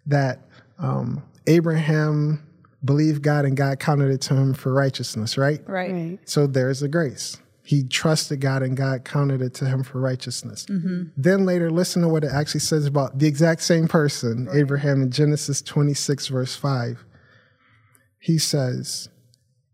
that 0.05 0.39
um, 0.79 1.23
Abraham 1.47 2.45
believed 2.83 3.21
God 3.21 3.45
and 3.45 3.55
God 3.55 3.79
counted 3.79 4.11
it 4.11 4.21
to 4.21 4.35
him 4.35 4.53
for 4.53 4.73
righteousness, 4.73 5.37
right? 5.37 5.61
Right. 5.67 5.91
Right. 5.91 6.19
So 6.25 6.47
there's 6.47 6.81
the 6.81 6.87
grace. 6.87 7.37
He 7.65 7.83
trusted 7.83 8.41
God 8.41 8.61
and 8.61 8.75
God 8.75 9.05
counted 9.05 9.41
it 9.41 9.53
to 9.55 9.65
him 9.65 9.83
for 9.83 9.99
righteousness. 9.99 10.65
Mm-hmm. 10.65 11.03
Then 11.15 11.45
later, 11.45 11.71
listen 11.71 12.01
to 12.01 12.09
what 12.09 12.25
it 12.25 12.31
actually 12.31 12.59
says 12.59 12.85
about 12.85 13.19
the 13.19 13.27
exact 13.27 13.61
same 13.61 13.87
person, 13.87 14.49
Abraham, 14.51 15.01
in 15.01 15.11
Genesis 15.11 15.61
26, 15.61 16.27
verse 16.27 16.55
5. 16.57 17.05
He 18.19 18.37
says, 18.37 19.07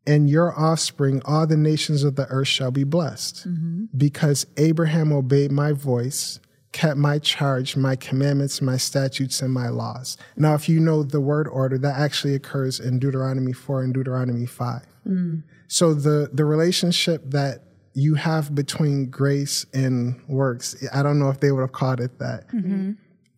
And 0.05 0.29
your 0.29 0.57
offspring, 0.57 1.23
all 1.25 1.47
the 1.47 1.57
nations 1.57 2.03
of 2.03 2.15
the 2.15 2.27
earth 2.27 2.47
shall 2.47 2.69
be 2.69 2.83
blessed, 2.83 3.47
mm-hmm. 3.47 3.85
because 3.97 4.45
Abraham 4.57 5.11
obeyed 5.11 5.51
my 5.51 5.71
voice, 5.71 6.39
kept 6.71 6.97
my 6.97 7.19
charge, 7.19 7.75
my 7.75 7.95
commandments, 7.95 8.61
my 8.61 8.77
statutes, 8.77 9.41
and 9.41 9.53
my 9.53 9.69
laws. 9.69 10.17
Now, 10.37 10.53
if 10.53 10.69
you 10.69 10.79
know 10.79 11.03
the 11.03 11.21
word 11.21 11.47
order, 11.47 11.77
that 11.77 11.99
actually 11.99 12.35
occurs 12.35 12.79
in 12.79 12.99
Deuteronomy 12.99 13.53
4 13.53 13.83
and 13.83 13.93
Deuteronomy 13.93 14.45
5. 14.45 14.85
So 15.67 15.93
the 15.93 16.29
the 16.33 16.45
relationship 16.45 17.23
that 17.31 17.63
you 17.93 18.15
have 18.15 18.53
between 18.53 19.09
grace 19.09 19.65
and 19.73 20.19
works, 20.27 20.75
I 20.93 21.03
don't 21.03 21.19
know 21.19 21.29
if 21.29 21.39
they 21.39 21.51
would 21.51 21.61
have 21.61 21.71
called 21.71 21.99
it 21.99 22.19
that, 22.19 22.47
mm-hmm. 22.49 22.91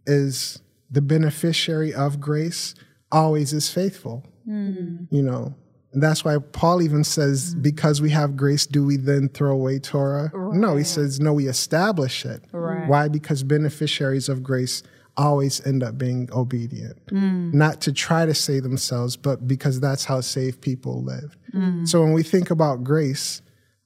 is 0.05 0.61
the 0.89 1.01
beneficiary 1.01 1.93
of 1.93 2.19
grace 2.19 2.75
always 3.11 3.53
is 3.53 3.69
faithful. 3.69 4.25
Mm-hmm. 4.47 5.13
You 5.13 5.21
know, 5.23 5.55
and 5.93 6.01
that's 6.01 6.23
why 6.23 6.37
Paul 6.37 6.81
even 6.81 7.03
says, 7.03 7.51
mm-hmm. 7.51 7.61
because 7.63 8.01
we 8.01 8.09
have 8.11 8.37
grace, 8.37 8.65
do 8.65 8.85
we 8.85 8.97
then 8.97 9.27
throw 9.29 9.51
away 9.51 9.79
Torah? 9.79 10.31
Right. 10.33 10.57
No, 10.57 10.77
he 10.77 10.83
says, 10.83 11.19
no, 11.19 11.33
we 11.33 11.47
establish 11.47 12.25
it. 12.25 12.43
Right. 12.51 12.87
Why? 12.87 13.07
Because 13.09 13.43
beneficiaries 13.43 14.29
of 14.29 14.41
grace 14.41 14.83
always 15.17 15.65
end 15.65 15.83
up 15.83 15.97
being 15.97 16.29
obedient. 16.31 17.05
Mm. 17.07 17.53
Not 17.53 17.81
to 17.81 17.91
try 17.91 18.25
to 18.25 18.33
save 18.33 18.63
themselves, 18.63 19.17
but 19.17 19.47
because 19.47 19.81
that's 19.81 20.05
how 20.05 20.21
saved 20.21 20.61
people 20.61 21.03
lived. 21.03 21.37
Mm. 21.53 21.85
So 21.87 22.01
when 22.01 22.13
we 22.13 22.23
think 22.23 22.49
about 22.49 22.83
grace, 22.85 23.41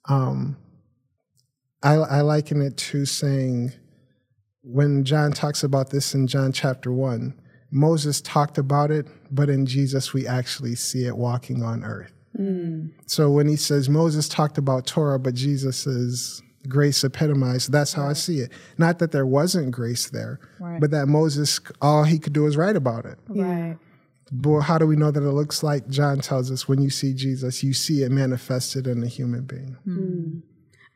um, 0.08 0.56
I, 1.82 1.94
I 1.94 2.22
liken 2.22 2.62
it 2.62 2.78
to 2.78 3.06
saying, 3.06 3.74
when 4.62 5.04
John 5.04 5.32
talks 5.32 5.63
about 5.63 5.89
this 5.89 6.13
in 6.13 6.28
John 6.28 6.52
chapter 6.52 6.91
1, 6.91 7.34
Moses 7.72 8.22
talked 8.22 8.58
about 8.58 8.91
it, 8.91 9.08
but 9.32 9.50
in 9.50 9.66
Jesus 9.66 10.14
we 10.14 10.28
actually 10.28 10.76
see 10.76 11.06
it 11.06 11.18
walking 11.18 11.64
on 11.64 11.84
earth. 11.84 12.12
Mm. 12.38 12.92
So 13.06 13.32
when 13.32 13.48
he 13.48 13.56
says 13.56 13.90
Moses 13.90 14.28
talked 14.28 14.58
about 14.58 14.86
Torah, 14.86 15.20
but 15.20 15.36
Jesus 15.36 15.88
is 15.88 16.42
grace 16.68 17.04
epitomized, 17.04 17.72
that's 17.72 17.94
how 17.94 18.04
right. 18.04 18.10
I 18.12 18.14
see 18.14 18.40
it. 18.40 18.52
Not 18.78 19.00
that 19.00 19.12
there 19.12 19.26
wasn't 19.26 19.72
grace 19.72 20.10
there, 20.10 20.40
right. 20.60 20.80
but 20.82 20.92
that 20.92 21.08
Moses, 21.08 21.60
all 21.82 22.04
he 22.04 22.20
could 22.20 22.34
do 22.34 22.46
is 22.46 22.58
write 22.58 22.76
about 22.76 23.06
it. 23.06 23.18
Right. 23.28 23.78
But 24.32 24.62
how 24.62 24.78
do 24.78 24.88
we 24.88 24.96
know 24.96 25.12
that 25.12 25.22
it 25.22 25.32
looks 25.32 25.62
like 25.62 25.88
John 25.88 26.20
tells 26.20 26.52
us 26.52 26.68
when 26.68 26.82
you 26.82 26.90
see 26.90 27.14
Jesus, 27.14 27.64
you 27.64 27.74
see 27.74 28.02
it 28.02 28.12
manifested 28.12 28.88
in 28.88 29.04
a 29.04 29.08
human 29.08 29.44
being? 29.44 29.78
Mm. 29.88 30.42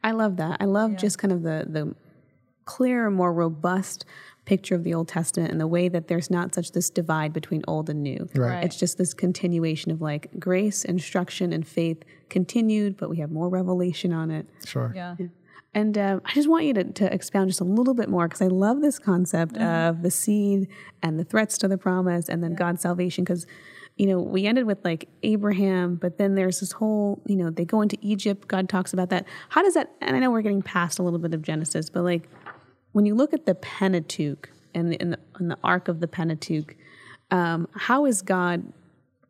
I 0.04 0.12
love 0.12 0.38
that. 0.38 0.58
I 0.60 0.66
love 0.66 0.92
yeah. 0.92 0.98
just 0.98 1.18
kind 1.20 1.32
of 1.32 1.44
the 1.44 1.66
the 1.70 1.96
clearer, 2.70 3.10
more 3.10 3.34
robust 3.34 4.06
picture 4.46 4.76
of 4.76 4.84
the 4.84 4.94
Old 4.94 5.08
Testament 5.08 5.52
and 5.52 5.60
the 5.60 5.68
way 5.68 5.90
that 5.90 6.08
there's 6.08 6.30
not 6.30 6.54
such 6.54 6.72
this 6.72 6.90
divide 6.92 7.34
between 7.34 7.64
old 7.68 7.90
and 7.90 8.04
new. 8.04 8.30
Right. 8.36 8.64
It's 8.64 8.78
just 8.78 9.00
this 9.00 9.14
continuation 9.14 9.92
of 9.92 10.02
like 10.02 10.30
grace, 10.40 10.86
instruction, 10.86 11.52
and 11.52 11.68
faith 11.68 12.04
continued, 12.30 12.96
but 12.96 13.10
we 13.10 13.18
have 13.18 13.32
more 13.32 13.50
revelation 13.50 14.14
on 14.14 14.30
it. 14.30 14.48
Sure. 14.66 14.94
Yeah. 14.96 15.16
yeah. 15.18 15.28
And 15.74 15.98
uh, 15.98 16.20
I 16.24 16.34
just 16.34 16.48
want 16.48 16.66
you 16.66 16.74
to, 16.76 16.84
to 16.84 17.14
expound 17.14 17.50
just 17.50 17.60
a 17.60 17.64
little 17.64 17.96
bit 17.96 18.08
more 18.08 18.28
because 18.28 18.42
I 18.42 18.48
love 18.48 18.82
this 18.82 19.00
concept 19.00 19.54
mm-hmm. 19.54 19.90
of 19.90 20.04
the 20.04 20.12
seed 20.12 20.68
and 21.02 21.20
the 21.20 21.24
threats 21.24 21.58
to 21.60 21.68
the 21.68 21.78
promise 21.78 22.30
and 22.30 22.44
then 22.44 22.52
yeah. 22.52 22.58
God's 22.58 22.82
salvation 22.82 23.24
because 23.24 23.48
you 24.00 24.06
know, 24.06 24.22
we 24.22 24.46
ended 24.46 24.66
with 24.66 24.84
like 24.86 25.10
Abraham, 25.24 25.96
but 25.96 26.18
then 26.18 26.36
there's 26.36 26.62
this 26.62 26.72
whole, 26.72 27.22
you 27.26 27.36
know, 27.36 27.50
they 27.50 27.66
go 27.66 27.82
into 27.82 27.98
Egypt. 28.00 28.48
God 28.48 28.70
talks 28.70 28.94
about 28.94 29.10
that. 29.10 29.28
How 29.50 29.62
does 29.62 29.74
that, 29.74 29.92
and 30.00 30.16
I 30.16 30.20
know 30.20 30.32
we're 30.32 30.42
getting 30.42 30.62
past 30.62 31.00
a 31.00 31.04
little 31.04 31.20
bit 31.20 31.34
of 31.34 31.42
Genesis, 31.42 31.90
but 31.90 32.04
like 32.04 32.30
when 32.92 33.06
you 33.06 33.16
look 33.16 33.34
at 33.34 33.46
the 33.46 33.56
Pentateuch 33.56 34.50
and 34.74 34.92
the, 34.92 35.00
and 35.00 35.14
the, 35.14 35.20
and 35.36 35.52
the 35.52 35.58
arc 35.64 35.88
of 35.88 36.00
the 36.00 36.08
Pentateuch, 36.08 36.76
um, 37.32 37.68
how 37.76 38.06
is 38.06 38.22
God 38.22 38.74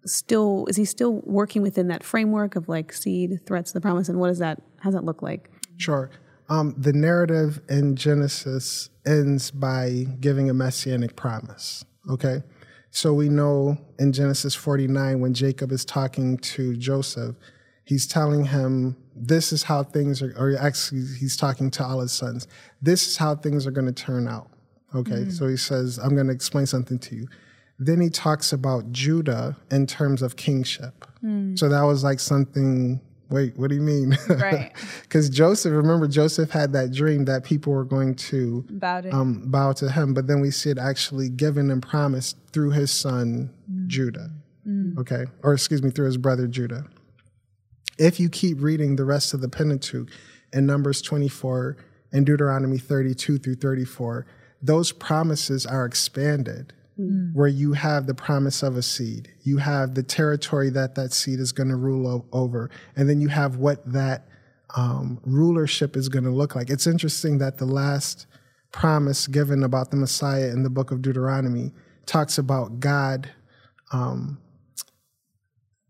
still 0.05 0.65
is 0.67 0.77
he 0.77 0.85
still 0.85 1.21
working 1.25 1.61
within 1.61 1.87
that 1.89 2.03
framework 2.03 2.55
of 2.55 2.69
like 2.69 2.93
seed 2.93 3.39
threats 3.45 3.73
the 3.73 3.81
promise 3.81 4.07
and 4.07 4.19
what 4.19 4.27
does 4.27 4.39
that 4.39 4.61
how 4.79 4.89
does 4.89 4.95
that 4.95 5.03
look 5.03 5.21
like? 5.21 5.49
Sure. 5.77 6.09
Um, 6.47 6.73
the 6.77 6.93
narrative 6.93 7.61
in 7.69 7.95
genesis 7.95 8.89
ends 9.05 9.51
by 9.51 10.07
giving 10.19 10.49
a 10.49 10.53
messianic 10.53 11.15
promise 11.15 11.83
okay? 12.09 12.43
So 12.91 13.13
we 13.13 13.29
know 13.29 13.77
in 13.99 14.13
genesis 14.13 14.55
49 14.55 15.19
when 15.19 15.33
jacob 15.33 15.71
is 15.71 15.83
talking 15.83 16.37
to 16.37 16.75
joseph 16.77 17.35
he's 17.83 18.07
telling 18.07 18.45
him 18.45 18.95
this 19.19 19.51
is 19.51 19.63
how 19.63 19.83
things 19.83 20.21
are, 20.21 20.33
or 20.37 20.57
actually, 20.57 21.03
he's 21.19 21.35
talking 21.35 21.69
to 21.71 21.83
all 21.83 21.99
his 21.99 22.11
sons. 22.11 22.47
This 22.81 23.07
is 23.07 23.17
how 23.17 23.35
things 23.35 23.67
are 23.67 23.71
going 23.71 23.87
to 23.87 23.93
turn 23.93 24.27
out. 24.27 24.49
Okay, 24.95 25.11
mm 25.11 25.31
so 25.31 25.47
he 25.47 25.57
says, 25.57 25.99
I'm 25.99 26.15
going 26.15 26.27
to 26.27 26.33
explain 26.33 26.65
something 26.65 26.97
to 26.99 27.15
you. 27.15 27.27
Then 27.77 28.01
he 28.01 28.09
talks 28.09 28.51
about 28.51 28.91
Judah 28.91 29.55
in 29.69 29.85
terms 29.85 30.21
of 30.21 30.35
kingship. 30.35 31.05
Mm. 31.23 31.57
So 31.57 31.69
that 31.69 31.81
was 31.83 32.03
like 32.03 32.19
something. 32.19 32.99
Wait, 33.29 33.55
what 33.55 33.69
do 33.69 33.75
you 33.75 33.81
mean? 33.81 34.17
Right. 34.27 34.71
Because 35.03 35.29
Joseph, 35.29 35.71
remember, 35.71 36.07
Joseph 36.07 36.49
had 36.49 36.73
that 36.73 36.91
dream 36.91 37.25
that 37.25 37.43
people 37.43 37.73
were 37.73 37.83
going 37.83 38.15
to 38.15 38.65
bow 38.69 39.01
to, 39.01 39.11
um, 39.11 39.43
bow 39.45 39.73
to 39.73 39.91
him, 39.91 40.15
but 40.15 40.25
then 40.25 40.39
we 40.39 40.49
see 40.49 40.71
it 40.71 40.79
actually 40.79 41.29
given 41.29 41.69
and 41.69 41.81
promised 41.81 42.37
through 42.51 42.71
his 42.71 42.91
son 42.91 43.51
mm. 43.71 43.87
Judah. 43.87 44.31
Mm. 44.67 44.97
Okay, 44.97 45.25
or 45.43 45.53
excuse 45.53 45.83
me, 45.83 45.91
through 45.91 46.07
his 46.07 46.17
brother 46.17 46.47
Judah 46.47 46.85
if 47.99 48.19
you 48.19 48.29
keep 48.29 48.61
reading 48.61 48.95
the 48.95 49.05
rest 49.05 49.33
of 49.33 49.41
the 49.41 49.49
Pentateuch 49.49 50.09
in 50.53 50.65
Numbers 50.65 51.01
24 51.01 51.77
and 52.11 52.25
Deuteronomy 52.25 52.79
32 52.79 53.37
through 53.37 53.55
34, 53.55 54.25
those 54.61 54.91
promises 54.91 55.65
are 55.65 55.85
expanded. 55.85 56.73
Mm. 56.99 57.33
Where 57.33 57.47
you 57.47 57.73
have 57.73 58.07
the 58.07 58.13
promise 58.13 58.61
of 58.61 58.75
a 58.75 58.81
seed, 58.81 59.31
you 59.43 59.57
have 59.57 59.95
the 59.95 60.03
territory 60.03 60.69
that 60.71 60.95
that 60.95 61.13
seed 61.13 61.39
is 61.39 61.53
going 61.53 61.69
to 61.69 61.77
rule 61.77 62.25
over, 62.33 62.69
and 62.97 63.07
then 63.07 63.21
you 63.21 63.29
have 63.29 63.55
what 63.55 63.89
that 63.93 64.27
um, 64.75 65.21
rulership 65.23 65.95
is 65.95 66.09
going 66.09 66.25
to 66.25 66.29
look 66.29 66.55
like. 66.55 66.69
It's 66.69 66.87
interesting 66.87 67.37
that 67.37 67.57
the 67.57 67.65
last 67.65 68.25
promise 68.73 69.27
given 69.27 69.63
about 69.63 69.91
the 69.91 69.97
Messiah 69.97 70.49
in 70.49 70.63
the 70.63 70.69
book 70.69 70.91
of 70.91 71.01
Deuteronomy 71.01 71.71
talks 72.05 72.37
about 72.37 72.81
God 72.81 73.29
um, 73.93 74.39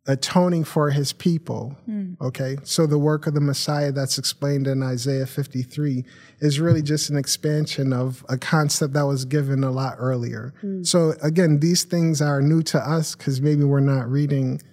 atoning 0.09 0.63
for 0.63 0.89
his 0.89 1.13
people. 1.13 1.77
Mm. 1.87 2.19
Okay. 2.19 2.57
So 2.63 2.87
the 2.87 2.97
work 2.97 3.27
of 3.27 3.35
the 3.35 3.41
Messiah 3.41 3.91
that's 3.91 4.17
explained 4.17 4.65
in 4.65 4.81
Isaiah 4.81 5.27
53 5.27 6.03
is 6.39 6.59
really 6.59 6.81
just 6.81 7.11
an 7.11 7.17
expansion 7.17 7.93
of 7.93 8.25
a 8.27 8.35
concept 8.35 8.93
that 8.93 9.05
was 9.05 9.23
given 9.23 9.63
a 9.63 9.69
lot 9.69 9.97
earlier. 9.99 10.51
Mm. 10.63 10.85
So 10.85 11.13
again, 11.21 11.59
these 11.59 11.83
things 11.83 12.23
are 12.23 12.41
new 12.41 12.63
to 12.63 12.79
us 12.79 13.15
because 13.15 13.39
maybe 13.39 13.63
we're 13.63 13.81
not 13.81 14.09
reading 14.09 14.63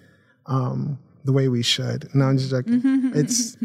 um, 0.47 0.97
the 1.23 1.31
way 1.31 1.47
we 1.49 1.61
should. 1.61 2.09
No, 2.15 2.25
I'm 2.25 2.39
just 2.39 2.49
joking. 2.49 2.81
it's 3.13 3.57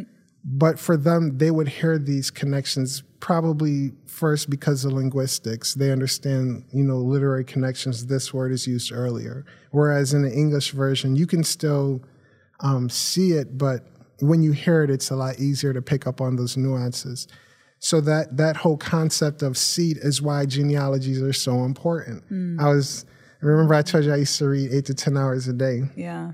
but 0.44 0.78
for 0.78 0.96
them, 0.96 1.38
they 1.38 1.50
would 1.50 1.68
hear 1.68 1.98
these 1.98 2.30
connections 2.30 3.02
probably 3.20 3.92
first 4.06 4.50
because 4.50 4.84
of 4.84 4.92
linguistics. 4.92 5.74
They 5.74 5.92
understand, 5.92 6.64
you 6.72 6.82
know, 6.82 6.98
literary 6.98 7.44
connections. 7.44 8.06
This 8.06 8.34
word 8.34 8.52
is 8.52 8.66
used 8.66 8.92
earlier. 8.92 9.44
Whereas 9.70 10.12
in 10.12 10.22
the 10.22 10.32
English 10.32 10.72
version, 10.72 11.14
you 11.14 11.26
can 11.26 11.44
still 11.44 12.02
um, 12.60 12.88
see 12.88 13.32
it, 13.32 13.56
but 13.56 13.86
when 14.20 14.42
you 14.42 14.52
hear 14.52 14.82
it, 14.82 14.90
it's 14.90 15.10
a 15.10 15.16
lot 15.16 15.38
easier 15.38 15.72
to 15.72 15.82
pick 15.82 16.06
up 16.06 16.20
on 16.20 16.36
those 16.36 16.56
nuances. 16.56 17.28
So 17.78 18.00
that 18.02 18.36
that 18.36 18.56
whole 18.56 18.76
concept 18.76 19.42
of 19.42 19.56
seed 19.58 19.98
is 20.00 20.22
why 20.22 20.46
genealogies 20.46 21.20
are 21.20 21.32
so 21.32 21.64
important. 21.64 22.28
Mm. 22.30 22.60
I 22.60 22.68
was 22.68 23.04
remember 23.40 23.74
I 23.74 23.82
told 23.82 24.04
you 24.04 24.12
I 24.12 24.16
used 24.16 24.38
to 24.38 24.48
read 24.48 24.72
eight 24.72 24.84
to 24.86 24.94
ten 24.94 25.16
hours 25.16 25.48
a 25.48 25.52
day. 25.52 25.82
Yeah. 25.96 26.32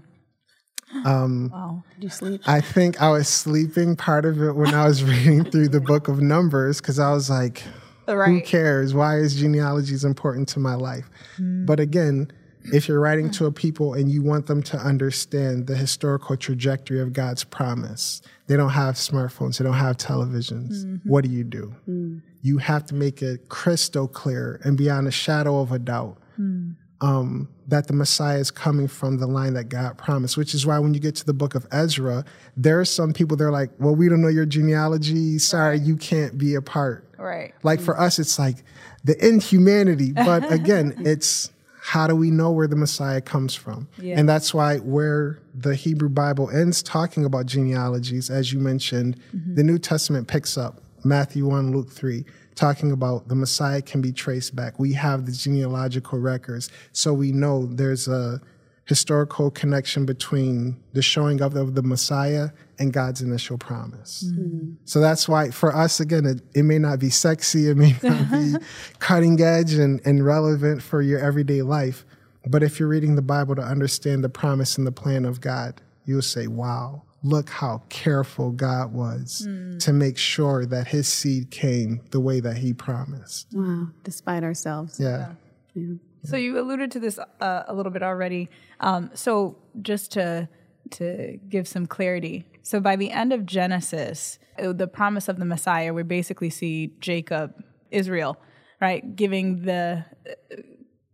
Um, 1.05 1.51
wow. 1.53 1.83
Did 1.95 2.05
you 2.05 2.11
sleep? 2.11 2.43
I 2.47 2.61
think 2.61 3.01
I 3.01 3.11
was 3.11 3.29
sleeping 3.29 3.97
part 3.97 4.25
of 4.25 4.41
it 4.43 4.53
when 4.53 4.75
I 4.75 4.87
was 4.87 5.05
reading 5.05 5.45
through 5.45 5.69
the 5.69 5.81
book 5.81 6.09
of 6.09 6.21
Numbers 6.21 6.81
because 6.81 6.99
I 6.99 7.13
was 7.13 7.31
like, 7.31 7.63
right. 8.07 8.29
who 8.29 8.41
cares? 8.41 8.95
Why 8.95 9.19
is 9.19 9.37
genealogies 9.37 10.05
important 10.05 10.49
to 10.51 10.61
my 10.61 10.75
life? 10.75 11.09
Mm. 11.39 11.67
But 11.67 11.81
again, 11.81 12.31
if 12.73 12.89
you're 12.89 13.01
writing 13.01 13.31
to 13.33 13.47
a 13.47 13.53
people 13.53 13.95
and 13.95 14.11
you 14.11 14.23
want 14.23 14.47
them 14.47 14.63
to 14.65 14.77
understand 14.77 15.67
the 15.67 15.77
historical 15.77 16.37
trajectory 16.37 17.01
of 17.01 17.13
God's 17.13 17.45
promise, 17.45 18.21
they 18.47 18.57
don't 18.57 18.71
have 18.71 18.97
smartphones, 18.97 19.59
they 19.59 19.65
don't 19.65 19.75
have 19.75 19.97
televisions. 19.97 20.85
Mm-hmm. 20.85 21.09
What 21.09 21.25
do 21.25 21.31
you 21.31 21.45
do? 21.45 21.75
Mm. 21.89 22.23
You 22.43 22.59
have 22.59 22.87
to 22.87 22.95
make 22.95 23.23
it 23.23 23.49
crystal 23.49 24.09
clear 24.09 24.61
and 24.65 24.77
beyond 24.77 25.07
a 25.07 25.11
shadow 25.11 25.61
of 25.61 25.73
a 25.73 25.79
doubt. 25.79 26.19
Mm 26.39 26.77
um, 27.01 27.49
that 27.69 27.87
the 27.87 27.93
Messiah 27.93 28.39
is 28.39 28.51
coming 28.51 28.89
from 28.89 29.19
the 29.19 29.27
line 29.27 29.53
that 29.55 29.69
God 29.69 29.99
promised, 29.99 30.37
which 30.37 30.55
is 30.55 30.67
why 30.67 30.79
when 30.79 30.95
you 30.95 31.01
get 31.01 31.15
to 31.17 31.27
the 31.27 31.35
book 31.35 31.55
of 31.55 31.67
Ezra, 31.71 32.25
there 32.57 32.81
are 32.81 32.85
some 32.85 33.13
people 33.13 33.37
they're 33.37 33.51
like, 33.51 33.71
well, 33.79 33.95
we 33.95 34.09
don't 34.09 34.23
know 34.23 34.29
your 34.29 34.47
genealogy. 34.47 35.39
Sorry, 35.39 35.79
right. 35.79 35.87
you 35.87 35.97
can't 35.97 36.39
be 36.39 36.55
a 36.55 36.63
part. 36.63 37.05
Right. 37.19 37.55
Like 37.63 37.81
for 37.81 37.99
us, 38.01 38.19
it's 38.19 38.39
like 38.39 38.57
the 39.05 39.23
inhumanity. 39.25 40.13
But 40.13 40.51
again, 40.53 40.95
it's 41.05 41.53
how 41.83 42.07
do 42.07 42.17
we 42.17 42.31
know 42.31 42.51
where 42.51 42.67
the 42.67 42.77
Messiah 42.77 43.21
comes 43.21 43.55
from? 43.55 43.87
Yeah. 43.99 44.19
And 44.19 44.27
that's 44.27 44.55
why 44.55 44.79
where 44.79 45.39
the 45.55 45.75
Hebrew 45.75 46.09
Bible 46.09 46.51
ends 46.51 46.83
talking 46.83 47.25
about 47.25 47.47
genealogies, 47.47 48.31
as 48.31 48.51
you 48.53 48.61
mentioned, 48.61 49.21
mm-hmm. 49.35 49.55
the 49.57 49.63
New 49.63 49.79
Testament 49.79 50.27
picks 50.27 50.57
up 50.57 50.81
Matthew 51.05 51.47
1, 51.47 51.73
Luke 51.73 51.91
3 51.91 52.25
talking 52.59 52.91
about 52.91 53.29
the 53.29 53.35
Messiah 53.35 53.81
can 53.81 54.01
be 54.01 54.13
traced 54.13 54.57
back. 54.57 54.79
We 54.79 54.93
have 54.95 55.27
the 55.27 55.33
genealogical 55.33 56.19
records, 56.19 56.69
so 56.93 57.15
we 57.15 57.31
know 57.31 57.67
there's 57.67 58.09
a 58.09 58.41
historical 58.85 59.51
connection 59.51 60.07
between 60.07 60.83
the 60.95 61.03
showing 61.03 61.41
up 61.41 61.55
of 61.55 61.75
the 61.75 61.83
Messiah 61.83 62.49
and 62.79 62.93
God's 62.93 63.21
initial 63.21 63.59
promise. 63.59 64.25
Mm-hmm. 64.27 64.73
So 64.87 65.01
that's 65.01 65.29
why, 65.29 65.51
for 65.51 65.77
us, 65.77 66.01
again, 66.01 66.25
it, 66.25 66.41
it, 66.55 66.63
may 66.63 66.79
not 66.79 66.99
be 66.99 67.11
sexy, 67.11 67.69
it 67.69 67.77
may 67.77 67.95
not 68.03 68.31
be 68.31 68.55
cutting 68.99 69.41
edge 69.41 69.75
and, 69.75 70.01
and 70.05 70.25
relevant 70.25 70.83
for 70.83 71.03
your 71.03 71.21
everyday 71.21 71.63
life. 71.63 72.07
But 72.47 72.63
if 72.63 72.81
you're 72.81 72.89
reading 72.89 73.15
the 73.15 73.23
Bible 73.23 73.55
to 73.57 73.63
understand 73.63 74.25
the 74.25 74.31
promise 74.31 74.79
and 74.79 74.87
the 74.87 74.93
plan 74.93 75.27
of 75.27 75.41
God, 75.41 75.81
you'll 76.07 76.23
say, 76.23 76.47
wow, 76.47 77.03
look 77.23 77.51
how 77.51 77.83
careful 77.89 78.51
God 78.51 78.93
was 78.93 79.47
mm. 79.47 79.79
to 79.81 79.93
make 79.93 80.17
sure 80.17 80.65
that 80.67 80.87
his 80.89 81.09
seed 81.09 81.51
came 81.51 82.01
the 82.11 82.21
way 82.21 82.41
that 82.41 82.59
he 82.59 82.73
promised. 82.73 83.49
Wow, 83.53 83.89
despite 84.05 84.45
ourselves. 84.45 85.01
Yeah. 85.01 85.35
yeah. 85.75 85.83
yeah. 85.83 85.95
So 86.25 86.37
you 86.37 86.59
alluded 86.59 86.91
to 86.93 87.01
this 87.01 87.19
uh, 87.19 87.63
a 87.67 87.75
little 87.75 87.93
bit 87.93 88.03
already. 88.03 88.49
Um, 88.81 89.11
so 89.15 89.57
just 89.83 90.13
to 90.13 90.49
to 90.91 91.39
give 91.49 91.69
some 91.69 91.87
clarity. 91.87 92.47
So 92.63 92.81
by 92.81 92.97
the 92.97 93.11
end 93.11 93.33
of 93.33 93.45
Genesis, 93.45 94.39
uh, 94.59 94.73
the 94.73 94.87
promise 94.87 95.29
of 95.29 95.39
the 95.39 95.45
Messiah, 95.45 95.93
we 95.93 96.03
basically 96.03 96.51
see 96.51 96.93
Jacob, 96.99 97.63
Israel, 97.91 98.39
right, 98.81 99.15
giving 99.15 99.63
the 99.63 100.05
uh, 100.29 100.57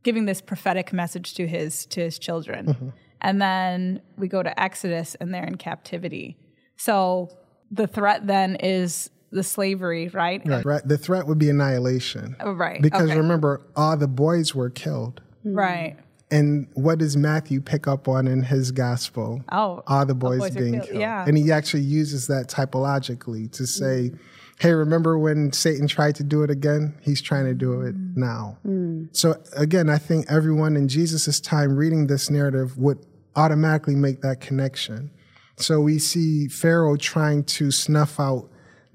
giving 0.02 0.26
this 0.26 0.40
prophetic 0.40 0.92
message 0.92 1.34
to 1.34 1.46
his 1.46 1.86
to 1.86 2.00
his 2.00 2.18
children. 2.18 2.66
Mm-hmm. 2.66 2.88
And 3.24 3.40
then 3.40 4.02
we 4.18 4.28
go 4.28 4.42
to 4.42 4.62
Exodus 4.62 5.16
and 5.16 5.32
they're 5.32 5.46
in 5.46 5.56
captivity. 5.56 6.36
So 6.76 7.30
the 7.70 7.86
threat 7.86 8.26
then 8.26 8.56
is 8.56 9.10
the 9.32 9.42
slavery, 9.42 10.08
right? 10.08 10.42
Right. 10.46 10.64
right. 10.64 10.82
The 10.86 10.98
threat 10.98 11.26
would 11.26 11.38
be 11.38 11.48
annihilation. 11.48 12.36
Oh, 12.38 12.52
right. 12.52 12.80
Because 12.80 13.10
okay. 13.10 13.16
remember, 13.16 13.62
all 13.74 13.96
the 13.96 14.06
boys 14.06 14.54
were 14.54 14.70
killed. 14.70 15.22
Right. 15.42 15.96
And 16.30 16.68
what 16.74 16.98
does 16.98 17.16
Matthew 17.16 17.60
pick 17.60 17.86
up 17.86 18.08
on 18.08 18.26
in 18.26 18.42
his 18.42 18.72
gospel? 18.72 19.42
Oh, 19.50 19.82
all 19.86 20.04
the 20.04 20.14
boys, 20.14 20.40
boys 20.40 20.56
being 20.56 20.74
killed. 20.74 20.88
killed. 20.88 21.00
Yeah. 21.00 21.24
And 21.26 21.38
he 21.38 21.50
actually 21.50 21.82
uses 21.82 22.26
that 22.26 22.48
typologically 22.48 23.50
to 23.52 23.66
say, 23.66 24.10
mm. 24.10 24.18
hey, 24.58 24.72
remember 24.72 25.18
when 25.18 25.52
Satan 25.52 25.86
tried 25.86 26.16
to 26.16 26.24
do 26.24 26.42
it 26.42 26.50
again? 26.50 26.94
He's 27.02 27.22
trying 27.22 27.46
to 27.46 27.54
do 27.54 27.80
it 27.82 27.94
mm. 27.94 28.16
now. 28.16 28.58
Mm. 28.66 29.08
So 29.16 29.40
again, 29.56 29.88
I 29.88 29.98
think 29.98 30.26
everyone 30.28 30.76
in 30.76 30.88
Jesus' 30.88 31.40
time 31.40 31.76
reading 31.76 32.06
this 32.06 32.30
narrative 32.30 32.76
would 32.78 33.04
automatically 33.36 33.94
make 33.94 34.20
that 34.22 34.40
connection. 34.40 35.10
So 35.56 35.80
we 35.80 35.98
see 35.98 36.48
Pharaoh 36.48 36.96
trying 36.96 37.44
to 37.44 37.70
snuff 37.70 38.18
out 38.18 38.50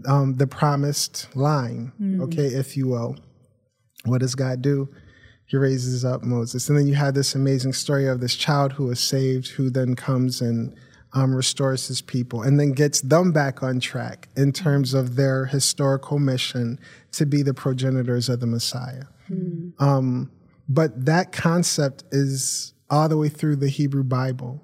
um, 0.08 0.36
the 0.38 0.48
promised 0.48 1.36
line, 1.36 1.92
mm. 2.02 2.22
okay, 2.22 2.48
if 2.48 2.76
you 2.76 2.88
will. 2.88 3.18
What 4.06 4.20
does 4.20 4.36
God 4.36 4.62
do? 4.62 4.90
He 5.46 5.58
raises 5.58 6.06
up 6.06 6.24
Moses. 6.24 6.70
And 6.70 6.78
then 6.78 6.88
you 6.88 6.96
have 6.96 7.16
this 7.16 7.36
amazing 7.36 7.74
story 7.74 8.08
of 8.08 8.20
this 8.20 8.36
child 8.36 8.74
who 8.74 8.90
is 8.92 9.00
saved, 9.00 9.50
who 9.50 9.70
then 9.70 9.96
comes 9.96 10.42
and 10.42 10.76
um, 11.14 11.34
restores 11.34 11.88
his 11.88 12.02
people 12.02 12.44
and 12.44 12.60
then 12.60 12.72
gets 12.72 13.02
them 13.02 13.32
back 13.32 13.64
on 13.64 13.80
track 13.80 14.30
in 14.36 14.52
terms 14.52 14.94
of 14.94 15.16
their 15.16 15.46
historical 15.46 16.20
mission 16.20 16.80
to 17.14 17.26
be 17.26 17.42
the 17.42 17.54
progenitors 17.54 18.30
of 18.30 18.40
the 18.40 18.46
Messiah. 18.46 19.06
Mm. 19.30 19.74
Um, 19.82 20.32
but 20.68 21.06
that 21.06 21.32
concept 21.32 22.04
is 22.12 22.74
all 22.90 23.10
the 23.10 23.18
way 23.18 23.30
through 23.30 23.58
the 23.58 23.70
Hebrew 23.70 24.04
Bible. 24.04 24.64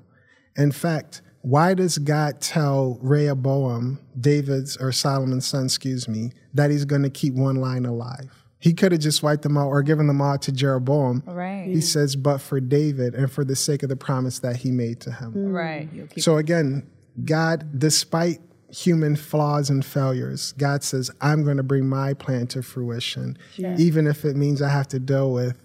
In 0.57 0.71
fact, 0.71 1.21
why 1.41 1.73
does 1.75 1.97
God 1.99 2.41
tell 2.41 2.97
Rehoboam, 3.01 3.99
David's 4.19 4.77
or 4.77 4.91
Solomon's 4.91 5.45
son, 5.45 5.65
excuse 5.65 6.07
me, 6.07 6.31
that 6.53 6.71
he's 6.71 6.85
going 6.85 7.03
to 7.03 7.09
keep 7.09 7.35
one 7.35 7.57
line 7.57 7.85
alive? 7.85 8.43
He 8.57 8.73
could 8.73 8.93
have 8.93 9.01
just 9.01 9.21
wiped 9.21 9.43
them 9.43 9.57
out 9.57 9.67
or 9.67 9.83
given 9.83 10.07
them 10.07 10.21
all 10.21 10.39
to 10.39 10.51
Jeroboam. 10.51 11.21
Right. 11.27 11.67
He 11.67 11.81
says, 11.81 12.15
but 12.15 12.39
for 12.39 12.59
David 12.59 13.13
and 13.13 13.31
for 13.31 13.43
the 13.43 13.55
sake 13.55 13.83
of 13.83 13.89
the 13.89 13.95
promise 13.95 14.39
that 14.39 14.55
he 14.55 14.71
made 14.71 15.01
to 15.01 15.11
him. 15.11 15.33
Mm. 15.33 15.53
Right. 15.53 16.19
So 16.19 16.37
again, 16.37 16.89
God, 17.23 17.77
despite 17.77 18.39
human 18.69 19.15
flaws 19.15 19.69
and 19.69 19.85
failures, 19.85 20.53
God 20.53 20.83
says, 20.83 21.11
I'm 21.21 21.43
going 21.43 21.57
to 21.57 21.63
bring 21.63 21.87
my 21.87 22.15
plan 22.15 22.47
to 22.47 22.63
fruition, 22.63 23.37
sure. 23.53 23.75
even 23.77 24.07
if 24.07 24.25
it 24.25 24.35
means 24.35 24.63
I 24.63 24.69
have 24.69 24.87
to 24.89 24.99
deal 24.99 25.31
with 25.31 25.55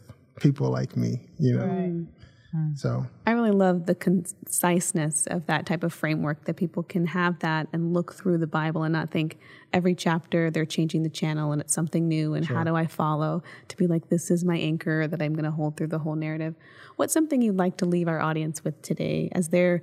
people 0.41 0.69
like 0.69 0.95
me, 0.95 1.23
you 1.39 1.57
know. 1.57 1.65
Right. 1.65 2.07
Hmm. 2.53 2.75
So 2.75 3.07
I 3.27 3.33
really 3.33 3.53
love 3.53 3.87
the 3.87 3.95
conciseness 3.95 5.27
of 5.27 5.47
that 5.47 5.67
type 5.67 5.85
of 5.85 5.93
framework 5.93 6.45
that 6.47 6.57
people 6.57 6.83
can 6.83 7.07
have 7.07 7.39
that 7.41 7.69
and 7.73 7.93
look 7.95 8.15
through 8.15 8.39
the 8.39 8.47
Bible 8.47 8.83
and 8.83 8.93
not 8.93 9.11
think 9.11 9.39
every 9.73 9.95
chapter 9.95 10.51
they're 10.51 10.65
changing 10.65 11.03
the 11.03 11.11
channel 11.11 11.53
and 11.53 11.61
it's 11.61 11.73
something 11.73 12.09
new 12.09 12.35
and 12.35 12.47
sure. 12.47 12.57
how 12.57 12.65
do 12.65 12.75
I 12.75 12.87
follow 12.87 13.43
to 13.69 13.77
be 13.77 13.87
like 13.87 14.09
this 14.09 14.31
is 14.31 14.45
my 14.45 14.57
anchor 14.57 15.07
that 15.07 15.23
I'm 15.23 15.33
going 15.35 15.45
to 15.45 15.51
hold 15.51 15.77
through 15.77 15.89
the 15.89 16.01
whole 16.01 16.17
narrative. 16.17 16.57
What's 16.97 17.15
something 17.15 17.41
you'd 17.41 17.57
like 17.57 17.77
to 17.79 17.87
leave 17.87 18.09
our 18.09 18.21
audience 18.21 18.65
with 18.65 18.81
today 18.83 19.29
as 19.33 19.51
they're 19.51 19.83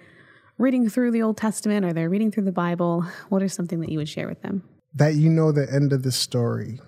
reading 0.58 0.90
through 0.90 1.12
the 1.12 1.22
Old 1.22 1.38
Testament 1.38 1.86
or 1.86 1.94
they're 1.94 2.10
reading 2.10 2.32
through 2.32 2.46
the 2.46 2.52
Bible? 2.52 3.06
What 3.30 3.42
is 3.44 3.54
something 3.54 3.80
that 3.80 3.90
you 3.90 3.98
would 3.98 4.10
share 4.10 4.28
with 4.28 4.42
them? 4.42 4.64
That 4.94 5.16
you 5.16 5.30
know 5.30 5.52
the 5.52 5.72
end 5.72 5.94
of 5.94 6.04
the 6.04 6.12
story. 6.12 6.82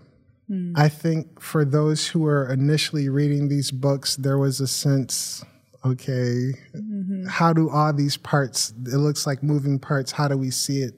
Mm. 0.50 0.74
I 0.76 0.90
think 0.90 1.40
for 1.40 1.64
those 1.64 2.08
who 2.08 2.22
were 2.22 2.52
initially 2.52 3.08
reading 3.08 3.48
these 3.48 3.72
books, 3.72 4.16
there 4.16 4.38
was 4.38 4.60
a 4.60 4.68
sense 4.68 5.46
okay 5.86 6.54
mm-hmm. 6.76 7.26
how 7.28 7.54
do 7.54 7.70
all 7.70 7.94
these 7.94 8.18
parts 8.18 8.74
it 8.86 8.98
looks 8.98 9.26
like 9.26 9.42
moving 9.42 9.80
parts 9.80 10.12
how 10.12 10.28
do 10.28 10.38
we 10.38 10.52
see 10.52 10.82
it 10.82 10.94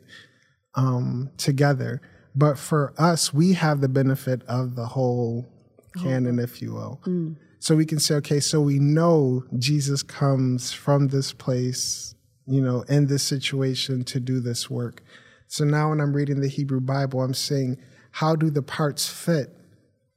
um, 0.76 1.30
together 1.38 2.02
but 2.36 2.58
for 2.58 2.94
us 2.98 3.34
we 3.34 3.54
have 3.54 3.82
the 3.82 3.90
benefit 3.90 4.42
of 4.48 4.76
the 4.76 4.86
whole 4.86 5.46
canon 6.02 6.40
oh. 6.40 6.44
if 6.44 6.62
you 6.62 6.74
will 6.74 7.00
mm. 7.06 7.36
so 7.60 7.76
we 7.76 7.86
can 7.86 8.00
say 8.00 8.16
okay 8.16 8.40
so 8.40 8.62
we 8.62 8.80
know 8.80 9.44
jesus 9.58 10.02
comes 10.02 10.72
from 10.72 11.10
this 11.10 11.34
place 11.34 12.16
you 12.48 12.62
know 12.62 12.82
in 12.88 13.08
this 13.08 13.24
situation 13.24 14.04
to 14.04 14.20
do 14.20 14.40
this 14.40 14.70
work 14.70 15.04
so 15.48 15.64
now 15.66 15.90
when 15.90 16.00
i'm 16.00 16.14
reading 16.14 16.40
the 16.40 16.48
hebrew 16.48 16.80
bible 16.80 17.22
i'm 17.22 17.34
saying 17.34 17.78
how 18.12 18.36
do 18.36 18.50
the 18.50 18.64
parts 18.64 19.08
fit 19.08 19.56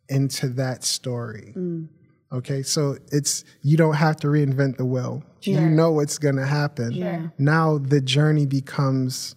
into 0.08 0.48
that 0.48 0.84
story 0.84 1.52
mm. 1.56 1.88
Okay, 2.34 2.62
so 2.62 2.96
it's 3.12 3.44
you 3.62 3.76
don't 3.76 3.94
have 3.94 4.16
to 4.16 4.26
reinvent 4.26 4.76
the 4.76 4.84
wheel. 4.84 5.22
Sure. 5.40 5.54
You 5.54 5.60
know 5.60 5.92
what's 5.92 6.18
going 6.18 6.36
to 6.36 6.46
happen. 6.46 6.92
Sure. 6.92 7.32
Now 7.38 7.78
the 7.78 8.00
journey 8.00 8.44
becomes 8.44 9.36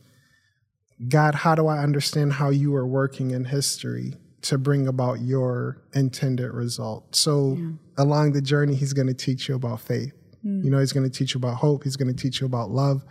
God, 1.07 1.35
how 1.35 1.53
do 1.53 1.67
I 1.67 1.83
understand 1.83 2.33
how 2.33 2.49
you 2.49 2.75
are 2.75 2.87
working 2.87 3.31
in 3.31 3.45
history 3.45 4.15
to 4.43 4.57
bring 4.57 4.87
about 4.87 5.21
your 5.21 5.79
intended 5.93 6.51
result? 6.51 7.15
So 7.15 7.55
yeah. 7.59 7.69
along 8.03 8.31
the 8.31 8.41
journey, 8.41 8.73
He's 8.73 8.93
going 8.93 9.07
to 9.07 9.13
teach 9.13 9.47
you 9.47 9.55
about 9.55 9.79
faith. 9.79 10.13
Mm. 10.43 10.63
You 10.63 10.71
know, 10.71 10.79
He's 10.79 10.93
going 10.93 11.07
to 11.07 11.15
teach 11.15 11.35
you 11.35 11.37
about 11.37 11.57
hope. 11.57 11.83
He's 11.83 11.97
going 11.97 12.13
to 12.13 12.19
teach 12.19 12.41
you 12.41 12.47
about 12.47 12.71
love. 12.71 13.05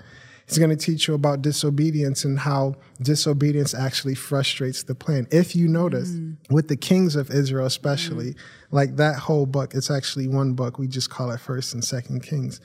He's 0.47 0.59
going 0.59 0.71
to 0.71 0.77
teach 0.77 1.09
you 1.09 1.15
about 1.15 1.43
disobedience 1.43 2.25
and 2.25 2.39
how 2.39 2.77
disobedience 3.03 3.75
actually 3.75 4.15
frustrates 4.15 4.85
the 4.85 4.95
plan. 4.95 5.27
If 5.33 5.57
you 5.57 5.67
notice, 5.67 6.11
mm. 6.11 6.37
with 6.51 6.69
the 6.69 6.77
kings 6.77 7.17
of 7.17 7.31
Israel, 7.31 7.67
especially, 7.67 8.35
mm. 8.35 8.37
like 8.71 8.97
that 8.97 9.17
whole 9.17 9.47
book, 9.47 9.75
it's 9.75 9.91
actually 9.91 10.29
one 10.29 10.53
book. 10.53 10.79
We 10.79 10.87
just 10.87 11.11
call 11.11 11.33
it 11.33 11.41
First 11.41 11.75
and 11.75 11.85
Second 11.85 12.23
Kings. 12.23 12.61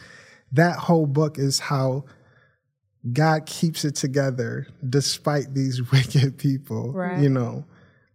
That 0.52 0.78
whole 0.78 1.08
book 1.08 1.40
is 1.40 1.60
how 1.60 2.06
God 3.12 3.48
keeps 3.48 3.84
it 3.84 3.96
together 3.96 4.68
despite 4.88 5.56
these 5.56 5.82
wicked 5.92 6.38
people, 6.38 6.94
right. 6.94 7.20
you 7.20 7.30
know. 7.30 7.66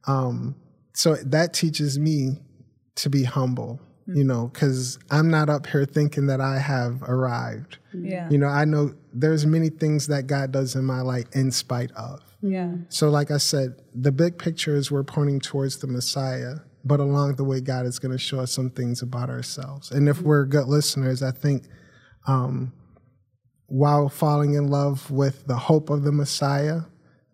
Um, 0.06 0.54
so 0.94 1.16
that 1.16 1.52
teaches 1.52 1.98
me 1.98 2.40
to 2.96 3.10
be 3.10 3.24
humble 3.24 3.80
you 4.06 4.24
know, 4.24 4.48
because 4.52 4.98
I'm 5.10 5.30
not 5.30 5.48
up 5.48 5.66
here 5.66 5.84
thinking 5.84 6.26
that 6.26 6.40
I 6.40 6.58
have 6.58 7.02
arrived. 7.02 7.78
Yeah. 7.92 8.28
You 8.30 8.38
know, 8.38 8.46
I 8.46 8.64
know 8.64 8.94
there's 9.12 9.46
many 9.46 9.68
things 9.68 10.06
that 10.06 10.26
God 10.26 10.52
does 10.52 10.76
in 10.76 10.84
my 10.84 11.00
life 11.00 11.26
in 11.32 11.50
spite 11.50 11.90
of. 11.92 12.20
Yeah. 12.42 12.74
So, 12.88 13.08
like 13.08 13.30
I 13.30 13.38
said, 13.38 13.82
the 13.94 14.12
big 14.12 14.38
picture 14.38 14.76
is 14.76 14.90
we're 14.90 15.02
pointing 15.02 15.40
towards 15.40 15.78
the 15.78 15.86
Messiah, 15.86 16.56
but 16.84 17.00
along 17.00 17.36
the 17.36 17.44
way, 17.44 17.60
God 17.60 17.86
is 17.86 17.98
going 17.98 18.12
to 18.12 18.18
show 18.18 18.40
us 18.40 18.52
some 18.52 18.70
things 18.70 19.02
about 19.02 19.30
ourselves. 19.30 19.90
And 19.90 20.08
if 20.08 20.20
we're 20.22 20.44
good 20.44 20.68
listeners, 20.68 21.22
I 21.22 21.32
think 21.32 21.64
um, 22.26 22.72
while 23.66 24.08
falling 24.08 24.54
in 24.54 24.68
love 24.68 25.10
with 25.10 25.46
the 25.46 25.56
hope 25.56 25.90
of 25.90 26.04
the 26.04 26.12
Messiah, 26.12 26.82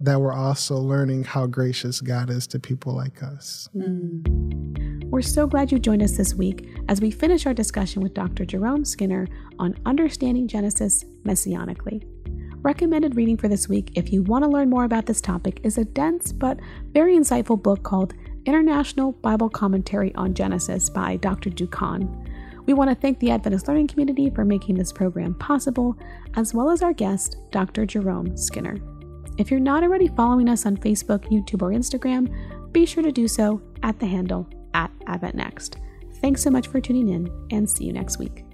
that 0.00 0.20
we're 0.20 0.32
also 0.32 0.76
learning 0.76 1.24
how 1.24 1.46
gracious 1.46 2.00
God 2.00 2.30
is 2.30 2.46
to 2.48 2.58
people 2.58 2.94
like 2.94 3.22
us. 3.22 3.68
Mm. 3.76 4.91
We're 5.12 5.20
so 5.20 5.46
glad 5.46 5.70
you 5.70 5.78
joined 5.78 6.02
us 6.02 6.16
this 6.16 6.34
week 6.34 6.66
as 6.88 7.02
we 7.02 7.10
finish 7.10 7.44
our 7.44 7.52
discussion 7.52 8.00
with 8.00 8.14
Dr. 8.14 8.46
Jerome 8.46 8.82
Skinner 8.82 9.28
on 9.58 9.76
understanding 9.84 10.48
Genesis 10.48 11.04
messianically. 11.24 12.02
Recommended 12.62 13.14
reading 13.14 13.36
for 13.36 13.46
this 13.46 13.68
week, 13.68 13.90
if 13.94 14.10
you 14.10 14.22
want 14.22 14.42
to 14.42 14.50
learn 14.50 14.70
more 14.70 14.84
about 14.84 15.04
this 15.04 15.20
topic, 15.20 15.60
is 15.64 15.76
a 15.76 15.84
dense 15.84 16.32
but 16.32 16.58
very 16.94 17.14
insightful 17.14 17.62
book 17.62 17.82
called 17.82 18.14
International 18.46 19.12
Bible 19.12 19.50
Commentary 19.50 20.14
on 20.14 20.32
Genesis 20.32 20.88
by 20.88 21.16
Dr. 21.18 21.50
Doukhan. 21.50 22.08
We 22.64 22.72
want 22.72 22.88
to 22.88 22.96
thank 22.96 23.18
the 23.18 23.32
Adventist 23.32 23.68
Learning 23.68 23.88
Community 23.88 24.30
for 24.30 24.46
making 24.46 24.76
this 24.76 24.92
program 24.92 25.34
possible, 25.34 25.94
as 26.36 26.54
well 26.54 26.70
as 26.70 26.80
our 26.80 26.94
guest, 26.94 27.36
Dr. 27.50 27.84
Jerome 27.84 28.34
Skinner. 28.34 28.78
If 29.36 29.50
you're 29.50 29.60
not 29.60 29.82
already 29.82 30.08
following 30.08 30.48
us 30.48 30.64
on 30.64 30.78
Facebook, 30.78 31.30
YouTube, 31.30 31.60
or 31.60 31.70
Instagram, 31.70 32.72
be 32.72 32.86
sure 32.86 33.02
to 33.02 33.12
do 33.12 33.28
so 33.28 33.60
at 33.82 33.98
the 34.00 34.06
handle 34.06 34.48
at 34.74 34.90
Advent 35.06 35.34
Next. 35.34 35.76
Thanks 36.20 36.42
so 36.42 36.50
much 36.50 36.68
for 36.68 36.80
tuning 36.80 37.08
in 37.08 37.28
and 37.50 37.68
see 37.68 37.84
you 37.84 37.92
next 37.92 38.18
week. 38.18 38.44